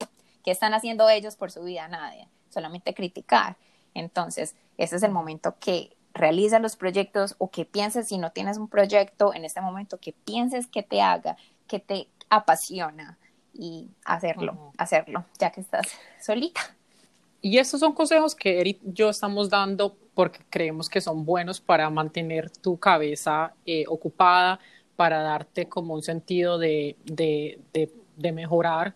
¿qué 0.43 0.51
están 0.51 0.75
haciendo 0.75 1.09
ellos 1.09 1.35
por 1.35 1.51
su 1.51 1.63
vida? 1.63 1.87
Nadie, 1.87 2.27
solamente 2.49 2.93
criticar. 2.93 3.57
Entonces, 3.95 4.55
ese 4.77 4.97
es 4.97 5.03
el 5.03 5.11
momento 5.11 5.55
que 5.59 5.94
realiza 6.15 6.59
los 6.59 6.77
proyectos 6.77 7.35
o 7.37 7.51
que 7.51 7.65
pienses 7.65 8.07
si 8.07 8.17
no 8.17 8.31
tienes 8.31 8.57
un 8.57 8.69
proyecto 8.69 9.33
en 9.33 9.45
este 9.45 9.61
momento, 9.61 9.99
que 9.99 10.13
pienses 10.13 10.65
que 10.65 10.81
te 10.81 11.01
haga, 11.01 11.37
que 11.67 11.79
te 11.79 12.07
apasiona 12.29 13.19
y 13.53 13.89
hacerlo, 14.05 14.71
hacerlo, 14.77 15.25
ya 15.37 15.51
que 15.51 15.61
estás 15.61 15.87
solita. 16.19 16.61
Y 17.41 17.59
estos 17.59 17.81
son 17.81 17.93
consejos 17.93 18.33
que 18.33 18.59
Eric 18.59 18.79
y 18.83 18.93
yo 18.93 19.09
estamos 19.09 19.49
dando 19.49 19.95
porque 20.15 20.39
creemos 20.49 20.89
que 20.89 21.01
son 21.01 21.25
buenos 21.25 21.61
para 21.61 21.89
mantener 21.89 22.49
tu 22.49 22.79
cabeza 22.79 23.53
eh, 23.65 23.83
ocupada, 23.87 24.59
para 24.95 25.21
darte 25.21 25.67
como 25.67 25.93
un 25.93 26.01
sentido 26.01 26.57
de, 26.57 26.95
de, 27.03 27.59
de, 27.73 27.93
de 28.15 28.31
mejorar. 28.31 28.95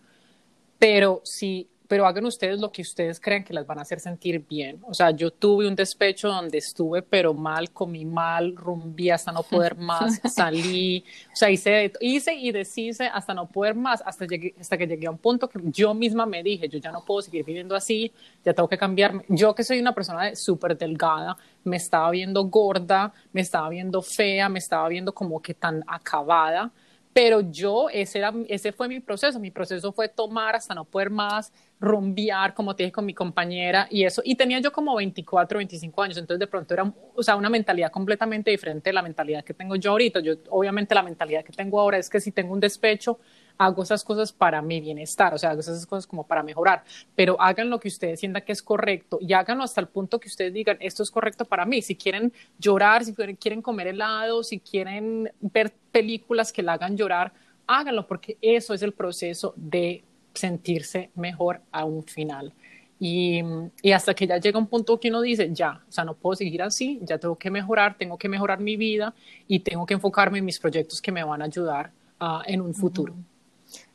Pero 0.78 1.20
si 1.24 1.69
pero 1.90 2.06
hagan 2.06 2.24
ustedes 2.24 2.60
lo 2.60 2.70
que 2.70 2.82
ustedes 2.82 3.18
crean 3.18 3.42
que 3.42 3.52
las 3.52 3.66
van 3.66 3.80
a 3.80 3.82
hacer 3.82 3.98
sentir 3.98 4.46
bien. 4.48 4.78
O 4.86 4.94
sea, 4.94 5.10
yo 5.10 5.32
tuve 5.32 5.66
un 5.66 5.74
despecho 5.74 6.28
donde 6.28 6.58
estuve, 6.58 7.02
pero 7.02 7.34
mal, 7.34 7.72
comí 7.72 8.04
mal, 8.04 8.54
rumbí 8.54 9.10
hasta 9.10 9.32
no 9.32 9.42
poder 9.42 9.76
más, 9.76 10.20
salí, 10.32 11.04
o 11.32 11.34
sea, 11.34 11.50
hice, 11.50 11.92
hice 12.00 12.32
y 12.32 12.52
deshice 12.52 13.08
hasta 13.08 13.34
no 13.34 13.48
poder 13.48 13.74
más, 13.74 14.04
hasta, 14.06 14.24
llegué, 14.24 14.54
hasta 14.60 14.78
que 14.78 14.86
llegué 14.86 15.08
a 15.08 15.10
un 15.10 15.18
punto 15.18 15.48
que 15.48 15.58
yo 15.64 15.92
misma 15.92 16.26
me 16.26 16.44
dije, 16.44 16.68
yo 16.68 16.78
ya 16.78 16.92
no 16.92 17.04
puedo 17.04 17.22
seguir 17.22 17.44
viviendo 17.44 17.74
así, 17.74 18.12
ya 18.44 18.54
tengo 18.54 18.68
que 18.68 18.78
cambiarme. 18.78 19.24
Yo 19.26 19.52
que 19.52 19.64
soy 19.64 19.80
una 19.80 19.92
persona 19.92 20.36
súper 20.36 20.78
delgada, 20.78 21.36
me 21.64 21.76
estaba 21.76 22.08
viendo 22.12 22.44
gorda, 22.44 23.12
me 23.32 23.40
estaba 23.40 23.68
viendo 23.68 24.00
fea, 24.00 24.48
me 24.48 24.60
estaba 24.60 24.88
viendo 24.88 25.12
como 25.12 25.42
que 25.42 25.54
tan 25.54 25.82
acabada 25.88 26.70
pero 27.12 27.40
yo, 27.40 27.88
ese, 27.90 28.18
era, 28.18 28.32
ese 28.48 28.72
fue 28.72 28.88
mi 28.88 29.00
proceso, 29.00 29.40
mi 29.40 29.50
proceso 29.50 29.92
fue 29.92 30.08
tomar 30.08 30.54
hasta 30.54 30.74
no 30.74 30.84
poder 30.84 31.10
más, 31.10 31.52
rumbear, 31.80 32.54
como 32.54 32.76
te 32.76 32.84
dije, 32.84 32.92
con 32.92 33.06
mi 33.06 33.14
compañera 33.14 33.88
y 33.90 34.04
eso, 34.04 34.22
y 34.24 34.36
tenía 34.36 34.60
yo 34.60 34.70
como 34.70 34.94
24, 34.94 35.58
25 35.58 36.02
años, 36.02 36.18
entonces 36.18 36.38
de 36.38 36.46
pronto 36.46 36.74
era, 36.74 36.92
o 37.14 37.22
sea, 37.22 37.36
una 37.36 37.50
mentalidad 37.50 37.90
completamente 37.90 38.50
diferente 38.50 38.90
de 38.90 38.94
la 38.94 39.02
mentalidad 39.02 39.42
que 39.44 39.54
tengo 39.54 39.76
yo 39.76 39.90
ahorita. 39.92 40.20
Yo, 40.20 40.34
obviamente 40.50 40.94
la 40.94 41.02
mentalidad 41.02 41.44
que 41.44 41.52
tengo 41.52 41.80
ahora 41.80 41.98
es 41.98 42.08
que 42.08 42.20
si 42.20 42.32
tengo 42.32 42.52
un 42.52 42.60
despecho, 42.60 43.18
hago 43.60 43.82
esas 43.82 44.02
cosas 44.04 44.32
para 44.32 44.62
mi 44.62 44.80
bienestar, 44.80 45.34
o 45.34 45.38
sea, 45.38 45.50
hago 45.50 45.60
esas 45.60 45.84
cosas 45.84 46.06
como 46.06 46.26
para 46.26 46.42
mejorar, 46.42 46.82
pero 47.14 47.38
hagan 47.38 47.68
lo 47.68 47.78
que 47.78 47.88
ustedes 47.88 48.18
sientan 48.18 48.42
que 48.42 48.52
es 48.52 48.62
correcto 48.62 49.18
y 49.20 49.34
háganlo 49.34 49.62
hasta 49.64 49.82
el 49.82 49.88
punto 49.88 50.18
que 50.18 50.28
ustedes 50.28 50.54
digan, 50.54 50.78
esto 50.80 51.02
es 51.02 51.10
correcto 51.10 51.44
para 51.44 51.66
mí. 51.66 51.82
Si 51.82 51.94
quieren 51.94 52.32
llorar, 52.58 53.04
si 53.04 53.12
quieren 53.12 53.60
comer 53.60 53.88
helado, 53.88 54.42
si 54.42 54.60
quieren 54.60 55.30
ver 55.40 55.74
películas 55.92 56.54
que 56.54 56.62
la 56.62 56.72
hagan 56.72 56.96
llorar, 56.96 57.34
háganlo 57.66 58.06
porque 58.06 58.38
eso 58.40 58.72
es 58.72 58.80
el 58.80 58.92
proceso 58.92 59.52
de 59.56 60.04
sentirse 60.32 61.10
mejor 61.14 61.60
a 61.70 61.84
un 61.84 62.02
final. 62.02 62.54
Y, 62.98 63.42
y, 63.82 63.92
hasta 63.92 64.14
que 64.14 64.26
ya 64.26 64.38
llega 64.38 64.58
un 64.58 64.68
punto 64.68 64.98
que 64.98 65.08
uno 65.10 65.20
dice, 65.20 65.50
ya, 65.52 65.82
o 65.86 65.92
sea, 65.92 66.04
no 66.04 66.14
puedo 66.14 66.36
seguir 66.36 66.62
así, 66.62 66.98
ya 67.02 67.18
tengo 67.18 67.36
que 67.36 67.50
mejorar, 67.50 67.98
tengo 67.98 68.16
que 68.16 68.28
mejorar 68.28 68.60
mi 68.60 68.76
vida 68.76 69.14
y 69.46 69.60
tengo 69.60 69.84
que 69.84 69.94
enfocarme 69.94 70.38
en 70.38 70.46
mis 70.46 70.58
proyectos 70.58 71.02
que 71.02 71.12
me 71.12 71.22
van 71.22 71.42
a 71.42 71.44
ayudar 71.44 71.92
uh, 72.20 72.40
en 72.46 72.62
un 72.62 72.74
futuro. 72.74 73.14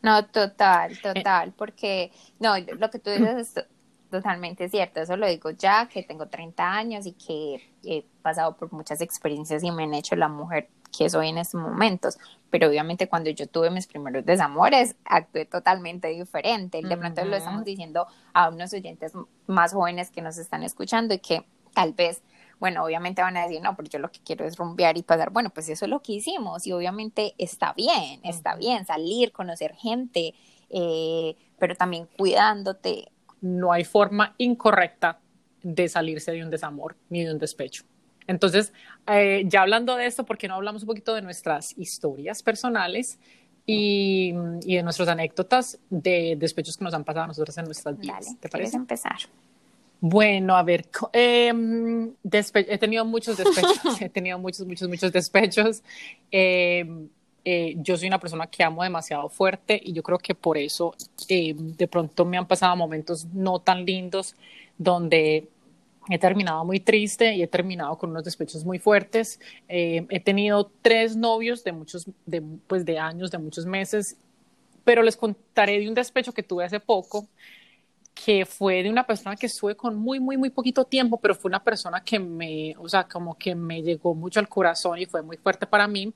No, 0.05 0.25
total, 0.27 0.91
eh, 0.91 0.99
total, 1.01 1.53
porque 1.57 2.11
no, 2.39 2.53
lo 2.59 2.89
que 2.91 2.99
tú 2.99 3.09
dices 3.09 3.55
es 3.57 3.65
totalmente 4.11 4.69
cierto, 4.69 5.01
eso 5.01 5.17
lo 5.17 5.27
digo 5.27 5.49
ya, 5.49 5.87
que 5.87 6.03
tengo 6.03 6.27
30 6.27 6.71
años 6.71 7.05
y 7.07 7.13
que 7.13 7.69
he 7.83 8.05
pasado 8.21 8.55
por 8.55 8.71
muchas 8.71 9.01
experiencias 9.01 9.63
y 9.63 9.71
me 9.71 9.83
han 9.83 9.93
hecho 9.95 10.15
la 10.15 10.27
mujer 10.27 10.69
que 10.95 11.09
soy 11.09 11.29
en 11.29 11.39
estos 11.39 11.59
momentos, 11.59 12.17
pero 12.49 12.69
obviamente 12.69 13.09
cuando 13.09 13.29
yo 13.31 13.47
tuve 13.47 13.69
mis 13.69 13.87
primeros 13.87 14.23
desamores 14.23 14.95
actué 15.03 15.45
totalmente 15.45 16.07
diferente, 16.09 16.81
de 16.81 16.97
pronto 16.97 17.25
lo 17.25 17.35
estamos 17.35 17.65
diciendo 17.65 18.07
a 18.33 18.49
unos 18.49 18.71
oyentes 18.73 19.11
más 19.47 19.73
jóvenes 19.73 20.11
que 20.11 20.21
nos 20.21 20.37
están 20.37 20.63
escuchando 20.63 21.13
y 21.15 21.19
que 21.19 21.45
tal 21.73 21.93
vez 21.93 22.21
bueno, 22.59 22.83
obviamente 22.83 23.21
van 23.21 23.37
a 23.37 23.43
decir, 23.43 23.61
no, 23.61 23.75
pero 23.75 23.89
yo 23.89 23.99
lo 23.99 24.11
que 24.11 24.19
quiero 24.19 24.45
es 24.45 24.57
rumbear 24.57 24.97
y 24.97 25.03
pasar, 25.03 25.29
bueno, 25.29 25.49
pues 25.49 25.69
eso 25.69 25.85
es 25.85 25.89
lo 25.89 26.01
que 26.01 26.13
hicimos 26.13 26.65
y 26.67 26.71
obviamente 26.71 27.35
está 27.37 27.73
bien, 27.73 28.19
está 28.23 28.55
bien 28.55 28.85
salir, 28.85 29.31
conocer 29.31 29.75
gente, 29.75 30.33
eh, 30.69 31.35
pero 31.59 31.75
también 31.75 32.07
cuidándote. 32.17 33.11
No 33.41 33.71
hay 33.71 33.83
forma 33.83 34.33
incorrecta 34.37 35.19
de 35.61 35.89
salirse 35.89 36.31
de 36.31 36.43
un 36.43 36.49
desamor 36.49 36.95
ni 37.09 37.23
de 37.23 37.31
un 37.31 37.39
despecho. 37.39 37.83
Entonces, 38.27 38.73
eh, 39.07 39.43
ya 39.45 39.61
hablando 39.61 39.95
de 39.95 40.05
esto, 40.05 40.25
¿por 40.25 40.37
qué 40.37 40.47
no 40.47 40.55
hablamos 40.55 40.83
un 40.83 40.87
poquito 40.87 41.13
de 41.13 41.21
nuestras 41.21 41.77
historias 41.77 42.41
personales 42.41 43.19
y, 43.65 44.33
y, 44.63 44.75
de 44.75 44.83
nuestras 44.83 45.07
anécdotas 45.09 45.79
de 45.89 46.35
despechos 46.37 46.77
que 46.77 46.83
nos 46.83 46.93
han 46.93 47.03
pasado 47.03 47.25
a 47.25 47.27
nosotros 47.27 47.57
en 47.57 47.65
nuestras 47.65 47.97
vidas? 47.97 48.35
¿Te 48.39 48.49
parece? 48.49 48.77
empezar? 48.77 49.17
Bueno, 50.01 50.55
a 50.55 50.63
ver, 50.63 50.87
em, 51.13 52.13
he 52.23 52.77
tenido 52.77 53.05
muchos 53.05 53.37
despechos, 53.37 54.01
he 54.01 54.09
tenido 54.09 54.37
muchos, 54.37 54.65
muchos, 54.65 54.87
muchos 54.87 55.11
despechos. 55.11 55.81
Em, 56.31 57.09
eh, 57.43 57.75
yo 57.77 57.95
soy 57.97 58.07
una 58.07 58.19
persona 58.19 58.47
que 58.47 58.63
amo 58.63 58.83
demasiado 58.83 59.29
fuerte 59.29 59.79
y 59.83 59.93
yo 59.93 60.01
creo 60.03 60.17
que 60.17 60.33
por 60.35 60.57
eso 60.57 60.95
em, 61.29 61.75
de 61.75 61.87
pronto 61.87 62.25
me 62.25 62.37
han 62.37 62.47
pasado 62.47 62.75
momentos 62.75 63.25
no 63.33 63.59
tan 63.59 63.85
lindos 63.85 64.35
donde 64.77 65.47
he 66.09 66.19
terminado 66.19 66.65
muy 66.65 66.79
triste 66.79 67.33
y 67.35 67.41
he 67.43 67.47
terminado 67.47 67.97
con 67.97 68.11
unos 68.11 68.23
despechos 68.23 68.63
muy 68.65 68.79
fuertes. 68.79 69.39
he 69.67 70.19
tenido 70.23 70.71
tres 70.81 71.15
novios 71.15 71.63
de 71.63 71.71
muchos, 71.71 72.07
de, 72.25 72.41
pues 72.67 72.85
de 72.85 72.99
años, 72.99 73.31
de 73.31 73.37
muchos 73.39 73.65
meses, 73.65 74.17
pero 74.83 75.01
les 75.01 75.17
contaré 75.17 75.79
de 75.79 75.87
un 75.87 75.95
despecho 75.95 76.31
que 76.33 76.43
tuve 76.43 76.63
hace 76.65 76.79
poco 76.79 77.27
que 78.15 78.45
fue 78.45 78.81
de 78.81 78.89
una 78.89 79.05
persona 79.05 79.35
que 79.35 79.47
estuve 79.47 79.75
con 79.75 79.97
muy, 79.97 80.21
muy, 80.21 80.37
muy 80.37 80.49
poquito 80.49 80.85
tiempo, 80.85 81.19
pero 81.19 81.35
fue 81.35 81.49
una 81.49 81.61
persona 81.61 82.01
que 82.01 82.17
me, 82.17 82.73
o 82.79 82.87
sea, 82.87 83.03
como 83.03 83.37
que 83.37 83.53
me 83.53 83.83
llegó 83.83 84.15
mucho 84.15 84.39
al 84.39 84.47
corazón 84.47 84.97
y 84.97 85.05
fue 85.05 85.21
muy 85.21 85.35
fuerte 85.37 85.67
para 85.67 85.85
mí. 85.85 86.13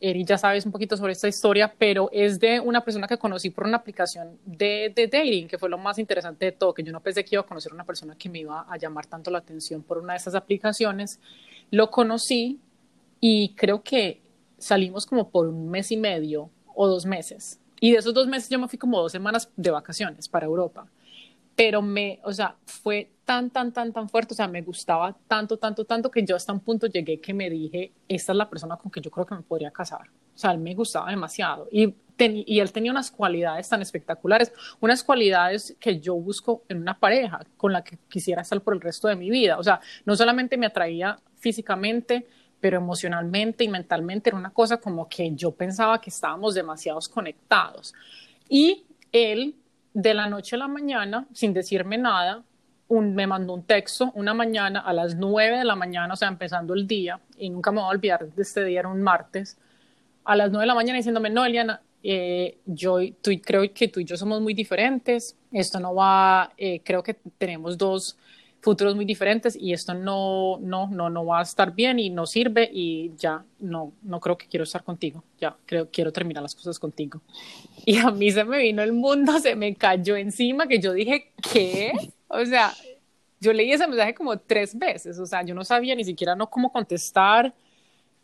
Eri, 0.00 0.24
ya 0.24 0.38
sabes 0.38 0.64
un 0.64 0.72
poquito 0.72 0.96
sobre 0.96 1.12
esta 1.12 1.28
historia, 1.28 1.74
pero 1.76 2.08
es 2.10 2.40
de 2.40 2.58
una 2.58 2.82
persona 2.82 3.06
que 3.06 3.18
conocí 3.18 3.50
por 3.50 3.66
una 3.66 3.76
aplicación 3.76 4.38
de, 4.46 4.90
de 4.96 5.08
dating, 5.08 5.46
que 5.46 5.58
fue 5.58 5.68
lo 5.68 5.76
más 5.76 5.98
interesante 5.98 6.46
de 6.46 6.52
todo, 6.52 6.72
que 6.72 6.82
yo 6.82 6.90
no 6.90 7.00
pensé 7.00 7.22
que 7.22 7.34
iba 7.34 7.42
a 7.42 7.46
conocer 7.46 7.74
una 7.74 7.84
persona 7.84 8.16
que 8.16 8.30
me 8.30 8.38
iba 8.38 8.64
a 8.66 8.78
llamar 8.78 9.04
tanto 9.04 9.30
la 9.30 9.38
atención 9.38 9.82
por 9.82 9.98
una 9.98 10.14
de 10.14 10.16
esas 10.16 10.34
aplicaciones. 10.34 11.20
Lo 11.70 11.90
conocí 11.90 12.58
y 13.20 13.54
creo 13.56 13.82
que 13.82 14.22
salimos 14.56 15.04
como 15.04 15.28
por 15.28 15.46
un 15.46 15.70
mes 15.70 15.92
y 15.92 15.98
medio 15.98 16.48
o 16.74 16.88
dos 16.88 17.04
meses. 17.04 17.60
Y 17.78 17.92
de 17.92 17.98
esos 17.98 18.14
dos 18.14 18.26
meses 18.26 18.48
yo 18.48 18.58
me 18.58 18.68
fui 18.68 18.78
como 18.78 19.02
dos 19.02 19.12
semanas 19.12 19.50
de 19.54 19.70
vacaciones 19.70 20.26
para 20.28 20.46
Europa 20.46 20.86
pero 21.54 21.82
me, 21.82 22.20
o 22.24 22.32
sea, 22.32 22.56
fue 22.64 23.10
tan, 23.24 23.50
tan, 23.50 23.72
tan, 23.72 23.92
tan 23.92 24.08
fuerte, 24.08 24.34
o 24.34 24.36
sea, 24.36 24.48
me 24.48 24.62
gustaba 24.62 25.16
tanto, 25.28 25.56
tanto, 25.56 25.84
tanto 25.84 26.10
que 26.10 26.24
yo 26.24 26.34
hasta 26.34 26.52
un 26.52 26.60
punto 26.60 26.86
llegué 26.86 27.20
que 27.20 27.32
me 27.32 27.48
dije, 27.48 27.92
esta 28.08 28.32
es 28.32 28.36
la 28.36 28.48
persona 28.48 28.76
con 28.76 28.90
que 28.90 29.00
yo 29.00 29.10
creo 29.10 29.26
que 29.26 29.34
me 29.34 29.42
podría 29.42 29.70
casar. 29.70 30.08
O 30.34 30.38
sea, 30.38 30.52
él 30.52 30.58
me 30.58 30.74
gustaba 30.74 31.10
demasiado 31.10 31.68
y, 31.70 31.94
y 32.18 32.60
él 32.60 32.72
tenía 32.72 32.90
unas 32.90 33.10
cualidades 33.10 33.68
tan 33.68 33.82
espectaculares, 33.82 34.52
unas 34.80 35.04
cualidades 35.04 35.76
que 35.78 36.00
yo 36.00 36.14
busco 36.14 36.62
en 36.68 36.78
una 36.78 36.98
pareja 36.98 37.40
con 37.56 37.72
la 37.72 37.84
que 37.84 37.98
quisiera 38.08 38.42
estar 38.42 38.60
por 38.62 38.74
el 38.74 38.80
resto 38.80 39.08
de 39.08 39.16
mi 39.16 39.30
vida. 39.30 39.58
O 39.58 39.62
sea, 39.62 39.80
no 40.06 40.16
solamente 40.16 40.56
me 40.56 40.66
atraía 40.66 41.18
físicamente, 41.36 42.26
pero 42.58 42.78
emocionalmente 42.78 43.64
y 43.64 43.68
mentalmente 43.68 44.30
era 44.30 44.38
una 44.38 44.50
cosa 44.50 44.78
como 44.78 45.08
que 45.08 45.34
yo 45.34 45.52
pensaba 45.52 46.00
que 46.00 46.10
estábamos 46.10 46.54
demasiados 46.54 47.08
conectados. 47.08 47.94
Y 48.48 48.84
él 49.12 49.54
de 49.92 50.14
la 50.14 50.28
noche 50.28 50.56
a 50.56 50.58
la 50.58 50.68
mañana, 50.68 51.26
sin 51.32 51.52
decirme 51.52 51.98
nada, 51.98 52.42
me 52.88 53.26
mandó 53.26 53.54
un 53.54 53.62
texto 53.62 54.10
una 54.14 54.34
mañana 54.34 54.80
a 54.80 54.92
las 54.92 55.14
nueve 55.14 55.58
de 55.58 55.64
la 55.64 55.76
mañana, 55.76 56.12
o 56.12 56.16
sea, 56.16 56.28
empezando 56.28 56.74
el 56.74 56.86
día, 56.86 57.20
y 57.38 57.50
nunca 57.50 57.70
me 57.70 57.80
voy 57.80 57.86
a 57.86 57.90
olvidar 57.90 58.26
de 58.28 58.42
este 58.42 58.64
día, 58.64 58.80
era 58.80 58.88
un 58.88 59.02
martes, 59.02 59.58
a 60.24 60.36
las 60.36 60.50
nueve 60.50 60.64
de 60.64 60.66
la 60.66 60.74
mañana 60.74 60.96
diciéndome, 60.96 61.30
no, 61.30 61.44
Eliana, 61.44 61.80
eh, 62.02 62.58
yo 62.66 62.98
creo 63.44 63.72
que 63.72 63.88
tú 63.88 64.00
y 64.00 64.04
yo 64.04 64.16
somos 64.16 64.40
muy 64.40 64.54
diferentes, 64.54 65.36
esto 65.52 65.78
no 65.78 65.94
va, 65.94 66.52
eh, 66.56 66.80
creo 66.84 67.02
que 67.02 67.14
tenemos 67.38 67.78
dos 67.78 68.16
futuros 68.60 68.94
muy 68.94 69.04
diferentes 69.04 69.56
y 69.56 69.72
esto 69.72 69.94
no, 69.94 70.58
no, 70.60 70.86
no, 70.88 71.08
no 71.08 71.24
va 71.24 71.40
a 71.40 71.42
estar 71.42 71.74
bien 71.74 71.98
y 71.98 72.10
no 72.10 72.26
sirve 72.26 72.68
y 72.70 73.12
ya 73.16 73.44
no, 73.58 73.92
no 74.02 74.20
creo 74.20 74.36
que 74.36 74.46
quiero 74.46 74.64
estar 74.64 74.84
contigo, 74.84 75.24
ya 75.40 75.56
creo, 75.64 75.88
quiero 75.90 76.12
terminar 76.12 76.42
las 76.42 76.54
cosas 76.54 76.78
contigo. 76.78 77.20
Y 77.86 77.96
a 77.98 78.10
mí 78.10 78.30
se 78.30 78.44
me 78.44 78.58
vino 78.58 78.82
el 78.82 78.92
mundo, 78.92 79.38
se 79.40 79.56
me 79.56 79.74
cayó 79.74 80.16
encima 80.16 80.66
que 80.66 80.78
yo 80.78 80.92
dije, 80.92 81.32
¿qué? 81.52 81.92
O 82.28 82.44
sea, 82.44 82.72
yo 83.40 83.52
leí 83.52 83.72
ese 83.72 83.86
mensaje 83.86 84.14
como 84.14 84.38
tres 84.38 84.78
veces, 84.78 85.18
o 85.18 85.26
sea, 85.26 85.42
yo 85.42 85.54
no 85.54 85.64
sabía 85.64 85.94
ni 85.94 86.04
siquiera 86.04 86.36
no 86.36 86.50
cómo 86.50 86.70
contestar. 86.70 87.54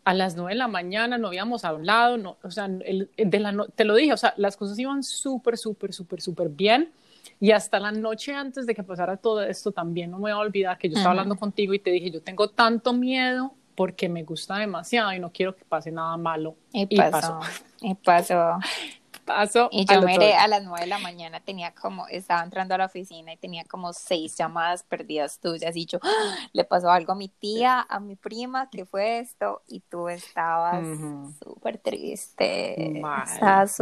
A 0.03 0.13
las 0.13 0.37
nueve 0.37 0.53
de 0.53 0.59
la 0.59 0.69
mañana 0.69 1.17
no 1.17 1.27
habíamos 1.27 1.65
hablado, 1.65 2.17
no, 2.17 2.37
o 2.41 2.49
sea, 2.49 2.65
el, 2.65 3.09
de 3.17 3.39
la 3.41 3.53
te 3.75 3.83
lo 3.83 3.93
dije, 3.93 4.13
o 4.13 4.17
sea, 4.17 4.33
las 4.37 4.55
cosas 4.55 4.79
iban 4.79 5.03
súper, 5.03 5.57
súper, 5.57 5.91
súper, 5.91 6.21
súper 6.21 6.47
bien 6.47 6.93
y 7.39 7.51
hasta 7.51 7.79
la 7.79 7.91
noche 7.91 8.33
antes 8.33 8.65
de 8.65 8.75
que 8.75 8.83
pasara 8.83 9.17
todo 9.17 9.43
esto, 9.43 9.71
también 9.71 10.11
no 10.11 10.17
me 10.17 10.23
voy 10.23 10.31
a 10.31 10.37
olvidar 10.37 10.77
que 10.77 10.89
yo 10.89 10.95
estaba 10.95 11.11
hablando 11.11 11.35
contigo 11.35 11.73
y 11.73 11.79
te 11.79 11.91
dije, 11.91 12.11
yo 12.11 12.21
tengo 12.21 12.49
tanto 12.49 12.93
miedo 12.93 13.53
porque 13.75 14.09
me 14.09 14.23
gusta 14.23 14.57
demasiado 14.57 15.13
y 15.13 15.19
no 15.19 15.31
quiero 15.31 15.55
que 15.55 15.63
pase 15.63 15.91
nada 15.91 16.17
malo. 16.17 16.55
Y, 16.73 16.97
pasó. 16.97 17.39
Y 17.79 17.93
pasó. 17.93 18.57
pasó. 19.23 19.69
Y 19.71 19.85
yo 19.85 20.01
miré 20.01 20.33
a 20.33 20.47
las 20.47 20.63
nueve 20.63 20.81
de 20.81 20.87
la 20.87 20.97
mañana, 20.97 21.41
tenía 21.41 21.75
como, 21.75 22.07
estaba 22.07 22.43
entrando 22.43 22.73
a 22.73 22.79
la 22.79 22.85
oficina 22.85 23.33
y 23.33 23.37
tenía 23.37 23.65
como 23.65 23.93
seis 23.93 24.35
llamadas 24.35 24.81
perdidas 24.81 25.39
tuyas 25.39 25.75
y 25.75 25.85
yo, 25.85 25.99
¡Ah! 26.01 26.35
le 26.53 26.63
pasó 26.63 26.89
algo 26.89 27.11
a 27.11 27.15
mi 27.15 27.27
tía, 27.27 27.85
a 27.87 27.99
mi 27.99 28.15
prima, 28.15 28.69
¿qué 28.71 28.85
fue 28.85 29.19
esto? 29.19 29.61
Y 29.67 29.81
tú 29.81 30.09
estabas 30.09 30.83
súper 31.43 31.77
triste. 31.77 32.99
Mal, 32.99 33.27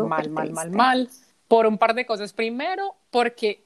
mal, 0.08 0.30
mal, 0.30 0.52
mal, 0.52 0.72
mal 0.72 1.10
por 1.48 1.68
un 1.68 1.78
par 1.78 1.94
de 1.94 2.06
cosas. 2.06 2.34
Primero, 2.34 2.96
porque 3.12 3.66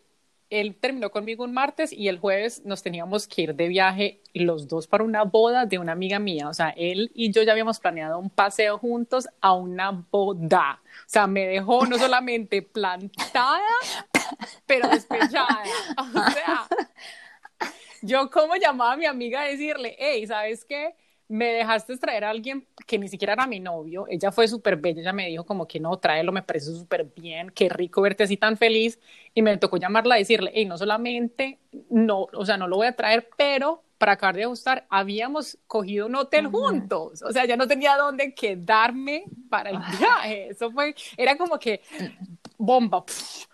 él 0.49 0.75
terminó 0.75 1.11
conmigo 1.11 1.43
un 1.43 1.53
martes 1.53 1.93
y 1.93 2.07
el 2.07 2.17
jueves 2.17 2.65
nos 2.65 2.81
teníamos 2.81 3.27
que 3.27 3.43
ir 3.43 3.55
de 3.55 3.67
viaje 3.67 4.21
los 4.33 4.67
dos 4.67 4.87
para 4.87 5.03
una 5.03 5.23
boda 5.23 5.65
de 5.65 5.77
una 5.77 5.91
amiga 5.91 6.17
mía. 6.17 6.49
O 6.49 6.53
sea, 6.53 6.69
él 6.75 7.11
y 7.13 7.31
yo 7.31 7.43
ya 7.43 7.51
habíamos 7.51 7.79
planeado 7.79 8.17
un 8.17 8.29
paseo 8.29 8.77
juntos 8.79 9.27
a 9.41 9.53
una 9.53 9.91
boda. 9.91 10.81
O 10.83 11.09
sea, 11.09 11.27
me 11.27 11.47
dejó 11.47 11.85
no 11.85 11.97
solamente 11.99 12.61
plantada, 12.61 13.61
pero 14.65 14.89
despechada. 14.89 15.63
O 15.97 16.31
sea, 16.31 16.67
yo 18.01 18.29
como 18.29 18.55
llamaba 18.55 18.93
a 18.93 18.97
mi 18.97 19.05
amiga 19.05 19.41
a 19.41 19.45
decirle, 19.45 19.95
hey, 19.99 20.25
¿sabes 20.25 20.65
qué? 20.65 20.95
Me 21.29 21.53
dejaste 21.53 21.95
traer 21.97 22.25
a 22.25 22.31
alguien 22.31 22.65
que 22.87 22.97
ni 22.97 23.07
siquiera 23.07 23.33
era 23.33 23.45
mi 23.45 23.59
novio, 23.59 24.05
ella 24.09 24.31
fue 24.31 24.47
súper 24.47 24.77
bella, 24.77 25.01
ella 25.01 25.13
me 25.13 25.27
dijo 25.27 25.45
como 25.45 25.67
que 25.67 25.79
no, 25.79 25.95
tráelo, 25.97 26.31
me 26.31 26.41
parece 26.41 26.73
súper 26.73 27.05
bien, 27.15 27.51
qué 27.51 27.69
rico 27.69 28.01
verte 28.01 28.23
así 28.23 28.35
tan 28.35 28.57
feliz, 28.57 28.99
y 29.35 29.43
me 29.43 29.55
tocó 29.57 29.77
llamarla 29.77 30.17
y 30.17 30.21
decirle, 30.23 30.51
hey, 30.55 30.65
no 30.65 30.77
solamente, 30.77 31.59
no, 31.89 32.27
o 32.33 32.45
sea, 32.45 32.57
no 32.57 32.67
lo 32.67 32.77
voy 32.77 32.87
a 32.87 32.95
traer, 32.95 33.29
pero 33.37 33.83
para 33.99 34.13
acabar 34.13 34.35
de 34.35 34.45
ajustar, 34.45 34.87
habíamos 34.89 35.59
cogido 35.67 36.07
un 36.07 36.15
hotel 36.15 36.47
juntos, 36.47 37.21
o 37.21 37.31
sea, 37.31 37.45
ya 37.45 37.55
no 37.55 37.67
tenía 37.67 37.95
dónde 37.95 38.33
quedarme 38.33 39.25
para 39.49 39.69
el 39.69 39.77
viaje, 39.77 40.49
eso 40.49 40.71
fue, 40.71 40.95
era 41.15 41.37
como 41.37 41.59
que 41.59 41.81
bomba, 42.57 43.03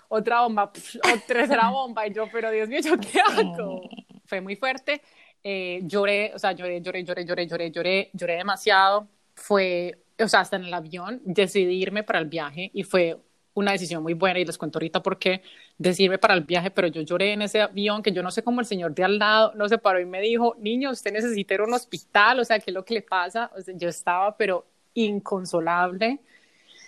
otra 0.07 0.43
bomba, 0.43 0.63
otra 0.63 1.17
tercera 1.27 1.69
bomba, 1.69 2.07
y 2.07 2.13
yo, 2.13 2.29
pero 2.31 2.51
Dios 2.51 2.69
mío, 2.69 2.79
¿yo 2.79 2.97
qué 2.97 3.19
hago? 3.19 3.81
Fue 4.25 4.39
muy 4.39 4.55
fuerte, 4.55 5.01
eh, 5.47 5.81
lloré, 5.83 6.31
o 6.33 6.39
sea, 6.39 6.53
lloré, 6.53 6.81
lloré, 6.81 7.03
lloré, 7.03 7.23
lloré, 7.23 7.47
lloré, 7.47 7.71
lloré, 7.71 8.09
lloré 8.13 8.35
demasiado. 8.37 9.07
Fue, 9.35 9.99
o 10.19 10.27
sea, 10.27 10.39
hasta 10.39 10.55
en 10.55 10.65
el 10.65 10.73
avión 10.73 11.21
decidí 11.23 11.75
irme 11.75 12.03
para 12.03 12.17
el 12.19 12.25
viaje 12.25 12.71
y 12.73 12.81
fue 12.83 13.19
una 13.53 13.71
decisión 13.73 14.01
muy 14.01 14.15
buena 14.15 14.39
y 14.39 14.45
les 14.45 14.57
cuento 14.57 14.79
ahorita 14.79 15.03
por 15.03 15.19
qué 15.19 15.43
decirme 15.77 16.17
para 16.17 16.33
el 16.33 16.41
viaje, 16.41 16.71
pero 16.71 16.87
yo 16.87 17.01
lloré 17.03 17.33
en 17.33 17.43
ese 17.43 17.61
avión 17.61 18.01
que 18.01 18.11
yo 18.11 18.23
no 18.23 18.31
sé 18.31 18.43
cómo 18.43 18.59
el 18.59 18.65
señor 18.65 18.95
de 18.95 19.03
al 19.03 19.19
lado 19.19 19.53
no 19.55 19.69
se 19.69 19.77
paró 19.77 19.99
y 19.99 20.05
me 20.05 20.19
dijo, 20.19 20.55
niño, 20.59 20.89
usted 20.91 21.13
necesita 21.13 21.53
ir 21.53 21.59
a 21.61 21.65
un 21.65 21.73
hospital, 21.73 22.39
o 22.39 22.43
sea, 22.43 22.57
¿qué 22.59 22.71
es 22.71 22.73
lo 22.73 22.83
que 22.83 22.95
le 22.95 23.01
pasa? 23.03 23.51
O 23.55 23.61
sea, 23.61 23.75
yo 23.77 23.87
estaba, 23.87 24.35
pero 24.35 24.65
inconsolable 24.95 26.19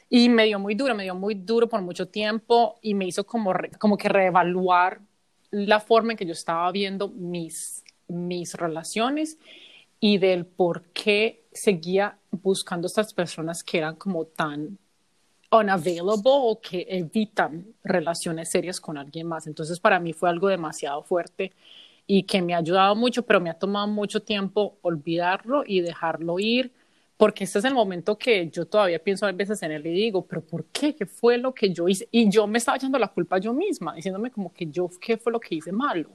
y 0.09 0.29
me 0.29 0.45
dio 0.45 0.59
muy 0.59 0.75
duro, 0.75 0.95
me 0.95 1.03
dio 1.03 1.15
muy 1.15 1.35
duro 1.35 1.69
por 1.69 1.81
mucho 1.81 2.07
tiempo 2.07 2.79
y 2.81 2.93
me 2.95 3.05
hizo 3.05 3.25
como, 3.25 3.53
como 3.79 3.97
que 3.97 4.09
reevaluar 4.09 5.01
la 5.51 5.79
forma 5.79 6.13
en 6.13 6.17
que 6.17 6.25
yo 6.25 6.33
estaba 6.33 6.71
viendo 6.71 7.09
mis 7.09 7.83
mis 8.07 8.53
relaciones 8.55 9.37
y 9.99 10.17
del 10.17 10.45
por 10.45 10.83
qué 10.93 11.43
seguía 11.51 12.17
buscando 12.31 12.87
estas 12.87 13.13
personas 13.13 13.63
que 13.63 13.79
eran 13.79 13.95
como 13.95 14.25
tan 14.25 14.77
unavailable 15.51 16.21
o 16.25 16.59
que 16.59 16.85
evitan 16.89 17.65
relaciones 17.83 18.49
serias 18.49 18.79
con 18.79 18.97
alguien 18.97 19.27
más. 19.27 19.47
Entonces 19.47 19.79
para 19.79 19.99
mí 19.99 20.13
fue 20.13 20.29
algo 20.29 20.47
demasiado 20.47 21.03
fuerte 21.03 21.53
y 22.05 22.23
que 22.23 22.41
me 22.41 22.53
ha 22.53 22.57
ayudado 22.57 22.95
mucho, 22.95 23.23
pero 23.23 23.41
me 23.41 23.49
ha 23.49 23.53
tomado 23.53 23.87
mucho 23.87 24.21
tiempo 24.21 24.77
olvidarlo 24.81 25.63
y 25.65 25.81
dejarlo 25.81 26.39
ir, 26.39 26.71
porque 27.17 27.43
este 27.43 27.59
es 27.59 27.65
el 27.65 27.73
momento 27.73 28.17
que 28.17 28.49
yo 28.49 28.65
todavía 28.65 28.99
pienso 28.99 29.25
a 29.25 29.31
veces 29.31 29.61
en 29.63 29.71
él 29.71 29.85
y 29.87 29.91
digo, 29.91 30.25
pero 30.25 30.41
¿por 30.41 30.65
qué? 30.65 30.95
¿Qué 30.95 31.05
fue 31.05 31.37
lo 31.37 31.53
que 31.53 31.73
yo 31.73 31.87
hice? 31.89 32.07
Y 32.11 32.29
yo 32.29 32.47
me 32.47 32.59
estaba 32.59 32.77
echando 32.77 32.99
la 32.99 33.07
culpa 33.09 33.39
yo 33.39 33.53
misma, 33.53 33.95
diciéndome 33.95 34.31
como 34.31 34.53
que 34.53 34.67
yo, 34.67 34.89
¿qué 35.01 35.17
fue 35.17 35.31
lo 35.31 35.39
que 35.39 35.55
hice 35.55 35.71
malo? 35.71 36.09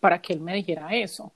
Para 0.00 0.20
que 0.20 0.32
él 0.32 0.40
me 0.40 0.54
dijera 0.54 0.94
eso. 0.94 1.32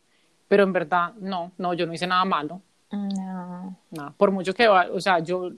Pero 0.48 0.64
en 0.64 0.72
verdad, 0.72 1.14
no, 1.14 1.52
no, 1.58 1.74
yo 1.74 1.86
no 1.86 1.94
hice 1.94 2.06
nada 2.06 2.24
malo. 2.24 2.60
No. 2.90 3.78
no. 3.90 4.14
Por 4.18 4.30
mucho 4.32 4.52
que, 4.52 4.68
o 4.68 5.00
sea, 5.00 5.18
yo, 5.20 5.50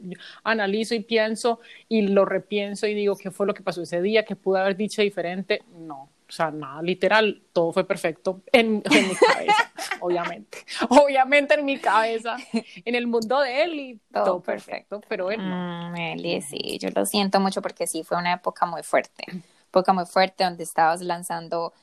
analizo 0.44 0.94
y 0.94 1.00
pienso 1.00 1.59
y 1.88 2.02
lo 2.02 2.24
repienso 2.24 2.86
y 2.86 2.94
digo 2.94 3.16
qué 3.16 3.32
fue 3.32 3.46
lo 3.46 3.55
que 3.55 3.62
pasó 3.62 3.82
ese 3.82 4.00
día, 4.00 4.24
qué 4.24 4.36
pude 4.36 4.61
haber 4.61 4.76
dicho 4.76 5.02
diferente. 5.02 5.62
No, 5.76 6.11
o 6.28 6.32
sea, 6.32 6.50
nada, 6.50 6.80
literal, 6.80 7.42
todo 7.52 7.72
fue 7.72 7.84
perfecto 7.84 8.40
en, 8.50 8.82
en 8.84 9.09
mi 9.09 9.14
cabeza, 9.14 9.72
obviamente. 10.00 10.59
Obviamente 10.88 11.55
en 11.55 11.64
mi 11.64 11.78
cabeza, 11.78 12.36
en 12.52 12.94
el 12.94 13.07
mundo 13.07 13.40
de 13.40 13.62
él 13.62 13.74
y 13.74 14.00
todo, 14.12 14.40
perfecto, 14.40 15.02
pero 15.09 15.30
él 15.30 15.38
no. 15.38 15.90
Mm, 15.90 15.96
Eli, 15.96 16.40
sí, 16.40 16.78
yo 16.80 16.88
lo 16.94 17.05
siento 17.05 17.40
mucho 17.40 17.61
porque 17.61 17.86
sí, 17.86 18.05
fue 18.05 18.16
una 18.16 18.32
época 18.32 18.64
muy 18.64 18.82
fuerte, 18.82 19.24
época 19.68 19.92
muy 19.92 20.07
fuerte 20.07 20.44
donde 20.44 20.62
estabas 20.62 21.02
lanzando 21.02 21.74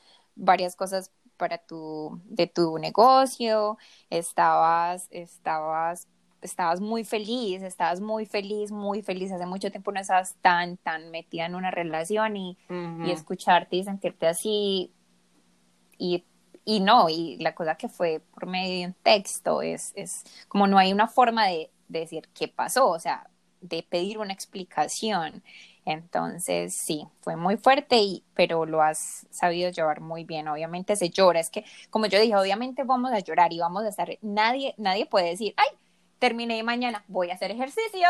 varias 0.42 0.76
cosas 0.76 1.12
para 1.38 1.58
tu, 1.60 2.20
de 2.26 2.48
tu 2.48 2.78
negocio, 2.78 3.78
estabas, 4.10 5.08
estabas, 5.12 6.08
estabas 6.42 6.82
muy 6.82 7.04
feliz, 7.04 7.62
estabas 7.64 8.02
muy 8.02 8.26
feliz, 8.26 8.72
muy 8.72 9.02
feliz. 9.02 9.32
Hace 9.32 9.46
mucho 9.46 9.72
tiempo 9.72 9.92
no 9.92 10.00
estabas 10.00 10.36
tan, 10.42 10.78
tan 10.78 11.12
metida 11.12 11.46
en 11.46 11.56
una 11.56 11.72
relación 11.72 12.38
y, 12.38 12.58
y 13.06 13.12
escucharte 13.12 13.76
y 13.78 13.84
sentirte 13.84 14.28
así. 14.28 14.92
Y, 15.98 16.24
y 16.66 16.80
no, 16.80 17.10
y 17.10 17.38
la 17.38 17.56
cosa 17.56 17.76
que 17.76 17.88
fue 17.88 18.22
por 18.34 18.48
medio 18.48 18.80
de 18.80 18.86
un 18.88 18.94
texto 19.04 19.62
es, 19.62 19.94
es 19.96 20.24
como 20.48 20.68
no 20.68 20.78
hay 20.78 20.92
una 20.94 21.08
forma 21.08 21.48
de, 21.48 21.72
de 21.88 22.00
decir 22.00 22.30
qué 22.34 22.48
pasó, 22.48 22.90
o 22.90 23.00
sea, 23.00 23.30
de 23.62 23.84
pedir 23.84 24.18
una 24.18 24.34
explicación. 24.34 25.44
Entonces, 25.86 26.76
sí, 26.76 27.08
fue 27.22 27.36
muy 27.36 27.58
fuerte, 27.58 27.98
y, 27.98 28.24
pero 28.36 28.66
lo 28.66 28.82
has 28.82 29.26
sabido 29.32 29.72
llevar 29.72 30.00
muy 30.02 30.24
bien. 30.24 30.48
Obviamente 30.48 30.96
se 30.96 31.10
llora, 31.10 31.40
es 31.40 31.50
que, 31.50 31.66
como 31.90 32.06
yo 32.06 32.20
dije, 32.20 32.36
obviamente 32.36 32.84
vamos 32.84 33.12
a 33.12 33.20
llorar 33.20 33.52
y 33.52 33.60
vamos 33.60 33.84
a 33.84 33.90
estar, 33.90 34.18
nadie, 34.22 34.76
nadie 34.78 35.06
puede 35.08 35.30
decir, 35.30 35.54
ay, 35.58 35.68
terminé 36.20 36.62
mañana, 36.62 37.04
voy 37.08 37.32
a 37.32 37.34
hacer 37.34 37.50
ejercicio, 37.50 38.08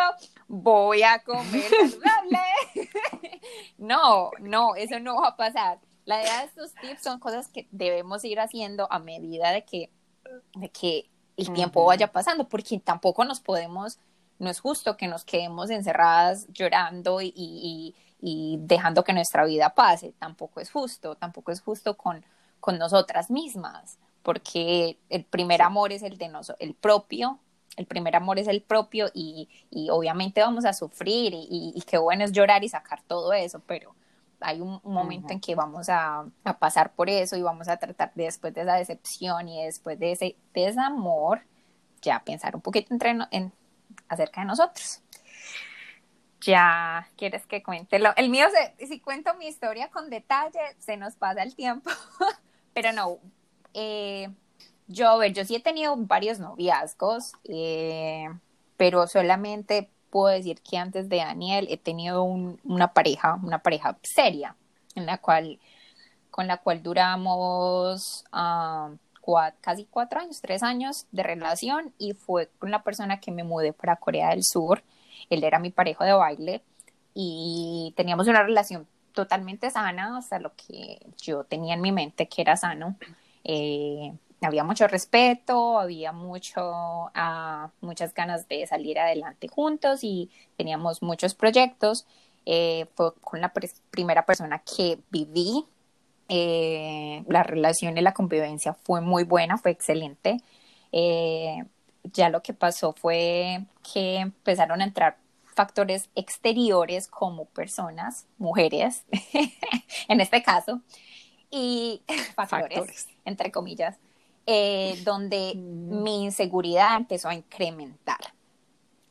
voy 0.47 1.01
a 1.03 1.19
comer 1.23 1.63
saludable. 1.69 2.39
no, 3.77 4.31
no, 4.41 4.75
eso 4.75 4.99
no 4.99 5.21
va 5.21 5.29
a 5.29 5.37
pasar. 5.37 5.79
La 6.03 6.21
idea 6.21 6.39
de 6.39 6.45
estos 6.47 6.73
tips 6.73 7.03
son 7.03 7.19
cosas 7.19 7.47
que 7.47 7.69
debemos 7.71 8.25
ir 8.25 8.41
haciendo 8.41 8.91
a 8.91 8.99
medida 8.99 9.51
de 9.51 9.63
que, 9.63 9.91
de 10.55 10.69
que 10.69 11.09
el 11.37 11.53
tiempo 11.53 11.85
vaya 11.85 12.11
pasando, 12.11 12.49
porque 12.49 12.79
tampoco 12.79 13.23
nos 13.23 13.39
podemos 13.39 13.97
no 14.41 14.49
es 14.49 14.59
justo 14.59 14.97
que 14.97 15.07
nos 15.07 15.23
quedemos 15.23 15.69
encerradas 15.69 16.47
llorando 16.51 17.19
y, 17.21 17.95
dejando 18.59 19.03
que 19.03 19.13
nuestra 19.13 19.45
vida 19.45 19.73
pase, 19.75 20.13
tampoco 20.17 20.59
es 20.59 20.71
justo, 20.71 21.15
tampoco 21.15 21.51
es 21.51 21.61
justo 21.61 21.95
con, 21.95 22.25
con 22.59 22.79
nosotras 22.79 23.29
mismas, 23.29 23.99
porque 24.23 24.97
el 25.09 25.25
primer 25.25 25.61
amor 25.61 25.91
es 25.91 26.01
el 26.01 26.17
de 26.17 26.27
nosotros, 26.27 26.57
el 26.59 26.73
propio, 26.73 27.39
el 27.77 27.85
primer 27.85 28.15
amor 28.15 28.39
es 28.39 28.47
el 28.47 28.63
propio 28.63 29.11
y, 29.13 29.47
obviamente 29.91 30.41
vamos 30.41 30.65
a 30.65 30.73
sufrir 30.73 31.33
y, 31.35 31.79
qué 31.85 31.99
bueno 31.99 32.23
es 32.23 32.31
llorar 32.31 32.63
y 32.63 32.69
sacar 32.69 33.03
todo 33.03 33.33
eso, 33.33 33.61
pero 33.67 33.93
hay 34.39 34.59
un, 34.59 34.81
momento 34.83 35.33
en 35.33 35.39
que 35.39 35.53
vamos 35.53 35.87
a, 35.87 36.25
pasar 36.59 36.93
por 36.93 37.11
eso 37.11 37.35
y 37.37 37.43
vamos 37.43 37.67
a 37.67 37.77
tratar 37.77 38.11
después 38.15 38.55
de 38.55 38.61
esa 38.61 38.73
decepción 38.73 39.49
y 39.49 39.65
después 39.65 39.99
de 39.99 40.13
ese 40.13 40.35
desamor, 40.51 41.43
ya 42.01 42.23
pensar 42.23 42.55
un 42.55 42.61
poquito 42.61 42.91
entre, 42.91 43.15
en, 43.29 43.53
acerca 44.11 44.41
de 44.41 44.47
nosotros. 44.47 45.01
Ya, 46.41 47.07
¿quieres 47.17 47.45
que 47.45 47.61
cuente 47.61 47.99
lo? 47.99 48.15
El 48.15 48.29
mío, 48.29 48.47
si 48.77 48.99
cuento 48.99 49.33
mi 49.35 49.47
historia 49.47 49.89
con 49.89 50.09
detalle, 50.09 50.59
se 50.79 50.97
nos 50.97 51.15
pasa 51.15 51.43
el 51.43 51.55
tiempo, 51.55 51.89
pero 52.73 52.91
no. 52.93 53.19
Eh, 53.73 54.27
yo, 54.87 55.09
a 55.09 55.17
ver, 55.17 55.33
yo 55.33 55.45
sí 55.45 55.55
he 55.55 55.59
tenido 55.59 55.95
varios 55.95 56.39
noviazgos, 56.39 57.33
eh, 57.43 58.27
pero 58.75 59.07
solamente 59.07 59.89
puedo 60.09 60.27
decir 60.27 60.61
que 60.61 60.77
antes 60.77 61.09
de 61.09 61.17
Daniel 61.17 61.67
he 61.69 61.77
tenido 61.77 62.23
una 62.23 62.93
pareja, 62.93 63.39
una 63.43 63.59
pareja 63.59 63.97
seria, 64.01 64.55
en 64.95 65.05
la 65.05 65.19
cual, 65.19 65.59
con 66.31 66.47
la 66.47 66.57
cual 66.57 66.81
duramos 66.81 68.25
ah, 69.37 69.53
casi 69.61 69.85
cuatro 69.85 70.19
años, 70.19 70.41
tres 70.41 70.63
años 70.63 71.07
de 71.11 71.23
relación 71.23 71.93
y 71.97 72.13
fue 72.13 72.49
con 72.59 72.71
la 72.71 72.83
persona 72.83 73.19
que 73.19 73.31
me 73.31 73.43
mudé 73.43 73.73
para 73.73 73.95
Corea 73.95 74.29
del 74.29 74.43
Sur. 74.43 74.83
Él 75.29 75.43
era 75.43 75.59
mi 75.59 75.71
pareja 75.71 76.05
de 76.05 76.13
baile 76.13 76.61
y 77.13 77.93
teníamos 77.95 78.27
una 78.27 78.43
relación 78.43 78.87
totalmente 79.13 79.69
sana, 79.69 80.17
hasta 80.17 80.39
lo 80.39 80.53
que 80.55 81.05
yo 81.21 81.43
tenía 81.43 81.73
en 81.73 81.81
mi 81.81 81.91
mente 81.91 82.27
que 82.27 82.41
era 82.41 82.57
sano. 82.57 82.95
Eh, 83.43 84.13
había 84.41 84.63
mucho 84.63 84.87
respeto, 84.87 85.79
había 85.79 86.11
mucho, 86.11 87.11
uh, 87.15 87.69
muchas 87.81 88.13
ganas 88.13 88.47
de 88.47 88.65
salir 88.65 88.99
adelante 88.99 89.47
juntos 89.47 90.03
y 90.03 90.29
teníamos 90.57 91.01
muchos 91.03 91.35
proyectos. 91.35 92.07
Eh, 92.45 92.87
fue 92.95 93.13
con 93.21 93.39
la 93.39 93.53
primera 93.91 94.25
persona 94.25 94.59
que 94.59 94.99
viví 95.11 95.65
eh, 96.33 97.25
la 97.27 97.43
relación 97.43 97.97
y 97.97 98.01
la 98.01 98.13
convivencia 98.13 98.73
fue 98.73 99.01
muy 99.01 99.25
buena, 99.25 99.57
fue 99.57 99.71
excelente. 99.71 100.37
Eh, 100.93 101.57
ya 102.03 102.29
lo 102.29 102.41
que 102.41 102.53
pasó 102.53 102.93
fue 102.93 103.65
que 103.93 104.19
empezaron 104.19 104.79
a 104.79 104.85
entrar 104.85 105.17
factores 105.53 106.09
exteriores 106.15 107.09
como 107.09 107.45
personas, 107.47 108.27
mujeres, 108.37 109.03
en 110.07 110.21
este 110.21 110.41
caso, 110.41 110.79
y 111.49 112.01
factores, 112.35 113.09
entre 113.25 113.51
comillas, 113.51 113.97
eh, 114.45 115.01
donde 115.03 115.51
mm. 115.53 116.01
mi 116.01 116.23
inseguridad 116.23 116.95
empezó 116.95 117.27
a 117.27 117.35
incrementar. 117.35 118.33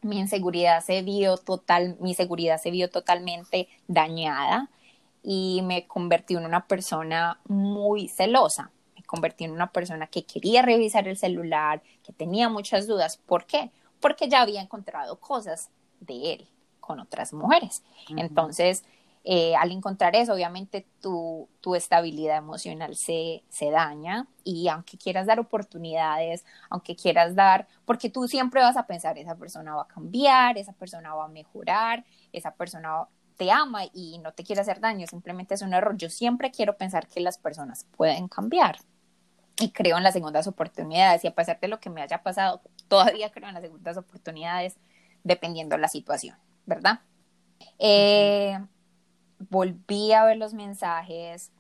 Mi 0.01 0.19
inseguridad 0.19 0.83
se 0.83 1.03
vio 1.03 1.37
total, 1.37 1.99
mi 2.01 2.15
seguridad 2.15 2.59
se 2.59 2.71
vio 2.71 2.89
totalmente 2.89 3.69
dañada 3.89 4.71
y 5.23 5.61
me 5.63 5.87
convertí 5.87 6.35
en 6.35 6.45
una 6.45 6.67
persona 6.67 7.41
muy 7.47 8.09
celosa. 8.09 8.71
Me 8.97 9.03
convertí 9.03 9.45
en 9.45 9.53
una 9.53 9.73
persona 9.73 10.07
que 10.07 10.25
quería 10.25 10.63
revisar 10.63 11.09
el 11.09 11.17
celular, 11.17 11.83
que 12.03 12.13
tenía 12.13 12.49
muchas 12.49 12.87
dudas. 12.87 13.19
¿Por 13.19 13.45
qué? 13.47 13.71
Porque 14.01 14.29
ya 14.29 14.43
había 14.43 14.63
encontrado 14.63 15.19
cosas 15.21 15.71
de 16.01 16.35
él 16.35 16.49
con 16.81 17.01
otras 17.01 17.33
mujeres. 17.33 17.83
Entonces, 18.17 18.85
eh, 19.23 19.55
al 19.55 19.71
encontrar 19.71 20.17
eso, 20.17 20.33
obviamente 20.33 20.87
tu, 21.03 21.47
tu 21.61 21.75
estabilidad 21.75 22.39
emocional 22.39 22.97
se, 22.97 23.45
se, 23.51 23.71
daña 23.71 24.27
y 24.45 24.69
aunque 24.69 24.97
quieras 24.97 25.27
dar 25.27 25.39
oportunidades, 25.39 26.47
aunque 26.71 26.97
quieras 26.97 27.35
dar, 27.35 27.69
porque 27.85 28.09
tú 28.09 28.27
siempre 28.27 28.63
vas 28.63 28.79
a 28.79 28.87
pensar, 28.87 29.19
esa 29.19 29.37
persona 29.37 29.75
va 29.75 29.83
a 29.83 29.89
cambiar, 29.89 30.57
esa 30.57 30.73
persona 30.73 31.15
va 31.15 31.27
a 31.27 31.29
mejorar, 31.29 32.03
esa 32.33 32.53
persona 32.53 33.09
te 33.41 33.51
ama 33.51 33.87
y 33.95 34.19
no 34.19 34.33
te 34.35 34.45
quiere 34.45 34.61
hacer 34.61 34.81
daño, 34.81 35.07
simplemente 35.07 35.55
es 35.55 35.63
un 35.63 35.73
error. 35.73 35.97
Yo 35.97 36.11
siempre 36.11 36.51
quiero 36.51 36.77
pensar 36.77 37.09
que 37.09 37.21
las 37.21 37.39
personas 37.39 37.87
pueden 37.97 38.29
cambiar 38.29 38.77
y 39.59 39.71
creo 39.71 39.97
en 39.97 40.03
las 40.03 40.13
segundas 40.13 40.47
oportunidades 40.47 41.25
y 41.25 41.29
a 41.29 41.35
pesar 41.35 41.59
de 41.59 41.69
lo 41.69 41.81
que 41.81 41.89
me 41.89 42.03
haya 42.03 42.23
pasado, 42.23 42.61
todavía 42.89 43.31
creo 43.31 43.49
en 43.49 43.55
las 43.55 43.63
segundas 43.63 43.97
oportunidades 43.97 44.77
dependiendo 45.25 45.75
de 45.75 45.81
la 45.81 45.89
situación, 45.89 46.37
¿verdad? 46.67 47.01
Eh, 47.79 48.59
volví 49.49 50.13
a 50.13 50.25
ver 50.25 50.37
los 50.37 50.53
mensajes, 50.53 51.51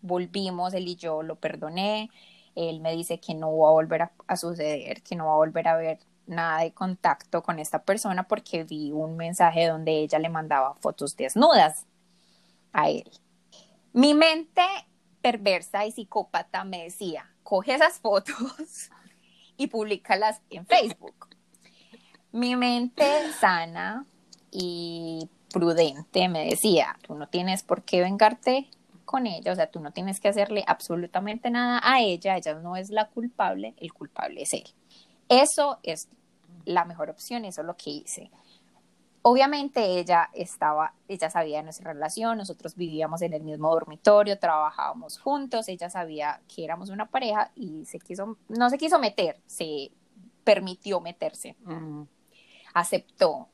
volvimos, 0.00 0.72
él 0.72 0.86
y 0.86 0.94
yo 0.94 1.24
lo 1.24 1.34
perdoné, 1.34 2.10
él 2.54 2.78
me 2.78 2.92
dice 2.92 3.18
que 3.18 3.34
no 3.34 3.58
va 3.58 3.70
a 3.70 3.72
volver 3.72 4.02
a, 4.02 4.12
a 4.28 4.36
suceder, 4.36 5.02
que 5.02 5.16
no 5.16 5.26
va 5.26 5.32
a 5.32 5.38
volver 5.38 5.66
a 5.66 5.76
ver 5.76 5.98
nada 6.28 6.60
de 6.60 6.72
contacto 6.72 7.42
con 7.42 7.58
esta 7.58 7.82
persona 7.82 8.24
porque 8.24 8.64
vi 8.64 8.92
un 8.92 9.16
mensaje 9.16 9.66
donde 9.66 9.92
ella 9.98 10.18
le 10.18 10.28
mandaba 10.28 10.74
fotos 10.74 11.16
desnudas 11.16 11.86
a 12.72 12.88
él. 12.88 13.10
Mi 13.92 14.14
mente 14.14 14.62
perversa 15.22 15.86
y 15.86 15.92
psicópata 15.92 16.64
me 16.64 16.84
decía, 16.84 17.30
coge 17.42 17.74
esas 17.74 17.98
fotos 17.98 18.34
y 19.56 19.66
públicalas 19.66 20.40
en 20.50 20.66
Facebook. 20.66 21.28
Mi 22.30 22.56
mente 22.56 23.06
sana 23.40 24.04
y 24.50 25.28
prudente 25.52 26.28
me 26.28 26.46
decía, 26.46 26.96
tú 27.02 27.14
no 27.14 27.28
tienes 27.28 27.62
por 27.62 27.82
qué 27.82 28.02
vengarte 28.02 28.68
con 29.04 29.26
ella, 29.26 29.52
o 29.52 29.56
sea, 29.56 29.70
tú 29.70 29.80
no 29.80 29.90
tienes 29.90 30.20
que 30.20 30.28
hacerle 30.28 30.62
absolutamente 30.66 31.50
nada 31.50 31.80
a 31.82 32.00
ella, 32.02 32.36
ella 32.36 32.54
no 32.54 32.76
es 32.76 32.90
la 32.90 33.08
culpable, 33.08 33.74
el 33.78 33.92
culpable 33.92 34.42
es 34.42 34.52
él. 34.52 34.64
Eso 35.30 35.78
es 35.82 36.08
la 36.68 36.84
mejor 36.84 37.08
opción, 37.10 37.44
eso 37.44 37.62
es 37.62 37.66
lo 37.66 37.76
que 37.76 37.90
hice. 37.90 38.30
Obviamente 39.22 39.98
ella 39.98 40.30
estaba, 40.32 40.94
ella 41.08 41.28
sabía 41.28 41.58
de 41.58 41.64
nuestra 41.64 41.92
relación, 41.92 42.38
nosotros 42.38 42.76
vivíamos 42.76 43.20
en 43.22 43.32
el 43.32 43.42
mismo 43.42 43.70
dormitorio, 43.70 44.38
trabajábamos 44.38 45.18
juntos, 45.18 45.68
ella 45.68 45.90
sabía 45.90 46.40
que 46.54 46.64
éramos 46.64 46.90
una 46.90 47.06
pareja 47.06 47.50
y 47.54 47.84
se 47.84 47.98
quiso, 47.98 48.36
no 48.48 48.70
se 48.70 48.78
quiso 48.78 48.98
meter, 48.98 49.40
se 49.46 49.90
permitió 50.44 51.00
meterse, 51.00 51.56
aceptó. 52.74 53.48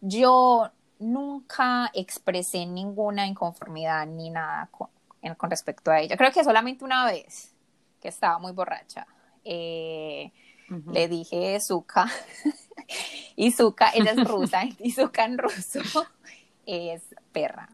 Yo 0.00 0.70
nunca 0.98 1.90
expresé 1.94 2.66
ninguna 2.66 3.26
inconformidad 3.26 4.06
ni 4.06 4.30
nada 4.30 4.68
con, 4.70 4.88
con, 5.36 5.50
respecto 5.50 5.90
a 5.90 6.00
ella. 6.00 6.16
Creo 6.16 6.30
que 6.30 6.44
solamente 6.44 6.84
una 6.84 7.06
vez, 7.06 7.54
que 8.00 8.08
estaba 8.08 8.38
muy 8.38 8.52
borracha. 8.52 9.06
Eh, 9.44 10.30
le 10.68 11.08
dije 11.08 11.58
Zuka. 11.60 12.10
y 13.36 13.52
Zuka, 13.52 13.90
ella 13.94 14.12
es 14.12 14.24
rusa, 14.24 14.62
y 14.78 14.92
Zuka 14.92 15.24
en 15.24 15.38
ruso 15.38 15.80
es 16.66 17.02
perra. 17.32 17.68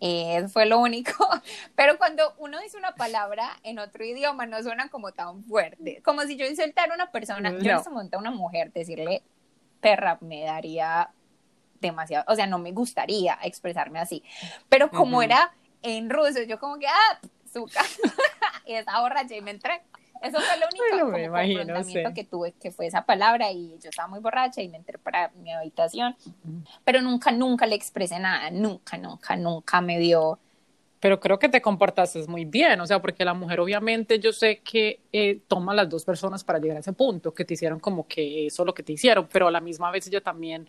Eso 0.00 0.48
fue 0.48 0.64
lo 0.64 0.78
único. 0.78 1.12
Pero 1.74 1.98
cuando 1.98 2.34
uno 2.38 2.58
dice 2.60 2.78
una 2.78 2.94
palabra 2.94 3.50
en 3.62 3.78
otro 3.78 4.02
idioma, 4.02 4.46
no 4.46 4.62
suena 4.62 4.88
como 4.88 5.12
tan 5.12 5.44
fuerte. 5.44 6.00
Como 6.02 6.22
si 6.22 6.36
yo 6.36 6.46
insultara 6.46 6.92
a 6.92 6.94
una 6.94 7.12
persona, 7.12 7.50
yo 7.50 7.58
en 7.58 7.78
ese 7.78 7.90
momento 7.90 8.16
a 8.16 8.20
una 8.20 8.30
mujer, 8.30 8.72
decirle 8.72 9.22
perra 9.80 10.18
me 10.20 10.42
daría 10.42 11.10
demasiado, 11.80 12.24
o 12.28 12.34
sea, 12.34 12.46
no 12.46 12.58
me 12.58 12.72
gustaría 12.72 13.38
expresarme 13.42 13.98
así. 13.98 14.22
Pero 14.68 14.90
como 14.90 15.22
era 15.22 15.52
en 15.82 16.08
ruso, 16.08 16.42
yo 16.42 16.58
como 16.58 16.78
que, 16.78 16.86
ah, 16.86 17.20
Zuka. 17.52 17.82
y 18.66 18.74
esa 18.74 19.00
borracha 19.00 19.34
y 19.34 19.40
me 19.42 19.50
entré. 19.50 19.82
Eso 20.22 20.38
fue 20.38 20.58
lo 20.58 20.66
único 20.66 21.32
confrontamiento 21.32 22.14
que 22.14 22.24
tuve, 22.24 22.52
que 22.52 22.70
fue 22.70 22.86
esa 22.86 23.04
palabra 23.06 23.50
y 23.50 23.78
yo 23.82 23.88
estaba 23.88 24.08
muy 24.08 24.20
borracha 24.20 24.60
y 24.60 24.68
me 24.68 24.76
entré 24.76 24.98
para 24.98 25.30
mi 25.42 25.52
habitación, 25.52 26.14
pero 26.84 27.00
nunca, 27.00 27.32
nunca 27.32 27.66
le 27.66 27.74
expresé 27.74 28.18
nada, 28.18 28.50
nunca, 28.50 28.98
nunca, 28.98 29.36
nunca 29.36 29.80
me 29.80 29.98
dio. 29.98 30.38
Pero 31.00 31.18
creo 31.18 31.38
que 31.38 31.48
te 31.48 31.62
comportaste 31.62 32.26
muy 32.26 32.44
bien, 32.44 32.78
o 32.82 32.86
sea, 32.86 33.00
porque 33.00 33.24
la 33.24 33.32
mujer 33.32 33.60
obviamente 33.60 34.18
yo 34.18 34.32
sé 34.32 34.58
que 34.58 35.00
eh, 35.10 35.40
toma 35.48 35.72
las 35.72 35.88
dos 35.88 36.04
personas 36.04 36.44
para 36.44 36.58
llegar 36.58 36.76
a 36.76 36.80
ese 36.80 36.92
punto, 36.92 37.32
que 37.32 37.46
te 37.46 37.54
hicieron 37.54 37.80
como 37.80 38.06
que 38.06 38.46
eso 38.46 38.66
lo 38.66 38.74
que 38.74 38.82
te 38.82 38.92
hicieron, 38.92 39.26
pero 39.32 39.48
a 39.48 39.50
la 39.50 39.60
misma 39.60 39.90
vez 39.90 40.06
ella 40.06 40.20
también 40.20 40.68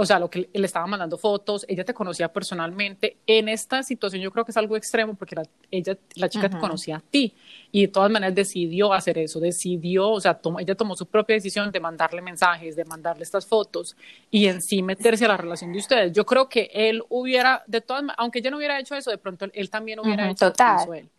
o 0.00 0.06
sea, 0.06 0.20
lo 0.20 0.30
que 0.30 0.48
le 0.52 0.64
estaba 0.64 0.86
mandando 0.86 1.18
fotos, 1.18 1.66
ella 1.68 1.84
te 1.84 1.92
conocía 1.92 2.32
personalmente. 2.32 3.16
En 3.26 3.48
esta 3.48 3.82
situación 3.82 4.22
yo 4.22 4.30
creo 4.30 4.44
que 4.44 4.52
es 4.52 4.56
algo 4.56 4.76
extremo 4.76 5.14
porque 5.14 5.34
la, 5.34 5.42
ella, 5.72 5.98
la 6.14 6.28
chica 6.28 6.48
te 6.48 6.56
conocía 6.56 6.98
a 6.98 7.00
ti 7.00 7.34
y 7.72 7.80
de 7.80 7.88
todas 7.88 8.08
maneras 8.08 8.32
decidió 8.32 8.92
hacer 8.92 9.18
eso, 9.18 9.40
decidió, 9.40 10.08
o 10.10 10.20
sea, 10.20 10.38
ella 10.60 10.76
tomó 10.76 10.94
su 10.94 11.06
propia 11.06 11.34
decisión 11.34 11.72
de 11.72 11.80
mandarle 11.80 12.22
mensajes, 12.22 12.76
de 12.76 12.84
mandarle 12.84 13.24
estas 13.24 13.44
fotos 13.44 13.96
y 14.30 14.46
en 14.46 14.62
sí 14.62 14.84
meterse 14.84 15.24
a 15.24 15.28
la 15.28 15.36
relación 15.36 15.72
de 15.72 15.80
ustedes. 15.80 16.12
Yo 16.12 16.24
creo 16.24 16.48
que 16.48 16.70
él 16.72 17.02
hubiera, 17.08 17.64
de 17.66 17.80
todas 17.80 18.04
aunque 18.18 18.38
ella 18.38 18.52
no 18.52 18.58
hubiera 18.58 18.78
hecho 18.78 18.94
eso, 18.94 19.10
de 19.10 19.18
pronto 19.18 19.46
él 19.52 19.68
también 19.68 19.98
hubiera 19.98 20.30
hecho 20.30 20.46
eso 20.46 20.94
él 20.94 21.10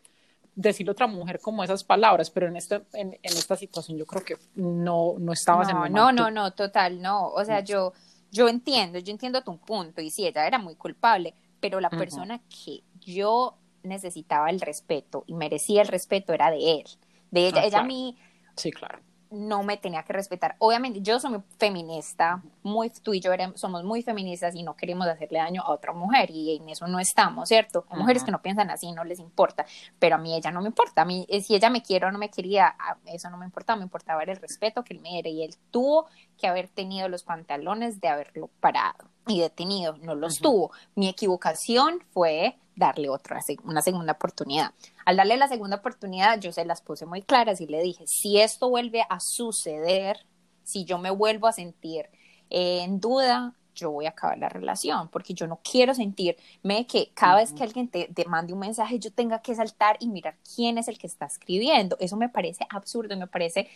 decirle 0.55 0.91
a 0.91 0.93
otra 0.93 1.07
mujer 1.07 1.39
como 1.41 1.63
esas 1.63 1.83
palabras, 1.83 2.29
pero 2.29 2.47
en, 2.47 2.57
este, 2.57 2.81
en, 2.93 3.13
en 3.13 3.19
esta 3.23 3.55
situación 3.55 3.97
yo 3.97 4.05
creo 4.05 4.23
que 4.23 4.37
no, 4.55 5.15
no 5.17 5.31
estabas 5.31 5.73
no, 5.73 5.85
en 5.85 5.93
No, 5.93 6.11
no, 6.11 6.29
no, 6.29 6.51
total, 6.51 7.01
no. 7.01 7.29
O 7.29 7.45
sea, 7.45 7.61
yo 7.61 7.93
yo 8.31 8.47
entiendo, 8.47 8.99
yo 8.99 9.11
entiendo 9.11 9.43
tu 9.43 9.57
punto 9.57 10.01
y 10.01 10.09
sí, 10.09 10.25
ella 10.25 10.45
era 10.47 10.59
muy 10.59 10.75
culpable, 10.75 11.33
pero 11.59 11.79
la 11.79 11.89
persona 11.89 12.41
que 12.49 12.83
yo 12.99 13.57
necesitaba 13.83 14.49
el 14.49 14.61
respeto 14.61 15.23
y 15.27 15.33
merecía 15.33 15.81
el 15.81 15.87
respeto 15.87 16.33
era 16.33 16.51
de 16.51 16.79
él, 16.79 16.85
de 17.31 17.47
ella. 17.47 17.61
Ah, 17.61 17.65
ella 17.65 17.79
a 17.79 17.83
mí 17.83 18.17
sí, 18.55 18.71
claro 18.71 18.99
no 19.31 19.63
me 19.63 19.77
tenía 19.77 20.03
que 20.03 20.13
respetar. 20.13 20.55
Obviamente, 20.59 21.01
yo 21.01 21.19
soy 21.19 21.41
feminista, 21.57 22.41
muy, 22.63 22.89
tú 22.89 23.13
y 23.13 23.19
yo 23.19 23.31
somos 23.55 23.83
muy 23.83 24.01
feministas 24.01 24.55
y 24.55 24.63
no 24.63 24.75
queremos 24.75 25.07
hacerle 25.07 25.39
daño 25.39 25.61
a 25.61 25.71
otra 25.71 25.93
mujer 25.93 26.31
y 26.31 26.57
en 26.57 26.69
eso 26.69 26.87
no 26.87 26.99
estamos, 26.99 27.47
¿cierto? 27.47 27.85
Hay 27.89 27.99
mujeres 27.99 28.23
que 28.23 28.31
no 28.31 28.41
piensan 28.41 28.69
así, 28.71 28.91
no 28.91 29.03
les 29.03 29.19
importa, 29.19 29.65
pero 29.99 30.15
a 30.15 30.17
mí 30.17 30.35
ella 30.35 30.51
no 30.51 30.61
me 30.61 30.67
importa. 30.67 31.03
A 31.03 31.05
mí, 31.05 31.25
eh, 31.29 31.41
si 31.41 31.55
ella 31.55 31.69
me 31.69 31.83
quiere 31.83 32.07
o 32.07 32.11
no 32.11 32.17
me 32.17 32.29
quería, 32.29 32.75
eso 33.05 33.29
no 33.29 33.37
me 33.37 33.45
importaba, 33.45 33.77
me 33.77 33.83
importaba 33.83 34.23
el 34.23 34.37
respeto 34.37 34.83
que 34.83 34.93
él 34.93 35.01
me 35.01 35.09
diera 35.09 35.29
y 35.29 35.43
él 35.43 35.55
tuvo 35.69 36.07
que 36.37 36.47
haber 36.47 36.67
tenido 36.67 37.07
los 37.07 37.23
pantalones 37.23 38.01
de 38.01 38.07
haberlo 38.07 38.49
parado 38.59 39.09
y 39.27 39.41
detenido, 39.41 39.97
no 39.97 40.15
los 40.15 40.39
tuvo. 40.39 40.71
Mi 40.95 41.07
equivocación 41.07 42.03
fue 42.11 42.57
darle 42.79 43.09
otra, 43.09 43.39
una 43.63 43.81
segunda 43.81 44.13
oportunidad. 44.13 44.71
Al 45.05 45.17
darle 45.17 45.37
la 45.37 45.47
segunda 45.47 45.77
oportunidad, 45.77 46.39
yo 46.39 46.51
se 46.51 46.65
las 46.65 46.81
puse 46.81 47.05
muy 47.05 47.21
claras 47.21 47.61
y 47.61 47.67
le 47.67 47.81
dije, 47.81 48.07
si 48.07 48.39
esto 48.39 48.69
vuelve 48.69 49.03
a 49.07 49.19
suceder, 49.19 50.25
si 50.63 50.85
yo 50.85 50.97
me 50.97 51.11
vuelvo 51.11 51.47
a 51.47 51.51
sentir 51.51 52.09
en 52.49 52.99
duda, 52.99 53.53
yo 53.75 53.91
voy 53.91 54.07
a 54.07 54.09
acabar 54.09 54.37
la 54.37 54.49
relación, 54.49 55.09
porque 55.09 55.33
yo 55.33 55.45
no 55.45 55.59
quiero 55.63 55.93
sentirme 55.93 56.87
que 56.87 57.11
cada 57.13 57.35
vez 57.35 57.53
que 57.53 57.63
alguien 57.63 57.87
te, 57.87 58.07
te, 58.13 58.25
mande 58.25 58.51
un 58.51 58.59
mensaje 58.59 58.99
yo 58.99 59.11
tenga 59.11 59.41
que 59.41 59.55
saltar 59.55 59.97
y 59.99 60.07
mirar 60.09 60.35
quién 60.55 60.77
es 60.77 60.87
el 60.87 60.97
que 60.97 61.07
está 61.07 61.25
escribiendo. 61.25 61.95
Eso 61.99 62.17
me 62.17 62.29
parece 62.29 62.65
absurdo, 62.69 63.15
me 63.15 63.27
parece 63.27 63.69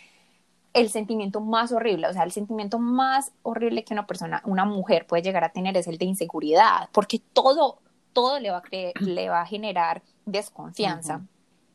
el 0.74 0.90
sentimiento 0.90 1.40
más 1.40 1.72
horrible, 1.72 2.08
o 2.08 2.14
sea, 2.14 2.24
el 2.24 2.32
sentimiento 2.32 2.80
más 2.80 3.32
horrible 3.44 3.84
que 3.84 3.94
una 3.94 4.08
persona, 4.08 4.42
una 4.46 4.66
mujer 4.66 5.06
puede 5.06 5.22
llegar 5.22 5.44
a 5.44 5.50
tener 5.50 5.78
es 5.78 5.88
el 5.88 6.00
de 6.00 6.06
inseguridad, 6.06 6.90
porque 6.92 7.20
todo, 7.20 7.80
todo 8.14 8.40
le 8.40 8.52
va 8.52 8.58
a, 8.58 9.00
le 9.00 9.30
va 9.30 9.42
a 9.42 9.46
generar 9.46 10.02
desconfianza. 10.26 11.22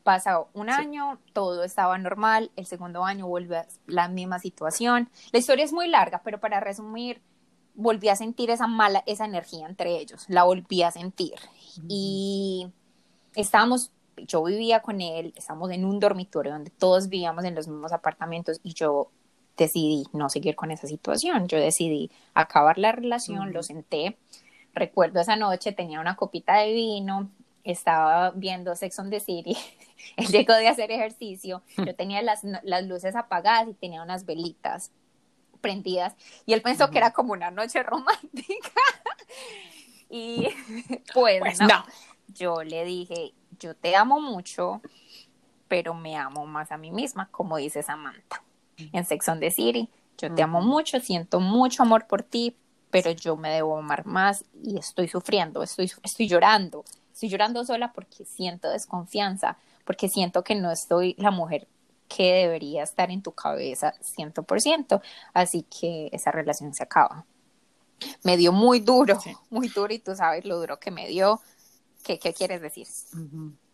Pasa 0.03 0.45
un 0.53 0.69
año, 0.69 1.19
todo 1.33 1.63
estaba 1.63 1.97
normal, 1.97 2.51
el 2.55 2.65
segundo 2.65 3.03
año 3.03 3.27
vuelve 3.27 3.57
a 3.57 3.67
la 3.85 4.07
misma 4.07 4.39
situación. 4.39 5.09
La 5.31 5.39
historia 5.39 5.65
es 5.65 5.73
muy 5.73 5.87
larga, 5.87 6.21
pero 6.23 6.39
para 6.39 6.59
resumir, 6.59 7.21
volví 7.75 8.09
a 8.09 8.15
sentir 8.15 8.49
esa 8.49 8.65
mala, 8.65 9.03
esa 9.05 9.25
energía 9.25 9.67
entre 9.67 9.97
ellos, 9.97 10.25
la 10.27 10.43
volví 10.45 10.81
a 10.83 10.91
sentir. 10.91 11.35
Y 11.87 12.71
estábamos, 13.35 13.91
yo 14.17 14.43
vivía 14.43 14.81
con 14.81 15.01
él, 15.01 15.33
estábamos 15.35 15.69
en 15.71 15.85
un 15.85 15.99
dormitorio 15.99 16.53
donde 16.53 16.71
todos 16.71 17.09
vivíamos 17.09 17.43
en 17.43 17.55
los 17.55 17.67
mismos 17.67 17.91
apartamentos 17.91 18.59
y 18.63 18.73
yo 18.73 19.11
decidí 19.57 20.05
no 20.13 20.29
seguir 20.29 20.55
con 20.55 20.71
esa 20.71 20.87
situación. 20.87 21.47
Yo 21.47 21.59
decidí 21.59 22.09
acabar 22.33 22.77
la 22.77 22.93
relación, 22.93 23.53
lo 23.53 23.61
senté 23.61 24.17
recuerdo 24.73 25.19
esa 25.19 25.35
noche, 25.35 25.71
tenía 25.71 25.99
una 25.99 26.15
copita 26.15 26.57
de 26.57 26.73
vino, 26.73 27.29
estaba 27.63 28.31
viendo 28.31 28.75
Sex 28.75 28.97
on 28.99 29.09
the 29.09 29.19
City, 29.19 29.57
él 30.17 30.27
llegó 30.27 30.53
de 30.53 30.67
hacer 30.67 30.91
ejercicio, 30.91 31.61
yo 31.77 31.95
tenía 31.95 32.21
las, 32.21 32.41
las 32.63 32.85
luces 32.85 33.15
apagadas 33.15 33.67
y 33.69 33.73
tenía 33.73 34.01
unas 34.01 34.25
velitas 34.25 34.91
prendidas 35.61 36.15
y 36.45 36.53
él 36.53 36.61
pensó 36.61 36.89
que 36.89 36.99
era 36.99 37.11
como 37.11 37.33
una 37.33 37.51
noche 37.51 37.83
romántica 37.83 38.71
y 40.09 40.47
pues, 41.13 41.39
pues 41.39 41.59
no. 41.59 41.85
yo 42.27 42.63
le 42.63 42.85
dije, 42.85 43.33
yo 43.59 43.75
te 43.75 43.95
amo 43.95 44.21
mucho, 44.21 44.81
pero 45.67 45.93
me 45.93 46.15
amo 46.15 46.45
más 46.45 46.71
a 46.71 46.77
mí 46.77 46.91
misma, 46.91 47.27
como 47.31 47.57
dice 47.57 47.83
Samantha 47.83 48.41
en 48.93 49.05
Sex 49.05 49.27
on 49.27 49.39
the 49.39 49.51
City. 49.51 49.89
Yo 50.17 50.33
te 50.33 50.41
amo 50.41 50.61
mucho, 50.61 50.99
siento 50.99 51.39
mucho 51.39 51.83
amor 51.83 52.05
por 52.05 52.23
ti, 52.23 52.55
pero 52.91 53.11
yo 53.11 53.35
me 53.35 53.49
debo 53.49 53.77
amar 53.77 54.05
más 54.05 54.45
y 54.63 54.77
estoy 54.77 55.07
sufriendo, 55.07 55.61
estoy, 55.63 55.91
estoy 56.03 56.27
llorando, 56.27 56.83
estoy 57.13 57.29
llorando 57.29 57.63
sola 57.65 57.91
porque 57.93 58.25
siento 58.25 58.69
desconfianza, 58.69 59.57
porque 59.85 60.09
siento 60.09 60.43
que 60.43 60.55
no 60.55 60.71
estoy 60.71 61.15
la 61.17 61.31
mujer 61.31 61.67
que 62.07 62.33
debería 62.33 62.83
estar 62.83 63.11
en 63.11 63.21
tu 63.21 63.31
cabeza 63.31 63.93
100%, 64.01 65.01
así 65.33 65.63
que 65.63 66.09
esa 66.11 66.31
relación 66.31 66.73
se 66.73 66.83
acaba. 66.83 67.25
Me 68.23 68.37
dio 68.37 68.51
muy 68.51 68.79
duro, 68.79 69.19
muy 69.49 69.67
duro 69.67 69.93
y 69.93 69.99
tú 69.99 70.15
sabes 70.15 70.45
lo 70.45 70.57
duro 70.57 70.79
que 70.79 70.89
me 70.89 71.07
dio. 71.07 71.39
¿Qué, 72.03 72.17
qué 72.17 72.33
quieres 72.33 72.61
decir? 72.61 72.87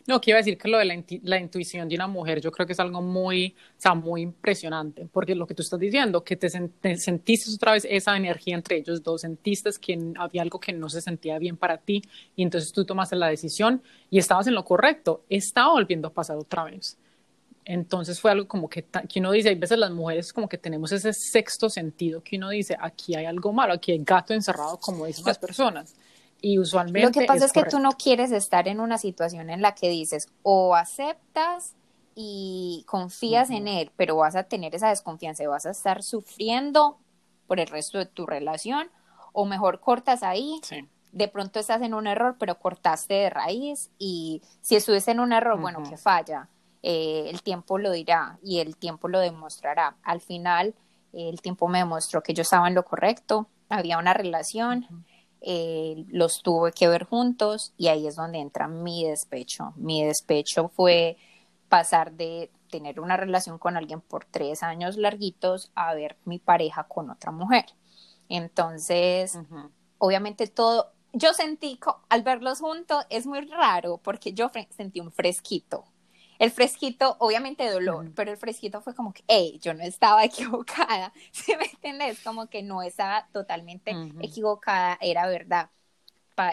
No, 0.07 0.21
quiero 0.21 0.37
decir 0.37 0.55
que 0.55 0.67
lo 0.67 0.77
de 0.77 0.85
la, 1.23 1.39
intuición 1.39 1.89
de 1.89 1.95
una 1.95 2.05
mujer 2.05 2.39
yo 2.39 2.51
creo 2.51 2.67
que 2.67 2.73
es 2.73 2.79
algo 2.79 3.01
muy, 3.01 3.55
o 3.71 3.81
sea, 3.81 3.95
muy 3.95 4.21
impresionante, 4.21 5.07
porque 5.11 5.33
lo 5.33 5.47
que 5.47 5.55
tú 5.55 5.63
estás 5.63 5.79
diciendo, 5.79 6.23
que 6.23 6.35
te, 6.35 6.47
sentiste 6.49 7.51
otra 7.55 7.71
vez 7.71 7.87
esa 7.89 8.15
energía 8.15 8.53
entre 8.53 8.77
ellos 8.77 9.01
dos, 9.01 9.21
sentiste 9.21 9.71
que 9.81 10.13
había 10.17 10.43
algo 10.43 10.59
que 10.59 10.73
no 10.73 10.89
se 10.89 11.01
sentía 11.01 11.39
bien 11.39 11.57
para 11.57 11.77
ti 11.77 12.03
y 12.35 12.43
entonces 12.43 12.71
tú 12.71 12.85
tomaste 12.85 13.15
la 13.15 13.29
decisión 13.29 13.81
y 14.11 14.19
estabas 14.19 14.45
en 14.45 14.53
lo 14.53 14.63
correcto, 14.63 15.23
estaba 15.27 15.71
volviendo 15.71 16.09
a 16.09 16.13
pasar 16.13 16.37
otra 16.37 16.65
vez. 16.65 16.99
Entonces 17.65 18.21
fue 18.21 18.29
algo 18.29 18.47
como 18.47 18.69
que, 18.69 18.85
que 19.09 19.19
uno 19.19 19.31
dice, 19.31 19.49
hay 19.49 19.55
veces 19.55 19.79
las 19.79 19.89
mujeres 19.89 20.31
como 20.31 20.47
que 20.47 20.59
tenemos 20.59 20.91
ese 20.91 21.13
sexto 21.13 21.67
sentido, 21.67 22.21
que 22.21 22.37
uno 22.37 22.49
dice, 22.49 22.77
aquí 22.79 23.15
hay 23.15 23.25
algo 23.25 23.51
malo, 23.51 23.73
aquí 23.73 23.91
hay 23.91 24.03
gato 24.03 24.35
encerrado, 24.35 24.77
como 24.77 25.07
dicen 25.07 25.25
las 25.25 25.39
personas. 25.39 25.95
Y 26.45 26.59
usualmente. 26.59 27.07
Lo 27.07 27.11
que 27.11 27.25
pasa 27.25 27.45
es, 27.45 27.51
que 27.51 27.63
tú 27.63 27.79
no 27.79 27.93
quieres 27.93 28.31
estar 28.31 28.67
en 28.67 28.79
una 28.79 28.99
situación 28.99 29.49
en 29.49 29.63
la 29.63 29.73
que 29.73 29.89
dices 29.89 30.27
o 30.43 30.75
aceptas 30.75 31.73
y 32.13 32.83
confías 32.85 33.49
en 33.49 33.67
él, 33.67 33.91
pero 33.95 34.17
vas 34.17 34.35
a 34.35 34.43
tener 34.43 34.75
esa 34.75 34.89
desconfianza 34.89 35.41
y 35.41 35.47
vas 35.47 35.65
a 35.65 35.71
estar 35.71 36.03
sufriendo 36.03 36.99
por 37.47 37.59
el 37.59 37.65
resto 37.65 37.97
de 37.97 38.05
tu 38.05 38.27
relación, 38.27 38.91
o 39.33 39.45
mejor 39.45 39.79
cortas 39.79 40.21
ahí. 40.21 40.61
De 41.11 41.27
pronto 41.27 41.59
estás 41.59 41.81
en 41.81 41.95
un 41.95 42.05
error, 42.05 42.35
pero 42.37 42.59
cortaste 42.59 43.15
de 43.15 43.31
raíz 43.31 43.89
y 43.97 44.43
si 44.61 44.75
estuviste 44.75 45.09
en 45.09 45.21
un 45.21 45.33
error, 45.33 45.59
bueno, 45.59 45.81
que 45.81 45.97
falla. 45.97 46.47
Eh, 46.83 47.27
el 47.31 47.41
tiempo 47.41 47.79
lo 47.79 47.89
dirá 47.89 48.37
y 48.43 48.59
el 48.59 48.77
tiempo 48.77 49.07
lo 49.07 49.19
demostrará. 49.19 49.95
Al 50.03 50.21
final, 50.21 50.75
el 51.11 51.41
tiempo 51.41 51.67
me 51.67 51.79
demostró 51.79 52.21
que 52.21 52.35
yo 52.35 52.43
estaba 52.43 52.67
en 52.67 52.75
lo 52.75 52.85
correcto, 52.85 53.47
había 53.67 53.97
una 53.97 54.13
relación. 54.13 54.85
Eh, 55.47 56.05
los 56.09 56.41
tuve 56.41 56.71
que 56.71 56.87
ver 56.87 57.03
juntos 57.03 57.71
y 57.77 57.89
ahí 57.89 58.07
es 58.07 58.15
donde 58.15 58.39
entra 58.39 58.67
mi 58.67 59.05
despecho. 59.05 59.73
Mi 59.75 60.03
despecho 60.03 60.69
fue 60.69 61.17
pasar 61.69 62.13
de 62.13 62.49
tener 62.71 62.99
una 62.99 63.15
relación 63.15 63.59
con 63.59 63.77
alguien 63.77 64.01
por 64.01 64.25
tres 64.25 64.63
años 64.63 64.97
larguitos 64.97 65.71
a 65.75 65.93
ver 65.93 66.17
mi 66.25 66.39
pareja 66.39 66.85
con 66.85 67.11
otra 67.11 67.31
mujer. 67.31 67.65
Entonces, 68.27 69.37
obviamente 69.99 70.47
todo, 70.47 70.91
yo 71.13 71.31
sentí, 71.33 71.79
al 72.09 72.23
verlos 72.23 72.59
juntos, 72.59 73.05
es 73.11 73.27
muy 73.27 73.41
raro 73.41 73.99
porque 74.03 74.33
yo 74.33 74.49
sentí 74.75 74.99
un 74.99 75.11
fresquito 75.11 75.85
el 76.39 76.51
fresquito, 76.51 77.15
obviamente 77.19 77.69
dolor, 77.69 78.11
pero 78.15 78.31
el 78.31 78.37
fresquito 78.37 78.81
fue 78.81 78.95
como 78.95 79.13
que, 79.13 79.23
hey, 79.27 79.59
yo 79.61 79.73
no 79.73 79.83
estaba 79.83 80.23
equivocada, 80.25 81.13
¿sí 81.31 81.53
me 81.57 81.65
entiendes? 81.65 82.21
Como 82.21 82.47
que 82.47 82.63
no 82.63 82.81
estaba 82.81 83.27
totalmente 83.31 83.91
equivocada, 84.21 84.97
era 85.01 85.27
verdad. 85.27 85.69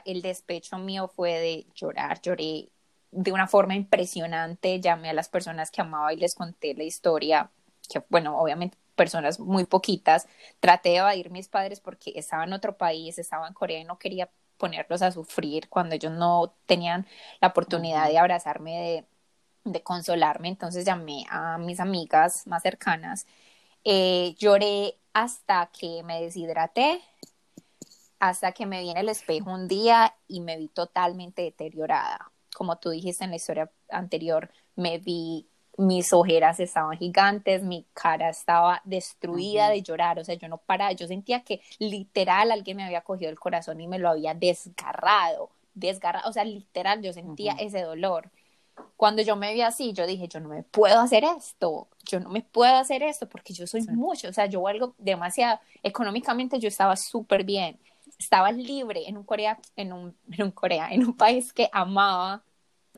el 0.05 0.23
despecho 0.23 0.79
mío 0.79 1.09
fue 1.09 1.33
de 1.33 1.67
llorar, 1.75 2.21
lloré 2.23 2.69
de 3.11 3.33
una 3.33 3.47
forma 3.47 3.75
impresionante, 3.75 4.81
llamé 4.81 5.11
a 5.11 5.13
las 5.13 5.29
personas 5.29 5.71
que 5.71 5.83
amaba 5.83 6.13
y 6.13 6.17
les 6.17 6.35
conté 6.35 6.75
la 6.75 6.85
historia, 6.85 7.51
que 7.89 8.03
bueno, 8.09 8.39
obviamente 8.39 8.79
personas 8.95 9.41
muy 9.41 9.65
poquitas, 9.65 10.29
traté 10.61 10.91
de 10.91 10.97
evadir 10.97 11.31
mis 11.31 11.49
padres 11.49 11.81
porque 11.81 12.13
estaba 12.17 12.45
en 12.45 12.53
otro 12.53 12.77
país, 12.77 13.19
estaba 13.19 13.49
en 13.49 13.55
Corea 13.55 13.81
y 13.81 13.85
no 13.85 13.99
quería 13.99 14.31
ponerlos 14.57 15.03
a 15.03 15.11
sufrir 15.11 15.69
cuando 15.69 15.95
ellos 15.95 16.13
no 16.13 16.55
tenían 16.67 17.07
la 17.41 17.49
oportunidad 17.49 18.09
de 18.09 18.19
abrazarme 18.19 18.79
de 18.79 19.05
de 19.65 19.83
consolarme, 19.83 20.49
entonces 20.49 20.85
llamé 20.85 21.25
a 21.31 21.59
mis 21.59 21.81
amigas 21.81 22.47
más 22.47 22.63
cercanas, 22.63 23.27
eh, 23.85 24.35
lloré 24.39 24.99
hasta 25.13 25.71
que 25.73 26.03
me 26.05 26.23
deshidraté, 26.23 27.01
hasta 28.19 28.53
que 28.53 28.67
me 28.67 28.81
vi 28.81 28.91
en 28.91 28.97
el 28.97 29.09
espejo 29.09 29.51
un 29.51 29.67
día 29.69 30.15
y 30.29 30.41
me 30.41 30.57
vi 30.57 30.69
totalmente 30.69 31.43
deteriorada. 31.43 32.31
Como 32.55 32.79
tú 32.79 32.91
dijiste 32.91 33.25
en 33.25 33.31
la 33.31 33.37
historia 33.37 33.71
anterior, 33.91 34.51
me 34.77 34.99
vi, 34.99 35.49
mis 35.77 36.13
ojeras 36.13 36.61
estaban 36.61 36.97
gigantes, 36.99 37.63
mi 37.63 37.87
cara 37.95 38.29
estaba 38.29 38.81
destruida 38.85 39.71
de 39.71 39.83
llorar, 39.83 40.19
o 40.19 40.25
sea, 40.25 40.37
yo 40.37 40.49
no 40.49 40.59
paraba, 40.59 40.93
yo 40.93 41.07
sentía 41.09 41.43
que 41.43 41.61
literal 41.79 42.53
alguien 42.53 42.77
me 42.77 42.85
había 42.85 43.01
cogido 43.03 43.31
el 43.31 43.41
corazón 43.41 43.81
y 43.81 43.89
me 43.89 43.99
lo 43.99 44.11
había 44.11 44.35
desgarrado, 44.35 45.51
desgarrado, 45.75 46.29
o 46.29 46.33
sea, 46.33 46.45
literal 46.45 47.03
yo 47.03 47.13
sentía 47.13 47.55
ese 47.55 47.83
dolor. 47.83 48.31
Cuando 48.97 49.23
yo 49.23 49.37
me 49.37 49.53
vi 49.53 49.63
así, 49.63 49.93
yo 49.93 50.07
dije, 50.07 50.29
yo 50.29 50.41
no 50.41 50.49
me 50.49 50.63
puedo 50.63 51.01
hacer 51.01 51.25
esto, 51.25 51.89
yo 52.05 52.21
no 52.21 52.31
me 52.31 52.43
puedo 52.43 52.75
hacer 52.77 53.03
esto 53.03 53.29
porque 53.29 53.53
yo 53.53 53.67
soy 53.67 53.83
mucho, 53.89 54.29
o 54.29 54.33
sea, 54.33 54.47
yo 54.47 54.63
valgo 54.63 54.95
demasiado, 54.99 55.61
económicamente 55.83 56.59
yo 56.61 56.69
estaba 56.69 56.97
súper 56.97 57.45
bien, 57.45 57.79
estaba 58.19 58.53
libre 58.53 59.09
en 59.09 59.17
un 59.17 59.25
Corea, 59.25 59.59
en 59.77 59.93
un, 59.93 60.17
en 60.31 60.43
un 60.45 60.51
Corea, 60.53 60.89
en 60.91 61.05
un 61.05 61.17
país 61.17 61.53
que 61.53 61.69
amaba, 61.73 62.45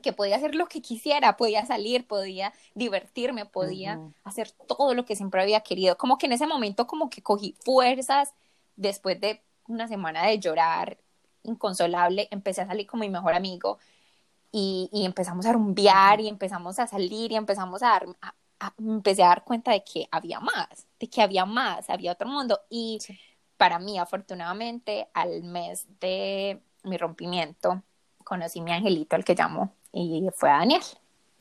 que 0.01 0.13
podía 0.13 0.35
hacer 0.35 0.53
lo 0.53 0.67
que 0.67 0.81
quisiera, 0.81 1.35
podía 1.35 1.65
salir, 1.65 2.05
podía 2.05 2.53
divertirme, 2.75 3.45
podía 3.45 3.99
hacer 4.23 4.51
todo 4.51 4.93
lo 4.93 5.05
que 5.05 5.15
siempre 5.15 5.41
había 5.41 5.61
querido. 5.61 5.97
Como 5.97 6.19
que 6.19 6.27
en 6.27 6.33
ese 6.33 6.45
momento 6.45 6.85
como 6.85 7.09
que 7.09 7.23
cogí 7.23 7.55
fuerzas 7.65 8.33
después 8.75 9.19
de 9.19 9.41
una 9.67 9.87
semana 9.87 10.27
de 10.27 10.39
llorar 10.39 10.99
inconsolable, 11.41 12.27
empecé 12.29 12.61
a 12.61 12.67
salir 12.67 12.85
con 12.85 12.99
mi 12.99 13.09
mejor 13.09 13.33
amigo 13.33 13.79
y, 14.57 14.89
y 14.93 15.05
empezamos 15.05 15.45
a 15.45 15.51
rumbear 15.51 16.21
y 16.21 16.29
empezamos 16.29 16.79
a 16.79 16.87
salir 16.87 17.29
y 17.33 17.35
empezamos 17.35 17.83
a 17.83 17.87
dar, 17.89 18.05
empecé 18.79 19.21
a 19.21 19.27
dar 19.27 19.43
cuenta 19.43 19.71
de 19.71 19.83
que 19.83 20.07
había 20.11 20.39
más, 20.39 20.87
de 20.97 21.09
que 21.09 21.21
había 21.21 21.45
más, 21.45 21.89
había 21.89 22.13
otro 22.13 22.29
mundo 22.29 22.61
y 22.69 22.99
para 23.57 23.79
mí, 23.79 23.99
afortunadamente, 23.99 25.09
al 25.13 25.43
mes 25.43 25.87
de 25.99 26.61
mi 26.83 26.97
rompimiento, 26.97 27.83
conocí 28.23 28.59
a 28.59 28.63
mi 28.63 28.71
angelito, 28.71 29.17
el 29.17 29.25
que 29.25 29.35
llamo, 29.35 29.73
y 29.91 30.29
fue 30.33 30.49
a 30.49 30.59
Daniel. 30.59 30.81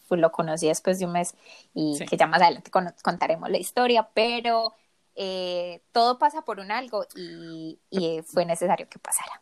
Fue, 0.08 0.18
lo 0.18 0.32
conocí 0.32 0.66
después 0.66 0.98
de 0.98 1.06
un 1.06 1.12
mes 1.12 1.34
y 1.72 1.98
que 2.06 2.16
ya 2.16 2.26
más 2.26 2.42
adelante 2.42 2.70
contaremos 3.02 3.48
la 3.48 3.58
historia, 3.58 4.10
pero 4.12 4.74
eh, 5.14 5.82
todo 5.92 6.18
pasa 6.18 6.42
por 6.42 6.58
un 6.58 6.72
algo 6.72 7.06
y, 7.14 7.78
y 7.90 8.22
fue 8.22 8.44
necesario 8.44 8.88
que 8.88 8.98
pasara. 8.98 9.40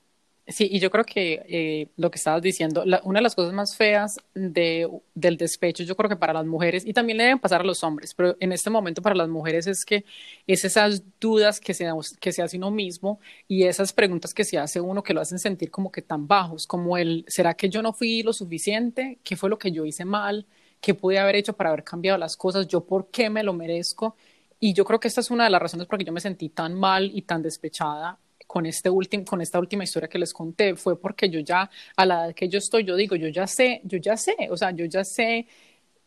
Sí, 0.53 0.69
y 0.71 0.81
yo 0.81 0.91
creo 0.91 1.05
que 1.05 1.43
eh, 1.49 1.89
lo 1.97 2.11
que 2.11 2.17
estabas 2.17 2.43
diciendo, 2.43 2.85
una 3.05 3.19
de 3.19 3.23
las 3.23 3.35
cosas 3.35 3.53
más 3.55 3.77
feas 3.77 4.19
de, 4.35 4.89
del 5.15 5.37
despecho, 5.37 5.83
yo 5.83 5.97
creo 5.97 6.09
que 6.09 6.17
para 6.17 6.33
las 6.33 6.47
mujeres, 6.47 6.87
y 6.87 6.93
también 6.93 7.19
le 7.19 7.25
deben 7.25 7.39
pasar 7.39 7.63
a 7.63 7.65
los 7.65 7.83
hombres, 7.83 8.15
pero 8.15 8.37
en 8.39 8.53
este 8.53 8.69
momento 8.69 9.03
para 9.03 9.15
las 9.15 9.29
mujeres 9.29 9.67
es 9.67 9.85
que 9.85 10.05
es 10.47 10.65
esas 10.65 11.03
dudas 11.21 11.59
que 11.59 11.75
se, 11.75 11.89
que 12.21 12.33
se 12.33 12.43
hace 12.43 12.57
uno 12.59 12.71
mismo 12.71 13.21
y 13.49 13.65
esas 13.65 13.93
preguntas 13.93 14.35
que 14.35 14.45
se 14.45 14.59
hace 14.59 14.81
uno 14.81 15.03
que 15.03 15.15
lo 15.15 15.21
hacen 15.21 15.39
sentir 15.39 15.71
como 15.71 15.91
que 15.91 16.03
tan 16.03 16.27
bajos, 16.27 16.67
como 16.67 16.97
el, 16.99 17.25
¿será 17.29 17.55
que 17.55 17.69
yo 17.69 17.83
no 17.83 17.93
fui 17.93 18.23
lo 18.23 18.33
suficiente? 18.33 19.19
¿Qué 19.25 19.37
fue 19.37 19.49
lo 19.49 19.59
que 19.59 19.73
yo 19.73 19.85
hice 19.87 20.05
mal? 20.05 20.47
¿Qué 20.81 20.95
pude 20.95 21.19
haber 21.19 21.37
hecho 21.37 21.55
para 21.55 21.71
haber 21.71 21.85
cambiado 21.85 22.19
las 22.19 22.37
cosas? 22.37 22.67
¿Yo 22.69 22.85
por 22.85 23.11
qué 23.11 23.31
me 23.31 23.43
lo 23.43 23.53
merezco? 23.55 24.17
Y 24.61 24.75
yo 24.75 24.85
creo 24.85 25.01
que 25.01 25.09
esta 25.09 25.21
es 25.21 25.31
una 25.31 25.45
de 25.45 25.51
las 25.51 25.63
razones 25.63 25.87
por 25.87 25.95
las 25.95 26.01
que 26.01 26.07
yo 26.07 26.13
me 26.13 26.21
sentí 26.21 26.49
tan 26.49 26.75
mal 26.75 27.11
y 27.15 27.23
tan 27.23 27.43
despechada 27.43 28.19
con, 28.53 28.67
este 28.67 28.91
último, 28.91 29.25
con 29.25 29.41
esta 29.41 29.59
última 29.59 29.85
historia 29.85 30.11
que 30.11 30.19
les 30.19 30.35
conté 30.35 30.77
fue 30.77 31.01
porque 31.01 31.31
yo 31.31 31.41
ya, 31.41 31.71
a 31.97 32.05
la 32.05 32.27
edad 32.27 32.35
que 32.35 32.51
yo 32.51 32.59
estoy, 32.59 32.85
yo 32.85 32.97
digo, 32.97 33.17
yo 33.17 33.29
ya 33.29 33.47
sé, 33.47 33.81
yo 33.85 33.97
ya 33.97 34.15
sé, 34.15 34.37
o 34.51 34.59
sea, 34.59 34.73
yo 34.73 34.85
ya 34.85 35.05
sé 35.05 35.47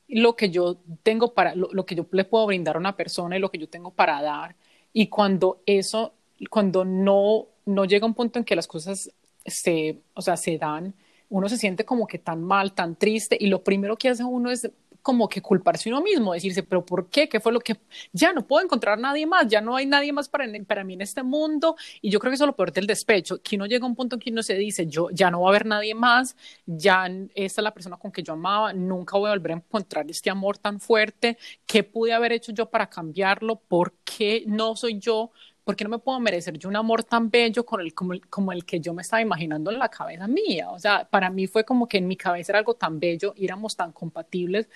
lo 0.08 0.36
que 0.36 0.52
yo 0.52 0.78
tengo 1.02 1.34
para, 1.34 1.56
lo, 1.56 1.88
que 1.88 1.96
yo 1.96 2.06
le 2.12 2.24
puedo 2.24 2.46
brindar 2.46 2.76
a 2.76 2.80
una 2.80 2.96
persona 2.96 3.36
y 3.36 3.39
lo 3.39 3.50
que 3.50 3.58
yo 3.58 3.68
tengo 3.68 3.89
para 3.89 4.22
dar. 4.22 4.56
Y 4.93 5.08
cuando 5.08 5.64
eso, 5.66 6.14
cuando 6.52 6.86
no, 6.86 7.48
no 7.66 7.86
llega 7.86 8.06
un 8.06 8.14
punto 8.14 8.38
en 8.38 8.46
que 8.46 8.56
las 8.56 8.68
cosas 8.68 9.10
se, 9.43 10.04
o 10.14 10.22
sea, 10.22 10.38
se 10.38 10.60
dan, 10.60 10.93
uno 11.30 11.50
se 11.50 11.58
siente 11.58 11.84
como 11.84 12.06
que 12.06 12.20
tan 12.20 12.43
mal, 12.43 12.74
tan 12.74 12.96
triste, 12.96 13.36
y 13.39 13.48
lo 13.48 13.64
primero 13.64 13.98
que 13.98 14.10
hace 14.10 14.24
uno 14.24 14.52
es 14.52 14.70
como 15.06 15.30
que 15.30 15.39
culparse 15.39 15.88
uno 15.88 16.01
mismo, 16.01 16.34
decirse, 16.34 16.64
pero 16.64 16.84
¿por 16.84 17.12
qué? 17.12 17.30
¿Qué 17.30 17.39
fue 17.39 17.51
lo 17.53 17.60
que? 17.60 17.78
Ya 18.12 18.34
no 18.34 18.47
puedo 18.47 18.64
encontrar 18.66 18.97
nadie 18.97 19.28
más, 19.28 19.47
ya 19.47 19.62
no 19.62 19.76
hay 19.76 19.86
nadie 19.86 20.12
más 20.12 20.28
para, 20.28 20.47
para 20.66 20.84
mí 20.84 20.95
en 20.95 21.01
este 21.01 21.22
mundo. 21.22 21.76
Y 22.01 22.10
yo 22.10 22.20
creo 22.20 22.32
que 22.32 22.36
eso 22.36 22.45
es 22.45 22.47
lo 22.47 22.56
peor 22.56 22.72
del 22.72 22.88
despecho, 22.88 23.39
que 23.43 23.56
uno 23.56 23.68
llega 23.68 23.86
a 23.86 23.88
un 23.88 23.93
punto 23.95 24.16
en 24.16 24.20
que 24.20 24.32
uno 24.32 24.41
se 24.41 24.56
dice, 24.56 24.88
yo 24.88 25.12
ya 25.12 25.30
no 25.30 25.41
va 25.41 25.49
a 25.49 25.51
haber 25.51 25.68
nadie 25.68 25.93
más, 25.93 26.36
ya 26.66 27.06
esta 27.36 27.62
es 27.62 27.64
la 27.64 27.72
persona 27.72 27.97
con 27.97 28.12
que 28.12 28.24
yo 28.24 28.34
amaba, 28.34 28.74
nunca 28.74 29.16
voy 29.16 29.28
a 29.28 29.34
volver 29.34 29.51
a 29.51 29.56
encontrar 29.58 30.10
este 30.10 30.32
amor 30.32 30.58
tan 30.58 30.80
fuerte. 30.80 31.38
¿Qué 31.68 31.84
pude 31.84 32.12
haber 32.12 32.32
hecho 32.32 32.51
yo 32.51 32.72
para 32.72 32.89
cambiarlo? 32.89 33.58
¿Por 33.58 33.93
qué 34.03 34.43
no 34.47 34.76
soy 34.76 34.97
yo? 34.97 35.32
¿Por 35.66 35.76
qué 35.76 35.84
no 35.84 35.89
me 35.89 35.99
puedo 35.99 36.20
merecer 36.22 36.57
yo 36.57 36.70
un 36.70 36.78
amor 36.78 37.03
tan 37.03 37.30
bello 37.30 37.66
con 37.66 37.82
el, 37.82 37.93
como, 37.93 38.13
el, 38.13 38.28
como 38.30 38.53
el 38.53 38.66
que 38.66 38.80
yo 38.80 38.93
me 38.93 39.01
estaba 39.01 39.22
imaginando 39.22 39.72
en 39.72 39.80
la 39.80 39.89
cabeza 39.89 40.28
mía? 40.28 40.72
O 40.72 40.80
sea, 40.80 41.09
para 41.09 41.30
mí 41.30 41.47
fue 41.47 41.66
como 41.66 41.88
que 41.88 41.97
en 41.97 42.07
mi 42.07 42.16
cabeza 42.18 42.53
era 42.53 42.59
algo 42.59 42.76
tan 42.76 42.99
bello, 42.99 43.34
éramos 43.38 43.76
tan 43.76 43.91
compatibles 43.91 44.70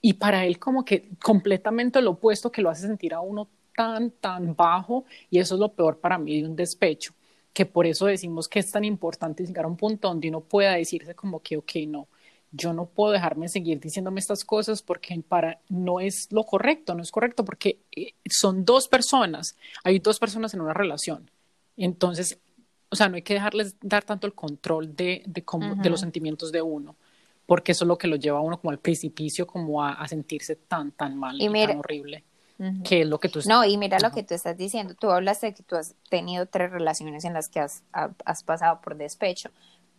y 0.00 0.14
para 0.14 0.44
él 0.46 0.58
como 0.58 0.84
que 0.84 1.10
completamente 1.22 2.02
lo 2.02 2.12
opuesto 2.12 2.52
que 2.52 2.62
lo 2.62 2.70
hace 2.70 2.86
sentir 2.86 3.14
a 3.14 3.20
uno 3.20 3.48
tan, 3.74 4.10
tan 4.12 4.54
bajo 4.54 5.04
y 5.30 5.38
eso 5.38 5.54
es 5.54 5.60
lo 5.60 5.72
peor 5.74 5.98
para 6.00 6.18
mí 6.18 6.40
de 6.42 6.48
un 6.48 6.56
despecho, 6.56 7.14
que 7.52 7.66
por 7.66 7.86
eso 7.86 8.06
decimos 8.06 8.48
que 8.48 8.58
es 8.60 8.70
tan 8.70 8.84
importante 8.84 9.44
llegar 9.46 9.64
a 9.64 9.68
un 9.68 9.76
punto 9.76 10.08
donde 10.08 10.28
uno 10.28 10.40
pueda 10.42 10.74
decirse 10.74 11.14
como 11.14 11.40
que, 11.40 11.56
ok, 11.56 11.72
no, 11.88 12.08
yo 12.56 12.72
no 12.72 12.86
puedo 12.86 13.12
dejarme 13.12 13.48
seguir 13.48 13.80
diciéndome 13.80 14.20
estas 14.20 14.44
cosas 14.44 14.82
porque 14.82 15.20
para 15.26 15.60
no 15.68 16.00
es 16.00 16.28
lo 16.30 16.44
correcto, 16.44 16.94
no 16.94 17.02
es 17.02 17.10
correcto 17.10 17.44
porque 17.44 17.80
eh, 17.94 18.14
son 18.30 18.64
dos 18.64 18.88
personas, 18.88 19.56
hay 19.82 19.98
dos 19.98 20.18
personas 20.18 20.54
en 20.54 20.60
una 20.60 20.72
relación. 20.72 21.30
Entonces, 21.76 22.38
o 22.90 22.96
sea, 22.96 23.08
no 23.08 23.16
hay 23.16 23.22
que 23.22 23.34
dejarles 23.34 23.76
dar 23.80 24.04
tanto 24.04 24.26
el 24.26 24.34
control 24.34 24.94
de, 24.94 25.22
de, 25.26 25.44
de 25.82 25.90
los 25.90 26.00
sentimientos 26.00 26.52
de 26.52 26.62
uno, 26.62 26.94
porque 27.44 27.72
eso 27.72 27.84
es 27.84 27.88
lo 27.88 27.98
que 27.98 28.06
lo 28.06 28.16
lleva 28.16 28.38
a 28.38 28.42
uno 28.42 28.60
como 28.60 28.70
al 28.70 28.78
precipicio, 28.78 29.46
como 29.46 29.82
a, 29.82 30.06
sentirse 30.06 30.54
tan, 30.54 30.92
tan 30.92 31.16
mal 31.16 31.36
y, 31.40 31.48
tan 31.52 31.78
horrible. 31.78 32.22
que 32.84 33.00
es 33.00 33.06
lo 33.08 33.18
que 33.18 33.28
tú 33.28 33.40
No, 33.46 33.64
y 33.64 33.76
mira 33.76 33.98
lo 33.98 34.12
que 34.12 34.22
tú 34.22 34.34
estás 34.34 34.56
diciendo. 34.56 34.94
Tú 34.94 35.10
hablas 35.10 35.40
de 35.40 35.52
que 35.52 35.64
tú 35.64 35.74
has 35.74 35.96
tenido 36.08 36.46
tres 36.46 36.70
relaciones 36.70 37.24
en 37.24 37.32
las 37.32 37.48
que 37.48 37.58
has, 37.58 37.82
has 37.92 38.44
pasado 38.44 38.80
por 38.80 38.96
despecho, 38.96 39.50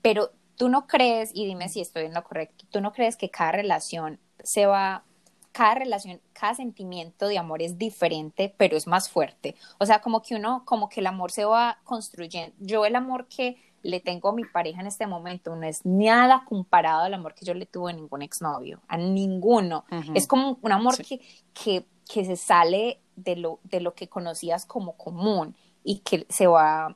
pero 0.01 0.31
tú 0.55 0.69
no 0.69 0.87
crees, 0.87 1.31
y 1.33 1.45
dime 1.45 1.69
si 1.69 1.81
estoy 1.81 2.05
en 2.05 2.13
lo 2.13 2.23
correcto, 2.23 2.65
tú 2.69 2.81
no 2.81 2.93
crees 2.93 3.17
que 3.17 3.29
cada 3.29 3.51
relación 3.53 4.19
se 4.43 4.65
va, 4.65 5.03
cada 5.51 5.75
relación, 5.75 6.21
cada 6.33 6.53
sentimiento 6.53 7.27
de 7.27 7.37
amor 7.37 7.61
es 7.61 7.77
diferente, 7.77 8.53
pero 8.57 8.77
es 8.77 8.87
más 8.87 9.09
fuerte. 9.09 9.55
O 9.79 9.85
sea, 9.85 10.01
como 10.01 10.21
que 10.21 10.35
uno, 10.35 10.63
como 10.65 10.89
que 10.89 10.99
el 10.99 11.07
amor 11.07 11.31
se 11.31 11.45
va 11.45 11.79
construyendo. 11.83 12.55
Yo 12.59 12.85
el 12.85 12.95
amor 12.95 13.27
que 13.27 13.57
le 13.85 13.99
tengo 13.99 14.29
a 14.29 14.33
mi 14.33 14.43
pareja 14.43 14.81
en 14.81 14.87
este 14.87 15.05
momento 15.05 15.55
no 15.55 15.63
es 15.63 15.85
nada 15.85 16.43
comparado 16.47 17.03
al 17.03 17.13
amor 17.13 17.35
que 17.35 17.45
yo 17.45 17.53
le 17.53 17.67
tuve 17.67 17.91
a 17.91 17.95
ningún 17.95 18.23
exnovio, 18.23 18.81
a 18.87 18.97
ninguno. 18.97 19.85
Es 20.15 20.27
como 20.27 20.57
un 20.61 20.71
amor 20.71 20.97
que, 20.97 21.21
que, 21.53 21.85
que 22.11 22.25
se 22.25 22.35
sale 22.35 22.99
de 23.15 23.35
lo, 23.35 23.59
de 23.63 23.81
lo 23.81 23.93
que 23.93 24.09
conocías 24.09 24.65
como 24.65 24.93
común 24.93 25.55
y 25.83 25.99
que 25.99 26.25
se 26.29 26.47
va 26.47 26.95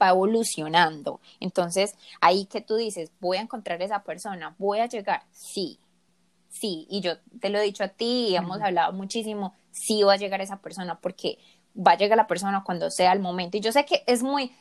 va 0.00 0.10
evolucionando. 0.10 1.20
Entonces, 1.40 1.94
ahí 2.20 2.46
que 2.46 2.60
tú 2.60 2.76
dices, 2.76 3.10
voy 3.20 3.38
a 3.38 3.42
encontrar 3.42 3.82
esa 3.82 4.02
persona, 4.02 4.54
voy 4.58 4.80
a 4.80 4.86
llegar, 4.86 5.22
sí, 5.32 5.78
sí, 6.48 6.86
y 6.90 7.00
yo 7.00 7.18
te 7.40 7.48
lo 7.48 7.58
he 7.58 7.62
dicho 7.62 7.84
a 7.84 7.88
ti 7.88 8.28
y 8.28 8.36
hemos 8.36 8.60
hablado 8.60 8.92
muchísimo, 8.92 9.54
sí 9.70 10.02
va 10.02 10.14
a 10.14 10.18
llegar 10.18 10.40
esa 10.40 10.60
persona 10.60 10.98
porque 11.00 11.38
va 11.74 11.92
a 11.92 11.96
llegar 11.96 12.16
la 12.16 12.26
persona 12.26 12.62
cuando 12.64 12.90
sea 12.90 13.12
el 13.12 13.20
momento. 13.20 13.56
Y 13.56 13.60
yo 13.60 13.72
sé 13.72 13.84
que 13.84 14.04
es 14.06 14.22
muy, 14.22 14.52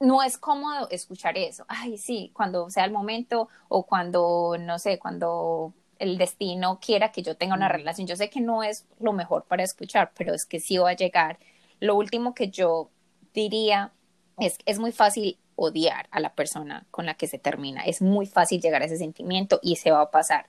no 0.00 0.22
es 0.22 0.36
cómodo 0.36 0.88
escuchar 0.90 1.38
eso, 1.38 1.64
ay, 1.68 1.96
sí, 1.96 2.30
cuando 2.34 2.70
sea 2.70 2.84
el 2.84 2.92
momento 2.92 3.48
o 3.68 3.84
cuando, 3.84 4.56
no 4.58 4.78
sé, 4.78 4.98
cuando 4.98 5.72
el 5.98 6.18
destino 6.18 6.80
quiera 6.80 7.12
que 7.12 7.22
yo 7.22 7.36
tenga 7.36 7.54
una 7.54 7.68
relación. 7.68 8.08
Yo 8.08 8.16
sé 8.16 8.28
que 8.28 8.40
no 8.40 8.64
es 8.64 8.86
lo 8.98 9.12
mejor 9.12 9.44
para 9.44 9.62
escuchar, 9.62 10.10
pero 10.16 10.34
es 10.34 10.44
que 10.44 10.58
sí 10.58 10.76
va 10.76 10.90
a 10.90 10.96
llegar. 10.96 11.38
Lo 11.78 11.94
último 11.94 12.34
que 12.34 12.48
yo 12.48 12.90
diría 13.32 13.92
es, 14.38 14.58
es 14.66 14.78
muy 14.78 14.92
fácil 14.92 15.38
odiar 15.56 16.08
a 16.10 16.20
la 16.20 16.34
persona 16.34 16.86
con 16.90 17.06
la 17.06 17.14
que 17.14 17.26
se 17.26 17.38
termina, 17.38 17.82
es 17.84 18.02
muy 18.02 18.26
fácil 18.26 18.60
llegar 18.60 18.82
a 18.82 18.86
ese 18.86 18.96
sentimiento 18.96 19.60
y 19.62 19.76
se 19.76 19.90
va 19.90 20.02
a 20.02 20.10
pasar. 20.10 20.46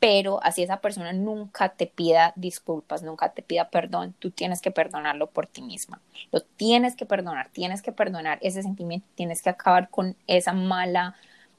Pero 0.00 0.42
así 0.42 0.62
esa 0.62 0.80
persona 0.80 1.12
nunca 1.12 1.70
te 1.70 1.86
pida 1.86 2.32
disculpas, 2.36 3.02
nunca 3.02 3.32
te 3.32 3.42
pida 3.42 3.70
perdón, 3.70 4.14
tú 4.18 4.30
tienes 4.30 4.60
que 4.60 4.70
perdonarlo 4.70 5.30
por 5.30 5.46
ti 5.46 5.62
misma. 5.62 6.00
Lo 6.30 6.40
tienes 6.40 6.94
que 6.94 7.06
perdonar, 7.06 7.48
tienes 7.52 7.80
que 7.80 7.92
perdonar 7.92 8.38
ese 8.42 8.62
sentimiento, 8.62 9.06
tienes 9.14 9.40
que 9.40 9.50
acabar 9.50 9.88
con 9.88 10.16
esa 10.26 10.52
mala, 10.52 11.14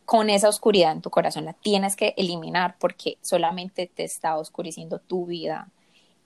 con 0.06 0.30
esa 0.30 0.50
oscuridad 0.50 0.92
en 0.92 1.02
tu 1.02 1.10
corazón, 1.10 1.46
la 1.46 1.54
tienes 1.54 1.96
que 1.96 2.14
eliminar 2.18 2.76
porque 2.78 3.18
solamente 3.22 3.88
te 3.88 4.04
está 4.04 4.38
oscureciendo 4.38 5.00
tu 5.00 5.26
vida. 5.26 5.70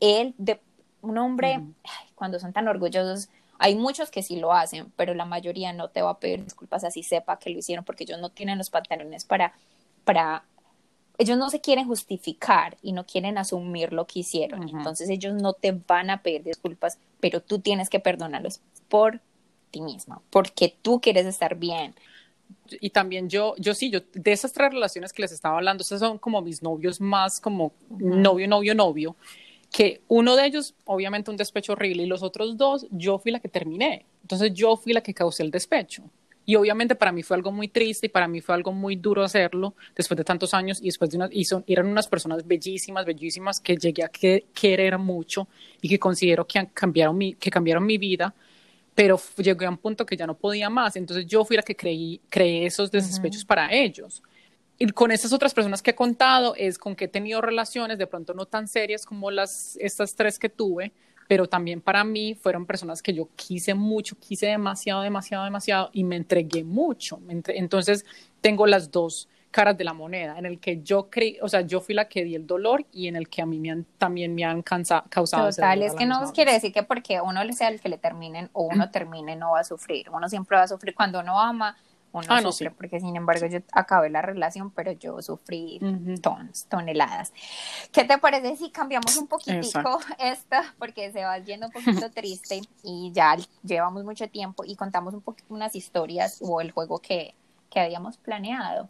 Él, 0.02 0.34
de, 0.38 0.60
un 1.02 1.18
hombre, 1.18 1.62
cuando 2.16 2.40
son 2.40 2.52
tan 2.52 2.68
orgullosos, 2.68 3.30
hay 3.60 3.76
muchos 3.76 4.10
que 4.10 4.24
sí 4.24 4.38
lo 4.38 4.54
hacen, 4.54 4.92
pero 4.96 5.14
la 5.14 5.26
mayoría 5.26 5.74
no 5.74 5.90
te 5.90 6.02
va 6.02 6.12
a 6.12 6.20
pedir 6.20 6.44
disculpas 6.44 6.84
así 6.86 7.04
sepa 7.04 7.38
que 7.38 7.50
lo 7.50 7.60
hicieron 7.60 7.86
porque 7.86 8.06
ellos 8.06 8.20
no 8.20 8.30
tienen 8.30 8.58
los 8.58 8.70
pantalones 8.70 9.26
para, 9.26 9.54
para 10.06 10.44
ellos 11.18 11.38
no 11.38 11.50
se 11.50 11.60
quieren 11.60 11.86
justificar 11.86 12.78
y 12.82 12.94
no 12.94 13.06
quieren 13.06 13.38
asumir 13.38 13.92
lo 13.92 14.08
que 14.08 14.20
hicieron. 14.20 14.70
Entonces 14.70 15.10
ellos 15.10 15.34
no 15.34 15.52
te 15.52 15.74
van 15.74 16.10
a 16.10 16.24
pedir 16.24 16.44
disculpas, 16.44 16.98
pero 17.20 17.42
tú 17.42 17.60
tienes 17.60 17.90
que 17.90 18.00
perdonarlos 18.00 18.62
por 18.88 19.20
ti 19.70 19.82
misma, 19.82 20.22
porque 20.30 20.74
tú 20.82 21.02
quieres 21.02 21.26
estar 21.26 21.56
bien. 21.58 21.94
Y 22.80 22.92
también 22.92 23.30
yo, 23.30 23.54
yo 23.58 23.74
sí, 23.74 23.92
yo 23.92 24.00
de 24.14 24.32
esas 24.32 24.54
tres 24.54 24.72
relaciones 24.72 25.12
que 25.12 25.22
les 25.22 25.34
estaba 25.34 25.58
hablando, 25.58 25.82
esos 25.82 26.00
son 26.00 26.18
como 26.18 26.42
mis 26.42 26.64
novios 26.64 27.02
más 27.02 27.42
como 27.42 27.74
novio, 27.90 28.48
novio, 28.48 28.74
novio, 28.74 29.16
que 29.72 30.02
uno 30.08 30.36
de 30.36 30.46
ellos, 30.46 30.74
obviamente 30.86 31.32
un 31.32 31.38
despecho 31.38 31.74
horrible, 31.74 32.04
y 32.04 32.08
los 32.08 32.24
otros 32.24 32.58
dos, 32.58 32.88
yo 32.92 33.20
fui 33.20 33.32
la 33.32 33.40
que 33.40 33.50
terminé. 33.50 34.06
Entonces 34.22 34.54
yo 34.54 34.76
fui 34.78 34.94
la 34.94 35.02
que 35.02 35.14
causé 35.14 35.44
el 35.44 35.52
despecho. 35.52 36.04
Y 36.46 36.56
obviamente 36.56 36.96
para 36.96 37.12
mí 37.12 37.22
fue 37.22 37.38
algo 37.38 37.52
muy 37.52 37.68
triste 37.68 38.08
y 38.08 38.10
para 38.10 38.28
mí 38.28 38.42
fue 38.42 38.56
algo 38.56 38.72
muy 38.72 38.96
duro 38.96 39.24
hacerlo 39.24 39.76
después 39.96 40.18
de 40.18 40.24
tantos 40.24 40.56
años 40.56 40.80
y 40.82 40.86
después 40.86 41.12
de 41.12 41.18
una, 41.18 41.30
y 41.32 41.46
son, 41.46 41.64
eran 41.68 41.86
unas 41.86 42.08
personas 42.08 42.48
bellísimas, 42.48 43.06
bellísimas 43.06 43.60
que 43.60 43.78
llegué 43.78 44.04
a 44.04 44.10
querer 44.10 44.98
mucho 44.98 45.48
y 45.80 45.88
que 45.88 46.00
considero 46.00 46.48
que, 46.48 46.58
han, 46.58 46.66
cambiaron, 46.68 47.16
mi, 47.16 47.36
que 47.36 47.52
cambiaron 47.52 47.86
mi 47.86 48.00
vida, 48.00 48.34
pero 48.96 49.22
llegué 49.38 49.68
a 49.68 49.70
un 49.70 49.78
punto 49.78 50.08
que 50.08 50.18
ya 50.18 50.26
no 50.26 50.34
podía 50.34 50.72
más. 50.72 50.96
Entonces 50.96 51.28
yo 51.28 51.46
fui 51.46 51.56
la 51.56 51.62
que 51.62 51.76
creí, 51.76 52.20
creé 52.30 52.66
esos 52.66 52.90
despechos 52.90 53.46
para 53.46 53.72
ellos. 53.72 54.24
Y 54.82 54.88
con 54.88 55.12
esas 55.12 55.34
otras 55.34 55.54
personas 55.54 55.82
que 55.82 55.92
he 55.92 55.96
contado 55.96 56.56
es 56.56 56.78
con 56.78 56.96
que 56.96 57.06
he 57.06 57.10
tenido 57.10 57.42
relaciones, 57.42 57.98
de 57.98 58.08
pronto 58.08 58.34
no 58.34 58.46
tan 58.46 58.70
serias 58.70 59.06
como 59.06 59.30
las, 59.30 59.78
estas 59.82 60.16
tres 60.16 60.40
que 60.40 60.48
tuve, 60.48 60.94
pero 61.28 61.48
también 61.48 61.82
para 61.82 62.06
mí 62.06 62.34
fueron 62.34 62.66
personas 62.66 63.04
que 63.04 63.14
yo 63.14 63.28
quise 63.36 63.74
mucho, 63.74 64.16
quise 64.18 64.48
demasiado, 64.48 65.02
demasiado, 65.02 65.44
demasiado 65.44 65.90
y 65.92 66.06
me 66.06 66.16
entregué 66.16 66.64
mucho. 66.64 67.20
Entonces 67.28 68.06
tengo 68.40 68.66
las 68.66 68.90
dos 68.90 69.28
caras 69.52 69.78
de 69.78 69.84
la 69.84 69.94
moneda, 69.94 70.38
en 70.38 70.46
el 70.46 70.60
que 70.60 70.82
yo 70.82 71.10
creí, 71.10 71.38
o 71.42 71.50
sea, 71.50 71.62
yo 71.62 71.82
fui 71.82 71.94
la 71.94 72.08
que 72.08 72.24
di 72.24 72.36
el 72.36 72.48
dolor 72.48 72.86
y 72.92 73.08
en 73.08 73.16
el 73.16 73.30
que 73.30 73.42
a 73.42 73.46
mí 73.46 73.60
me 73.60 73.72
han, 73.72 73.86
también 73.98 74.34
me 74.34 74.46
han 74.46 74.62
causado. 74.62 75.50
Total, 75.50 75.84
es 75.84 75.94
que 75.94 76.06
no 76.06 76.32
quiere 76.32 76.54
decir 76.54 76.72
que 76.72 76.84
porque 76.84 77.20
uno 77.20 77.42
sea 77.52 77.68
el 77.68 77.82
que 77.82 77.90
le 77.90 77.98
terminen 77.98 78.50
o 78.54 78.64
uno 78.64 78.90
termine 78.92 79.36
no 79.36 79.52
va 79.52 79.60
a 79.60 79.64
sufrir. 79.64 80.10
Uno 80.10 80.30
siempre 80.30 80.56
va 80.56 80.64
a 80.64 80.68
sufrir 80.68 80.96
cuando 80.96 81.20
uno 81.20 81.40
ama 81.40 81.76
uno 82.12 82.26
ah, 82.30 82.42
no, 82.42 82.52
sufre, 82.52 82.72
porque 82.72 83.00
sin 83.00 83.16
embargo 83.16 83.46
yo 83.46 83.60
acabé 83.72 84.10
la 84.10 84.22
relación, 84.22 84.72
pero 84.72 84.92
yo 84.94 85.22
sufrí 85.22 85.80
toneladas. 86.70 87.32
¿Qué 87.92 88.04
te 88.04 88.18
parece 88.18 88.56
si 88.56 88.72
cambiamos 88.72 89.16
un 89.18 89.28
poquitico 89.28 90.00
esto? 90.20 90.56
Porque 90.78 91.12
se 91.12 91.24
va 91.24 91.38
yendo 91.40 91.68
un 91.68 91.72
poquito 91.72 92.10
triste 92.16 92.62
y 92.84 93.12
ya 93.14 93.38
llevamos 93.64 94.04
mucho 94.04 94.28
tiempo 94.28 94.64
y 94.66 94.76
contamos 94.76 95.14
un 95.14 95.22
poquito 95.22 95.54
unas 95.54 95.76
historias 95.76 96.40
o 96.42 96.62
el 96.62 96.72
juego 96.72 97.00
que, 97.00 97.36
que 97.70 97.80
habíamos 97.80 98.18
planeado. 98.18 98.90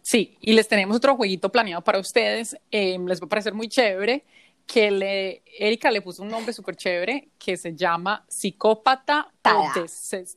Sí, 0.00 0.38
y 0.40 0.54
les 0.54 0.66
tenemos 0.66 0.96
otro 0.96 1.16
jueguito 1.16 1.50
planeado 1.50 1.82
para 1.84 1.98
ustedes. 1.98 2.56
Em, 2.70 3.04
les 3.06 3.20
va 3.20 3.26
a 3.26 3.28
parecer 3.28 3.52
muy 3.52 3.68
chévere 3.68 4.24
que 4.66 4.90
le, 4.90 5.42
Erika 5.58 5.90
le 5.90 6.00
puso 6.00 6.22
un 6.22 6.28
nombre 6.28 6.52
súper 6.52 6.76
chévere 6.76 7.30
que 7.38 7.56
se 7.56 7.74
llama 7.74 8.24
psicópata 8.28 9.30
o 9.44 9.70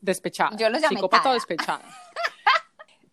despechada. 0.02 0.56
Yo 0.58 0.70
lo 0.70 0.78
llamé 0.78 0.96
Psicópata 0.96 1.30
o 1.32 1.34
despechada. 1.34 1.82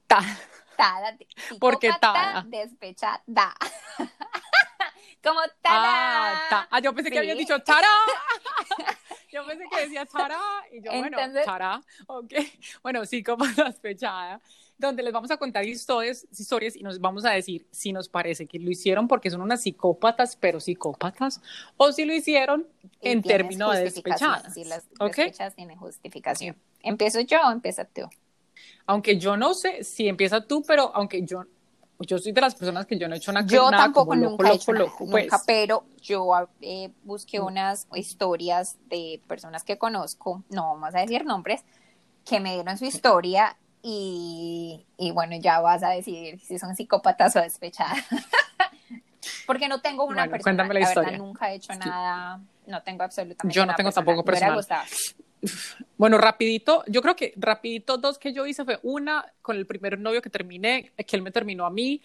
Tada. 0.07 1.17
Porque 1.61 1.91
tada. 2.01 2.45
Despechada. 2.47 3.23
Como 5.25 5.41
tada. 5.63 6.51
Ah, 6.51 6.69
ah, 6.71 6.81
yo 6.81 6.95
pensé 6.95 7.11
que 7.11 7.19
había 7.19 7.35
dicho 7.35 7.59
tara. 7.61 7.89
yo 9.33 9.47
pensé 9.47 9.65
que 9.71 9.81
decía 9.81 10.05
tara. 10.05 10.39
Y 10.71 10.83
yo, 10.83 10.93
bueno, 10.93 11.17
tara. 11.45 11.81
Ok. 12.07 12.33
Bueno, 12.83 13.03
como 13.25 13.47
despechada. 13.47 14.41
Donde 14.89 15.03
les 15.03 15.13
vamos 15.13 15.31
a 15.31 15.37
contar 15.37 15.65
historias, 15.65 16.27
historias 16.31 16.77
y 16.77 16.83
nos 16.83 17.01
vamos 17.01 17.25
a 17.25 17.31
decir 17.31 17.67
si 17.71 17.93
nos 17.93 18.09
parece 18.09 18.47
que 18.47 18.59
lo 18.59 18.71
hicieron 18.71 19.09
porque 19.09 19.31
son 19.31 19.41
unas 19.41 19.63
psicópatas, 19.63 20.37
pero 20.37 20.61
psicópatas, 20.61 21.41
o 21.77 21.93
si 21.93 22.05
lo 22.05 22.15
hicieron 22.15 22.67
en 23.01 23.23
términos 23.23 23.75
de 23.75 23.85
despechadas. 23.85 24.55
Si 24.55 24.65
las 24.65 24.89
despechadas 24.89 25.55
tienen 25.55 25.77
justificación. 25.77 26.57
¿Empiezo 26.81 27.21
yo 27.21 27.39
o 27.47 27.53
empieza 27.53 27.85
tú? 27.85 28.09
aunque 28.87 29.19
yo 29.19 29.37
no 29.37 29.55
sé 29.55 29.85
si 29.85 30.09
empieza 30.09 30.43
tú, 30.43 30.63
pero 30.67 30.91
aunque 30.95 31.23
yo, 31.25 31.45
yo 32.01 32.19
soy 32.19 32.33
de 32.33 32.41
las 32.41 32.55
personas 32.55 32.87
que 32.87 32.99
yo 32.99 33.09
no 33.09 33.15
he 33.15 33.19
hecho 33.19 33.33
nada, 33.33 33.47
yo 33.47 33.71
nada 33.71 33.85
tampoco 33.85 34.15
nunca 34.15 34.49
loco, 34.49 34.73
loco, 34.73 35.07
pues. 35.11 35.25
nunca, 35.25 35.41
pero 35.47 35.85
yo 36.01 36.31
eh, 36.61 36.91
busqué 37.03 37.41
unas 37.41 37.89
historias 37.95 38.79
de 38.89 39.21
personas 39.27 39.65
que 39.65 39.79
conozco, 39.79 40.45
no 40.51 40.75
vamos 40.75 40.95
a 40.95 41.01
decir 41.01 41.25
nombres, 41.25 41.65
que 42.25 42.41
me 42.41 42.55
dieron 42.55 42.77
su 42.79 42.85
historia 42.85 43.57
y, 43.87 44.87
y 44.97 45.11
bueno, 45.11 45.37
ya 45.37 45.61
vas 45.61 45.83
a 45.83 45.91
decidir 45.91 46.41
si 46.41 46.59
son 46.59 46.75
psicópatas 46.75 47.37
o 47.37 47.41
despechadas. 47.43 47.99
Porque 49.47 49.69
no 49.69 49.83
tengo 49.83 50.05
una 50.05 50.27
persona, 50.27 50.65
la, 50.65 50.73
la 50.73 50.89
verdad 50.89 51.19
nunca 51.19 51.53
he 51.53 51.57
hecho 51.57 51.75
nada, 51.75 52.41
no 52.67 52.83
tengo 52.83 53.03
absolutamente 53.03 53.55
Yo 53.55 53.67
no 53.67 53.75
tengo 53.75 53.93
tampoco 53.93 54.25
personal. 54.25 54.65
Bueno, 55.99 56.17
rapidito, 56.17 56.83
yo 56.87 57.03
creo 57.03 57.15
que 57.15 57.35
rapidito 57.37 57.99
dos 57.99 58.19
que 58.19 58.33
yo 58.33 58.47
hice 58.47 58.65
fue 58.65 58.81
una 58.83 59.25
con 59.43 59.57
el 59.57 59.67
primer 59.67 59.99
novio 59.99 60.23
que 60.23 60.31
terminé, 60.31 60.93
que 60.97 61.17
él 61.17 61.23
me 61.23 61.31
terminó 61.31 61.67
a 61.67 61.71
mí, 61.71 62.01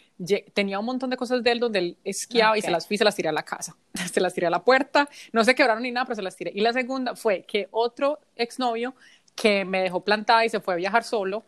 tenía 0.54 0.78
un 0.78 0.86
montón 0.86 1.10
de 1.10 1.16
cosas 1.16 1.42
de 1.42 1.52
él 1.52 1.60
donde 1.60 1.80
él 1.80 1.98
esquiaba 2.04 2.58
y 2.58 2.62
se 2.62 2.70
las 2.70 2.86
fui 2.86 2.96
y 2.96 2.98
se 2.98 3.06
las 3.06 3.16
tiré 3.16 3.30
a 3.30 3.32
la 3.32 3.44
casa, 3.44 3.78
se 4.14 4.20
las 4.20 4.34
tiré 4.34 4.48
a 4.48 4.50
la 4.50 4.64
puerta, 4.64 5.10
no 5.32 5.44
se 5.46 5.56
quebraron 5.56 5.84
ni 5.84 5.92
nada, 5.92 6.06
pero 6.06 6.18
se 6.18 6.22
las 6.22 6.36
tiré. 6.36 6.52
Y 6.54 6.60
la 6.60 6.74
segunda 6.74 7.16
fue 7.16 7.44
que 7.44 7.70
otro 7.72 8.20
exnovio 8.36 8.94
que 9.40 9.64
me 9.64 9.82
dejó 9.82 10.04
plantada 10.04 10.44
y 10.44 10.50
se 10.50 10.60
fue 10.60 10.74
a 10.74 10.78
viajar 10.78 11.04
solo, 11.04 11.46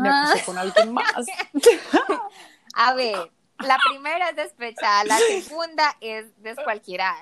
me 0.00 0.08
ah. 0.08 0.24
acusó 0.28 0.46
con 0.46 0.58
alguien 0.58 0.92
más. 0.92 1.26
a 2.74 2.94
ver, 2.94 3.30
la 3.60 3.78
primera 3.88 4.30
es 4.30 4.36
despechada, 4.36 5.04
la 5.04 5.18
segunda 5.18 5.96
es 6.00 6.26
descualquiera 6.42 7.14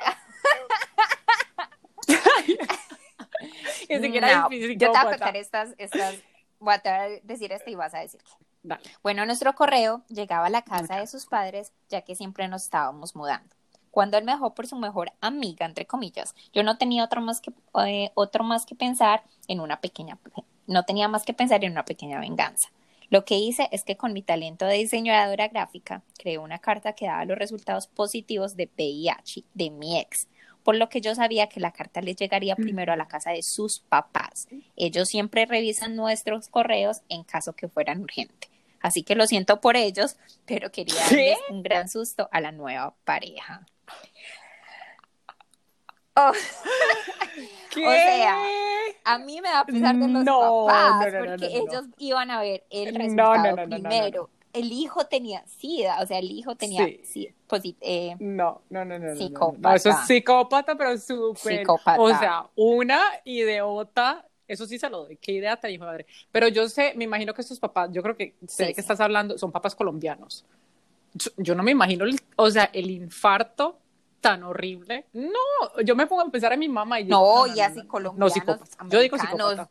yo 3.89 4.01
te 4.01 4.09
voy 4.09 4.97
a 4.97 5.05
contar 5.05 5.37
estas, 5.37 5.75
estas, 5.79 6.17
voy 6.59 6.75
a 6.85 7.09
decir 7.23 7.53
esto 7.53 7.71
y 7.71 7.75
vas 7.75 7.95
a 7.95 8.01
decir 8.01 8.21
Bueno, 9.03 9.27
nuestro 9.27 9.55
correo 9.55 10.05
llegaba 10.09 10.47
a 10.47 10.51
la 10.51 10.62
casa 10.62 10.97
de 10.97 11.07
sus 11.07 11.27
padres, 11.27 11.73
ya 11.89 12.03
que 12.03 12.14
siempre 12.14 12.49
nos 12.49 12.64
estábamos 12.64 13.17
mudando. 13.17 13.56
Cuando 13.97 14.18
él 14.18 14.24
me 14.24 14.32
dejó 14.32 14.53
por 14.53 14.66
su 14.66 14.76
mejor 14.76 15.11
amiga, 15.22 15.64
entre 15.64 15.86
comillas, 15.86 16.34
yo 16.53 16.62
no 16.62 16.76
tenía 16.76 17.03
otro 17.03 17.22
más 17.22 17.40
que, 17.40 17.51
eh, 17.86 18.11
otro 18.12 18.44
más 18.44 18.66
que 18.66 18.74
pensar 18.74 19.22
en 19.49 19.59
una 19.59 19.80
pequeña, 19.80 20.18
no 20.66 20.84
tenía 20.84 21.09
más 21.09 21.24
que 21.24 21.32
pensar 21.32 21.64
en 21.64 21.72
una 21.72 21.86
pequeña 21.86 22.20
venganza. 22.20 22.68
Lo 23.09 23.24
que 23.24 23.36
hice 23.36 23.70
es 23.72 23.84
que 23.84 23.97
con 23.97 24.12
mi 24.12 24.20
talento 24.20 24.66
de 24.66 24.74
diseñadora 24.74 25.49
gráfica 25.49 26.03
creé 26.18 26.36
una 26.36 26.59
carta 26.59 26.92
que 26.92 27.07
daba 27.07 27.24
los 27.24 27.38
resultados 27.38 27.86
positivos 27.86 28.55
de 28.55 28.68
VIH 28.76 29.44
de 29.55 29.70
mi 29.70 29.99
ex 29.99 30.28
por 30.62 30.76
lo 30.76 30.90
que 30.90 31.01
yo 31.01 31.14
sabía 31.14 31.47
que 31.47 31.61
la 31.61 31.72
carta 31.72 32.03
le 32.03 32.14
llegaría 32.14 32.55
mm. 32.55 32.62
primero 32.62 32.92
a 32.92 32.97
la 32.97 33.09
casa 33.09 33.30
de 33.30 33.42
sus 33.42 33.78
papás. 33.78 34.47
Ellos 34.76 35.09
siempre 35.09 35.47
revisan 35.47 35.97
nuestros 35.97 36.49
correos 36.49 37.01
en 37.09 37.22
caso 37.22 37.55
que 37.55 37.68
fueran 37.68 38.03
urgentes. 38.03 38.51
Así 38.82 39.05
que 39.05 39.14
lo 39.14 39.26
siento 39.26 39.61
por 39.62 39.76
ellos, 39.76 40.16
pero 40.44 40.70
quería 40.70 41.01
darles 41.01 41.38
un 41.51 41.62
gran 41.62 41.88
susto 41.88 42.28
a 42.30 42.42
la 42.42 42.53
nueva 42.53 42.94
pareja. 43.05 43.64
Oh. 46.18 46.30
o 46.30 47.74
sea, 47.74 48.39
a 49.05 49.18
mí 49.18 49.41
me 49.41 49.51
da 49.51 49.66
pesar 49.66 49.95
de 49.97 50.09
los 50.09 50.24
papás 50.24 51.12
porque 51.18 51.47
ellos 51.47 51.84
iban 51.99 52.30
a 52.30 52.41
ver 52.41 52.64
el 52.70 52.95
resultado 52.95 53.57
primero 53.68 54.30
el 54.57 54.72
hijo 54.72 55.05
tenía 55.05 55.45
SIDA, 55.47 56.01
o 56.01 56.07
sea, 56.07 56.18
el 56.18 56.30
hijo 56.30 56.57
tenía 56.57 56.87
sí. 57.03 57.28
eh, 57.80 58.16
no, 58.18 58.62
no, 58.70 58.84
no, 58.84 58.99
no, 58.99 59.14
psicópata. 59.14 59.68
No, 59.68 59.74
eso 59.74 59.91
es 59.91 59.97
psicópata, 60.07 60.74
pero 60.76 60.97
súper. 60.97 61.59
Psicópata. 61.59 62.01
O 62.01 62.09
sea, 62.09 62.47
una 62.57 63.03
idiota, 63.24 64.26
eso 64.49 64.66
sí 64.66 64.78
se 64.78 64.89
lo 64.89 65.05
doy. 65.05 65.16
¿Qué 65.18 65.32
idea 65.32 65.59
te 65.59 65.68
dijo 65.68 65.84
madre? 65.84 66.07
Pero 66.32 66.49
yo 66.49 66.68
sé, 66.70 66.95
me 66.97 67.05
imagino 67.05 67.34
que 67.34 67.43
estos 67.43 67.61
papás, 67.61 67.91
yo 67.93 68.03
creo 68.03 68.16
que 68.16 68.34
sé 68.49 68.72
que 68.72 68.80
estás 68.80 69.01
hablando, 69.01 69.37
son 69.37 69.53
papás 69.53 69.74
colombianos. 69.74 70.47
Yo, 71.37 71.55
no 71.55 71.62
me 71.62 71.71
imagino, 71.71 72.05
o 72.37 72.51
sea, 72.51 72.71
el 72.73 72.91
infarto 72.91 73.79
tan 74.21 74.43
horrible. 74.43 75.07
No, 75.12 75.81
yo 75.85 75.95
me 75.95 76.07
pongo 76.07 76.23
a 76.23 76.31
pensar 76.31 76.53
en 76.53 76.61
mi 76.61 76.69
mamá 76.69 77.01
y 77.01 77.07
yo. 77.07 77.11
No, 77.11 77.47
y 77.47 77.61
así 77.61 77.87
colombianos. 77.87 78.37
No, 78.79 78.89
Yo 78.89 79.01
digo 79.01 79.19
psicópata 79.19 79.71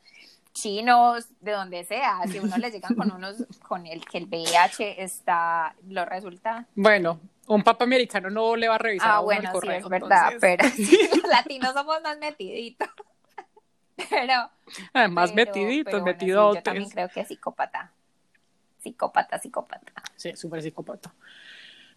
chinos, 0.56 1.28
de 1.42 1.52
donde 1.52 1.84
sea, 1.84 2.22
si 2.32 2.40
uno 2.40 2.58
les 2.58 2.74
llegan 2.74 2.96
con 2.96 3.12
unos, 3.12 3.46
con 3.68 3.86
el 3.86 4.04
que 4.06 4.18
el 4.18 4.26
VIH 4.26 5.04
está, 5.04 5.76
lo 5.90 6.06
resulta. 6.06 6.66
Bueno, 6.74 7.20
un 7.48 7.62
papa 7.62 7.84
americano 7.84 8.30
no 8.30 8.56
le 8.56 8.68
va 8.68 8.76
a 8.76 8.80
revisar 8.80 9.12
ah, 9.12 9.20
bueno, 9.20 9.50
el 9.50 9.52
correo, 9.52 9.80
sí, 9.80 9.84
es 9.84 9.90
verdad, 9.90 10.34
pero 10.40 10.66
los 11.22 11.30
latinos 11.30 11.74
somos 11.74 12.02
más 12.02 12.18
metiditos. 12.18 12.90
pero. 14.10 14.50
Ah, 14.94 15.08
más 15.10 15.34
metiditos, 15.34 16.02
metidos. 16.02 16.56
yo 16.56 16.64
también 16.64 16.90
creo 16.90 17.10
que 17.10 17.20
es 17.20 17.28
psicópata. 17.28 17.92
Psicópata, 18.86 19.40
psicópata. 19.40 19.92
Sí, 20.16 20.36
súper 20.36 20.62
psicópata. 20.62 21.12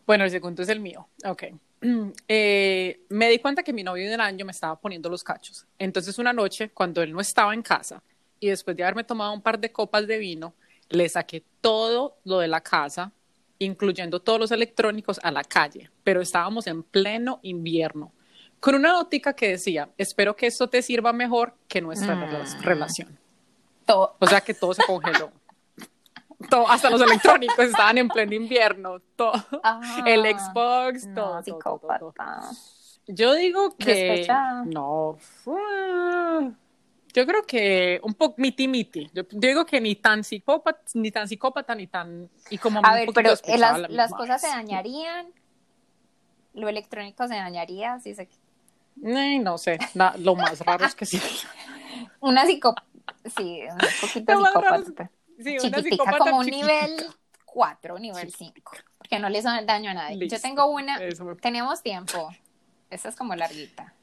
Bueno, 0.06 0.24
el 0.24 0.30
segundo 0.30 0.62
es 0.62 0.70
el 0.70 0.80
mío. 0.80 1.08
Ok. 1.24 1.44
Eh, 2.26 3.02
me 3.10 3.28
di 3.30 3.38
cuenta 3.38 3.62
que 3.62 3.72
mi 3.72 3.84
novio 3.84 4.08
de 4.08 4.14
un 4.14 4.20
año 4.20 4.44
me 4.44 4.50
estaba 4.50 4.74
poniendo 4.74 5.08
los 5.08 5.22
cachos. 5.22 5.64
Entonces, 5.78 6.18
una 6.18 6.32
noche, 6.32 6.70
cuando 6.70 7.02
él 7.02 7.12
no 7.12 7.20
estaba 7.20 7.54
en 7.54 7.62
casa, 7.62 8.02
y 8.40 8.48
después 8.48 8.76
de 8.76 8.82
haberme 8.82 9.04
tomado 9.04 9.32
un 9.32 9.42
par 9.42 9.60
de 9.60 9.70
copas 9.70 10.06
de 10.06 10.18
vino, 10.18 10.54
le 10.88 11.08
saqué 11.08 11.44
todo 11.60 12.16
lo 12.24 12.38
de 12.38 12.48
la 12.48 12.62
casa, 12.62 13.12
incluyendo 13.58 14.20
todos 14.20 14.40
los 14.40 14.50
electrónicos, 14.50 15.20
a 15.22 15.30
la 15.30 15.44
calle, 15.44 15.90
pero 16.02 16.20
estábamos 16.20 16.66
en 16.66 16.82
pleno 16.82 17.38
invierno, 17.42 18.12
con 18.60 18.74
una 18.74 18.92
notica 18.92 19.34
que 19.34 19.50
decía, 19.50 19.88
espero 19.96 20.34
que 20.34 20.46
esto 20.46 20.68
te 20.68 20.82
sirva 20.82 21.12
mejor 21.12 21.54
que 21.68 21.80
nuestra 21.80 22.16
mm. 22.16 22.62
relación. 22.62 23.18
Todo. 23.86 24.16
O 24.18 24.26
sea 24.26 24.40
que 24.40 24.52
todo 24.52 24.74
se 24.74 24.84
congeló. 24.84 25.30
Todo, 26.48 26.68
hasta 26.68 26.88
los 26.88 27.00
electrónicos 27.00 27.58
estaban 27.58 27.98
en 27.98 28.08
pleno 28.08 28.34
invierno, 28.34 29.00
todo. 29.16 29.32
Ah, 29.62 30.04
el 30.06 30.22
Xbox, 30.22 31.12
todo, 31.14 31.42
todo, 31.42 32.12
Yo 33.06 33.34
digo 33.34 33.76
que 33.76 34.26
no. 34.66 35.18
Yo 37.14 37.26
creo 37.26 37.42
que 37.44 38.00
un 38.04 38.14
poco 38.14 38.36
miti 38.38 38.68
miti. 38.68 39.10
Yo, 39.12 39.24
digo 39.30 39.66
que 39.66 39.80
ni 39.80 39.96
tan 39.96 40.22
psicópata, 40.22 40.80
ni 40.94 41.10
tan 41.10 41.26
psicópata, 41.26 41.74
ni 41.74 41.88
tan 41.88 42.30
y 42.50 42.58
como 42.58 42.80
A 42.84 42.94
ver, 42.94 43.08
pero 43.12 43.30
las, 43.56 43.90
las 43.90 44.12
cosas 44.12 44.40
se 44.40 44.48
dañarían. 44.48 45.26
Lo 46.54 46.68
electrónico 46.68 47.26
se 47.26 47.34
dañaría, 47.34 47.98
sí 47.98 48.14
sé. 48.14 48.28
no 48.96 49.58
sé, 49.58 49.78
lo 50.18 50.34
más 50.36 50.60
raro 50.60 50.84
es 50.84 50.94
que 50.94 51.06
sí. 51.06 51.20
una 52.20 52.46
psicópata, 52.46 52.86
sí, 53.36 53.62
un 53.70 53.78
poquito 54.00 54.32
psicópata. 54.44 55.10
Sí, 55.42 55.56
chiquitica, 55.58 56.18
como 56.18 56.38
un 56.38 56.46
nivel 56.46 57.06
4, 57.44 57.98
nivel 57.98 58.32
5, 58.32 58.72
porque 58.98 59.18
no 59.18 59.28
le 59.28 59.38
hizo 59.38 59.48
daño 59.64 59.90
a 59.90 59.94
nadie. 59.94 60.28
Yo 60.28 60.40
tengo 60.40 60.66
una, 60.66 60.98
tenemos 61.40 61.82
tiempo, 61.82 62.30
esa 62.90 63.08
es 63.08 63.16
como 63.16 63.34
larguita. 63.34 63.94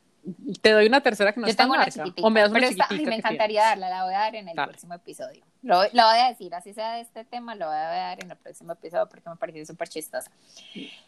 Te 0.62 0.72
doy 0.72 0.88
una 0.88 1.02
tercera 1.02 1.34
que 1.34 1.40
no 1.40 1.48
es 1.48 1.56
tan 1.56 1.70
larga. 1.70 2.06
O 2.22 2.30
me 2.30 2.42
das 2.42 2.50
una 2.50 2.60
pero 2.90 3.04
me 3.04 3.16
encantaría 3.16 3.64
darla, 3.64 3.90
la 3.90 4.04
voy 4.06 4.14
a 4.14 4.20
dar 4.20 4.36
en 4.36 4.48
el 4.50 4.56
próximo 4.56 4.94
episodio. 4.94 5.44
Lo, 5.62 5.82
lo, 5.82 6.04
voy 6.04 6.20
a 6.20 6.30
decir, 6.30 6.54
así 6.54 6.74
sea 6.74 6.94
de 6.94 7.02
este 7.02 7.26
tema, 7.26 7.56
lo 7.56 7.66
voy 7.66 7.76
a 7.76 7.88
dar 7.90 8.24
en 8.24 8.30
el 8.30 8.38
próximo 8.38 8.74
episodio 8.74 9.08
porque 9.10 9.28
me 9.30 9.36
pareció 9.36 9.66
súper 9.66 9.88
chistosa. 9.88 10.32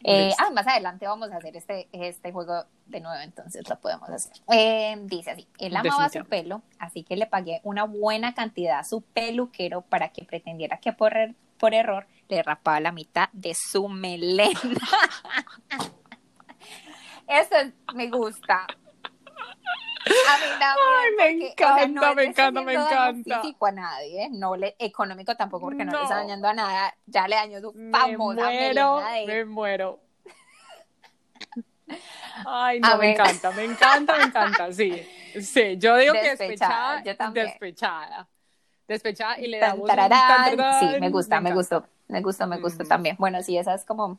Eh, 0.02 0.32
ah, 0.38 0.50
más 0.50 0.66
adelante 0.66 1.06
vamos 1.06 1.30
a 1.30 1.36
hacer 1.36 1.56
este, 1.56 1.88
este 1.92 2.32
juego 2.32 2.64
de 2.86 3.00
nuevo, 3.00 3.20
entonces 3.22 3.68
lo 3.68 3.78
podemos 3.78 4.08
hacer. 4.08 4.32
Eh, 4.52 4.96
dice 5.04 5.30
así, 5.30 5.46
él 5.58 5.76
amaba 5.76 6.08
su 6.08 6.24
pelo, 6.24 6.62
así 6.78 7.04
que 7.04 7.16
le 7.16 7.26
pagué 7.26 7.60
una 7.62 7.84
buena 7.84 8.34
cantidad 8.34 8.80
a 8.80 8.84
su 8.84 9.02
peluquero 9.02 9.82
para 9.82 10.08
que 10.08 10.24
pretendiera 10.24 10.78
que 10.78 10.92
por, 10.92 11.16
er, 11.16 11.34
por 11.58 11.74
error 11.74 12.06
le 12.28 12.42
rapaba 12.42 12.80
la 12.80 12.92
mitad 12.92 13.28
de 13.32 13.54
su 13.54 13.88
melena. 13.88 14.58
Eso 17.28 17.56
me 17.94 18.08
gusta. 18.08 18.66
A 20.28 20.38
mí 20.38 20.46
Ay, 20.60 21.10
me 21.16 21.46
encanta, 21.46 22.14
me 22.14 22.24
encanta, 22.24 22.62
me 22.62 22.72
encanta. 22.74 23.42
físico 23.42 23.66
a 23.66 23.72
nadie, 23.72 24.28
no 24.30 24.56
le, 24.56 24.74
económico 24.78 25.36
tampoco 25.36 25.66
porque 25.66 25.84
no, 25.84 25.92
le 25.92 26.02
está 26.02 26.16
dañando 26.16 26.48
a 26.48 26.54
nada, 26.54 26.94
ya 27.06 27.28
le 27.28 27.36
dañó 27.36 27.60
su 27.60 27.72
famosa 27.72 28.10
me 28.10 28.18
muero, 28.18 29.02
Me 29.26 29.44
muero. 29.44 30.00
Ay, 32.46 32.80
no, 32.80 32.98
me 32.98 33.12
encanta, 33.12 33.50
me 33.52 33.64
encanta, 33.64 34.16
me 34.16 34.24
encanta, 34.24 34.72
sí. 34.72 35.06
Sí, 35.40 35.76
yo 35.78 35.96
digo 35.96 36.14
que 36.14 36.30
despechada, 36.30 37.02
despechada. 37.32 38.28
Despechada 38.86 39.38
y 39.38 39.48
le 39.48 39.58
damos 39.58 39.90
un 39.90 39.96
Sí, 40.80 41.00
me 41.00 41.10
gusta, 41.10 41.40
me, 41.40 41.52
gustó, 41.52 41.86
me 42.08 42.22
gustó, 42.22 42.46
me 42.46 42.58
gustó 42.58 42.84
también. 42.84 43.16
Bueno, 43.18 43.42
sí, 43.42 43.58
esa 43.58 43.74
es 43.74 43.84
como, 43.84 44.18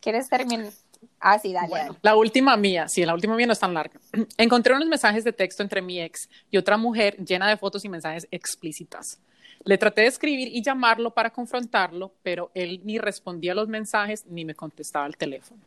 ¿quieres 0.00 0.28
terminar? 0.28 0.72
Ah, 1.20 1.38
sí, 1.38 1.52
dale, 1.52 1.74
La 2.02 2.16
última 2.16 2.56
mía, 2.56 2.88
sí, 2.88 3.04
la 3.04 3.14
última 3.14 3.34
mía 3.34 3.46
no 3.46 3.52
es 3.52 3.58
tan 3.58 3.74
larga. 3.74 3.98
Encontré 4.36 4.74
unos 4.74 4.88
mensajes 4.88 5.24
de 5.24 5.32
texto 5.32 5.62
entre 5.62 5.82
mi 5.82 6.00
ex 6.00 6.28
y 6.50 6.56
otra 6.56 6.76
mujer 6.76 7.16
llena 7.16 7.48
de 7.48 7.56
fotos 7.56 7.84
y 7.84 7.88
mensajes 7.88 8.28
explícitas. 8.30 9.20
Le 9.64 9.76
traté 9.76 10.02
de 10.02 10.06
escribir 10.06 10.48
y 10.48 10.62
llamarlo 10.62 11.12
para 11.12 11.30
confrontarlo, 11.30 12.12
pero 12.22 12.50
él 12.54 12.80
ni 12.84 12.98
respondía 12.98 13.52
a 13.52 13.54
los 13.56 13.68
mensajes 13.68 14.24
ni 14.26 14.44
me 14.44 14.54
contestaba 14.54 15.06
el 15.06 15.16
teléfono. 15.16 15.60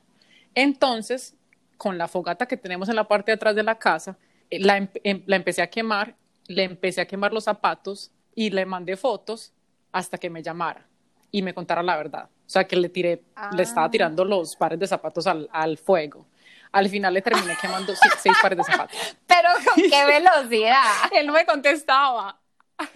Entonces, 0.56 1.36
con 1.78 1.98
la 1.98 2.08
fogata 2.08 2.46
que 2.46 2.58
tenemos 2.58 2.88
en 2.90 2.96
la 2.96 3.08
parte 3.08 3.32
de 3.32 3.36
atrás 3.36 3.56
de 3.56 3.64
la 3.64 3.78
casa, 3.78 4.18
eh, 4.50 4.60
la, 4.60 4.78
em, 4.78 5.24
la 5.26 5.36
empecé 5.36 5.62
a 5.62 5.70
quemar, 5.70 6.16
le 6.48 6.64
empecé 6.64 7.02
a 7.02 7.08
quemar 7.08 7.34
los 7.34 7.44
zapatos 7.46 8.12
y 8.36 8.50
le 8.50 8.66
mandé 8.66 8.96
fotos 8.96 9.54
hasta 9.92 10.18
que 10.18 10.30
me 10.30 10.42
llamara 10.42 10.88
y 11.32 11.42
me 11.42 11.54
contara 11.54 11.84
la 11.84 11.98
verdad. 11.98 12.30
O 12.52 12.54
sea, 12.54 12.68
que 12.68 12.76
le 12.76 12.90
tiré, 12.90 13.24
le 13.54 13.64
estaba 13.64 13.86
ah. 13.86 13.90
tirando 13.90 14.26
los 14.26 14.58
pares 14.58 14.78
de 14.78 14.86
zapatos 14.86 15.26
al, 15.26 15.48
al 15.54 15.78
fuego. 15.78 16.28
Al 16.74 16.90
final 16.90 17.14
le 17.14 17.22
terminé 17.22 17.56
quemando 17.62 17.94
seis, 18.22 18.36
pares 18.42 18.58
de 18.58 18.64
zapatos. 18.66 18.98
Pero 19.26 19.48
con 19.66 19.82
qué 19.82 20.06
velocidad. 20.20 20.84
Él 21.14 21.28
no 21.28 21.34
me 21.34 21.46
contestaba. 21.46 22.38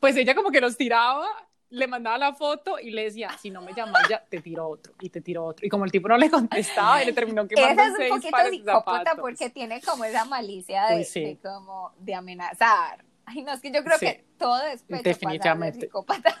Pues 0.00 0.16
ella 0.16 0.34
como 0.34 0.50
que 0.50 0.60
los 0.60 0.76
tiraba, 0.76 1.26
le 1.70 1.86
mandaba 1.86 2.18
la 2.18 2.34
foto 2.34 2.78
y 2.78 2.90
le 2.90 3.04
decía, 3.04 3.30
si 3.40 3.48
no 3.48 3.62
me 3.62 3.72
llamas 3.72 4.02
ya, 4.10 4.22
te 4.22 4.42
tiro 4.42 4.68
otro 4.68 4.92
y 5.00 5.08
te 5.08 5.22
tiro 5.22 5.46
otro. 5.46 5.64
Y 5.64 5.70
como 5.70 5.86
el 5.86 5.90
tipo 5.90 6.08
no 6.08 6.18
le 6.18 6.28
contestaba, 6.28 7.02
y 7.02 7.06
le 7.06 7.14
terminó 7.14 7.48
quemando 7.48 7.82
Esa 7.82 8.04
es 8.04 8.10
un 8.10 8.20
poquito 8.20 8.50
psicópata 8.50 9.14
porque 9.14 9.48
tiene 9.48 9.80
como 9.80 10.04
esa 10.04 10.26
malicia 10.26 10.88
de, 10.88 11.38
como 11.42 11.94
de 11.96 12.14
amenazar. 12.14 13.02
Ay, 13.24 13.40
no, 13.42 13.52
es 13.52 13.60
que 13.60 13.70
yo 13.70 13.82
creo 13.82 13.98
que 13.98 14.26
todo 14.36 14.58
después 14.58 15.02
Definitivamente. 15.02 15.86
psicópata. 15.86 16.36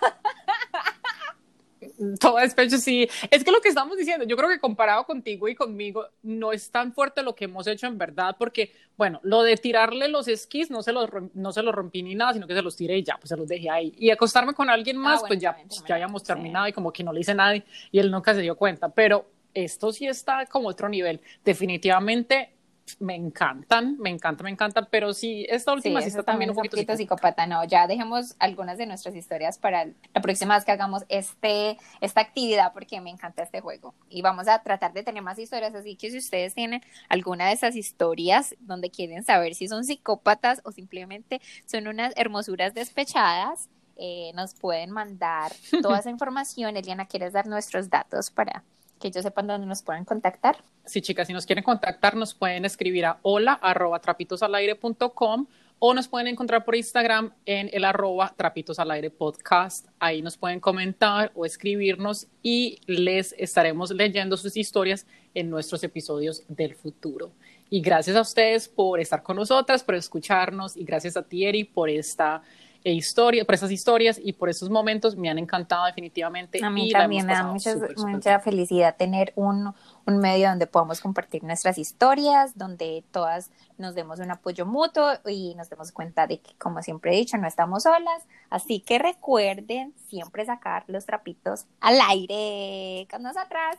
Todo 2.20 2.36
despecho, 2.38 2.78
sí. 2.78 3.08
Es 3.30 3.44
que 3.44 3.50
lo 3.50 3.60
que 3.60 3.68
estamos 3.68 3.96
diciendo, 3.96 4.24
yo 4.24 4.36
creo 4.36 4.48
que 4.48 4.58
comparado 4.58 5.04
contigo 5.04 5.48
y 5.48 5.54
conmigo, 5.54 6.06
no 6.22 6.52
es 6.52 6.70
tan 6.70 6.92
fuerte 6.92 7.22
lo 7.22 7.34
que 7.34 7.44
hemos 7.44 7.66
hecho 7.66 7.86
en 7.86 7.98
verdad, 7.98 8.36
porque, 8.38 8.72
bueno, 8.96 9.20
lo 9.22 9.42
de 9.42 9.56
tirarle 9.56 10.08
los 10.08 10.28
esquís 10.28 10.70
no 10.70 10.82
se 10.82 10.92
los, 10.92 11.10
no 11.34 11.52
se 11.52 11.62
los 11.62 11.74
rompí 11.74 12.02
ni 12.02 12.14
nada, 12.14 12.32
sino 12.32 12.46
que 12.46 12.54
se 12.54 12.62
los 12.62 12.76
tiré 12.76 12.98
y 12.98 13.02
ya, 13.02 13.16
pues 13.16 13.28
se 13.28 13.36
los 13.36 13.48
dejé 13.48 13.70
ahí. 13.70 13.94
Y 13.98 14.10
acostarme 14.10 14.54
con 14.54 14.70
alguien 14.70 14.96
ah, 14.98 15.00
más, 15.00 15.22
pues 15.26 15.38
ya, 15.38 15.56
ya 15.86 15.94
habíamos 15.94 16.22
terminado 16.22 16.68
y 16.68 16.72
como 16.72 16.92
que 16.92 17.04
no 17.04 17.12
le 17.12 17.20
hice 17.20 17.34
nadie 17.34 17.64
y 17.90 17.98
él 17.98 18.10
nunca 18.10 18.34
se 18.34 18.40
dio 18.40 18.56
cuenta. 18.56 18.88
Pero 18.88 19.26
esto 19.54 19.92
sí 19.92 20.06
está 20.06 20.46
como 20.46 20.68
otro 20.68 20.88
nivel. 20.88 21.20
Definitivamente 21.44 22.50
me 22.98 23.14
encantan, 23.14 23.96
me 23.98 24.10
encanta, 24.10 24.44
me 24.44 24.50
encanta, 24.50 24.86
pero 24.86 25.14
sí, 25.14 25.46
esta 25.48 25.72
última 25.72 26.00
sí, 26.00 26.08
está 26.08 26.22
también 26.22 26.50
un 26.50 26.56
poquito, 26.56 26.96
psicópata. 26.96 27.46
No, 27.46 27.64
ya 27.64 27.86
dejemos 27.86 28.34
algunas 28.38 28.78
de 28.78 28.86
nuestras 28.86 29.14
historias 29.14 29.58
para 29.58 29.86
la 29.86 30.20
próxima 30.20 30.54
vez 30.54 30.64
que 30.64 30.72
hagamos 30.72 31.04
este, 31.08 31.78
esta 32.00 32.20
actividad, 32.20 32.72
porque 32.72 33.00
me 33.00 33.10
encanta 33.10 33.42
este 33.42 33.60
juego. 33.60 33.94
Y 34.08 34.22
vamos 34.22 34.48
a 34.48 34.62
tratar 34.62 34.92
de 34.92 35.02
tener 35.02 35.22
más 35.22 35.38
historias, 35.38 35.74
así 35.74 35.96
que 35.96 36.10
si 36.10 36.18
ustedes 36.18 36.54
tienen 36.54 36.82
alguna 37.08 37.46
de 37.46 37.52
esas 37.52 37.76
historias 37.76 38.54
donde 38.60 38.90
quieren 38.90 39.24
saber 39.24 39.54
si 39.54 39.68
son 39.68 39.84
psicópatas 39.84 40.60
o 40.64 40.72
simplemente 40.72 41.40
son 41.66 41.88
unas 41.88 42.12
hermosuras 42.16 42.74
despechadas, 42.74 43.68
eh, 43.96 44.32
nos 44.34 44.54
pueden 44.54 44.90
mandar 44.90 45.52
toda 45.82 45.98
esa 46.00 46.10
información. 46.10 46.76
Eliana, 46.76 47.06
¿quieres 47.06 47.32
dar 47.32 47.46
nuestros 47.46 47.90
datos 47.90 48.30
para 48.30 48.64
que 49.02 49.08
ellos 49.08 49.24
sepan 49.24 49.48
dónde 49.48 49.66
nos 49.66 49.82
pueden 49.82 50.04
contactar. 50.04 50.56
Sí, 50.84 51.00
chicas, 51.00 51.28
si 51.28 51.32
nos 51.32 51.46
quieren 51.46 51.62
contactar, 51.62 52.16
nos 52.16 52.34
pueden 52.34 52.64
escribir 52.64 53.06
a 53.06 53.18
hola 53.22 53.52
arroba 53.52 54.00
trapitosalaire.com 54.00 55.46
o 55.84 55.94
nos 55.94 56.06
pueden 56.06 56.28
encontrar 56.28 56.64
por 56.64 56.76
Instagram 56.76 57.32
en 57.44 57.68
el 57.72 57.84
arroba 57.84 58.32
trapitos 58.36 58.78
podcast. 59.18 59.88
Ahí 59.98 60.22
nos 60.22 60.36
pueden 60.36 60.60
comentar 60.60 61.32
o 61.34 61.44
escribirnos 61.44 62.28
y 62.42 62.78
les 62.86 63.34
estaremos 63.36 63.90
leyendo 63.90 64.36
sus 64.36 64.56
historias 64.56 65.06
en 65.34 65.50
nuestros 65.50 65.82
episodios 65.82 66.44
del 66.48 66.74
futuro. 66.74 67.32
Y 67.68 67.80
gracias 67.80 68.16
a 68.16 68.20
ustedes 68.20 68.68
por 68.68 69.00
estar 69.00 69.22
con 69.22 69.36
nosotras, 69.36 69.82
por 69.82 69.96
escucharnos 69.96 70.76
y 70.76 70.84
gracias 70.84 71.16
a 71.16 71.22
Thierry 71.22 71.64
por 71.64 71.90
esta 71.90 72.42
e 72.84 72.92
historia, 72.92 73.44
por 73.44 73.54
esas 73.54 73.70
historias 73.70 74.20
y 74.22 74.32
por 74.32 74.48
esos 74.48 74.70
momentos 74.70 75.16
me 75.16 75.30
han 75.30 75.38
encantado 75.38 75.86
definitivamente. 75.86 76.64
A 76.64 76.70
mí 76.70 76.90
también 76.90 77.26
me 77.26 77.32
da 77.32 77.44
mucha 77.44 78.40
felicidad 78.40 78.96
tener 78.96 79.32
un, 79.36 79.72
un 80.06 80.18
medio 80.18 80.48
donde 80.48 80.66
podamos 80.66 81.00
compartir 81.00 81.44
nuestras 81.44 81.78
historias, 81.78 82.56
donde 82.56 83.04
todas 83.10 83.50
nos 83.78 83.94
demos 83.94 84.18
un 84.20 84.30
apoyo 84.30 84.66
mutuo 84.66 85.12
y 85.26 85.54
nos 85.54 85.70
demos 85.70 85.92
cuenta 85.92 86.26
de 86.26 86.40
que, 86.40 86.54
como 86.58 86.82
siempre 86.82 87.12
he 87.12 87.16
dicho, 87.16 87.36
no 87.38 87.46
estamos 87.46 87.84
solas. 87.84 88.22
Así 88.50 88.80
que 88.80 88.98
recuerden 88.98 89.94
siempre 90.08 90.44
sacar 90.44 90.84
los 90.88 91.06
trapitos 91.06 91.66
al 91.80 92.00
aire 92.08 93.06
con 93.10 93.22
nosotras. 93.22 93.78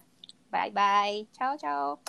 Bye 0.51 0.71
bye. 0.71 1.27
Chao, 1.33 1.57
chao. 1.57 1.99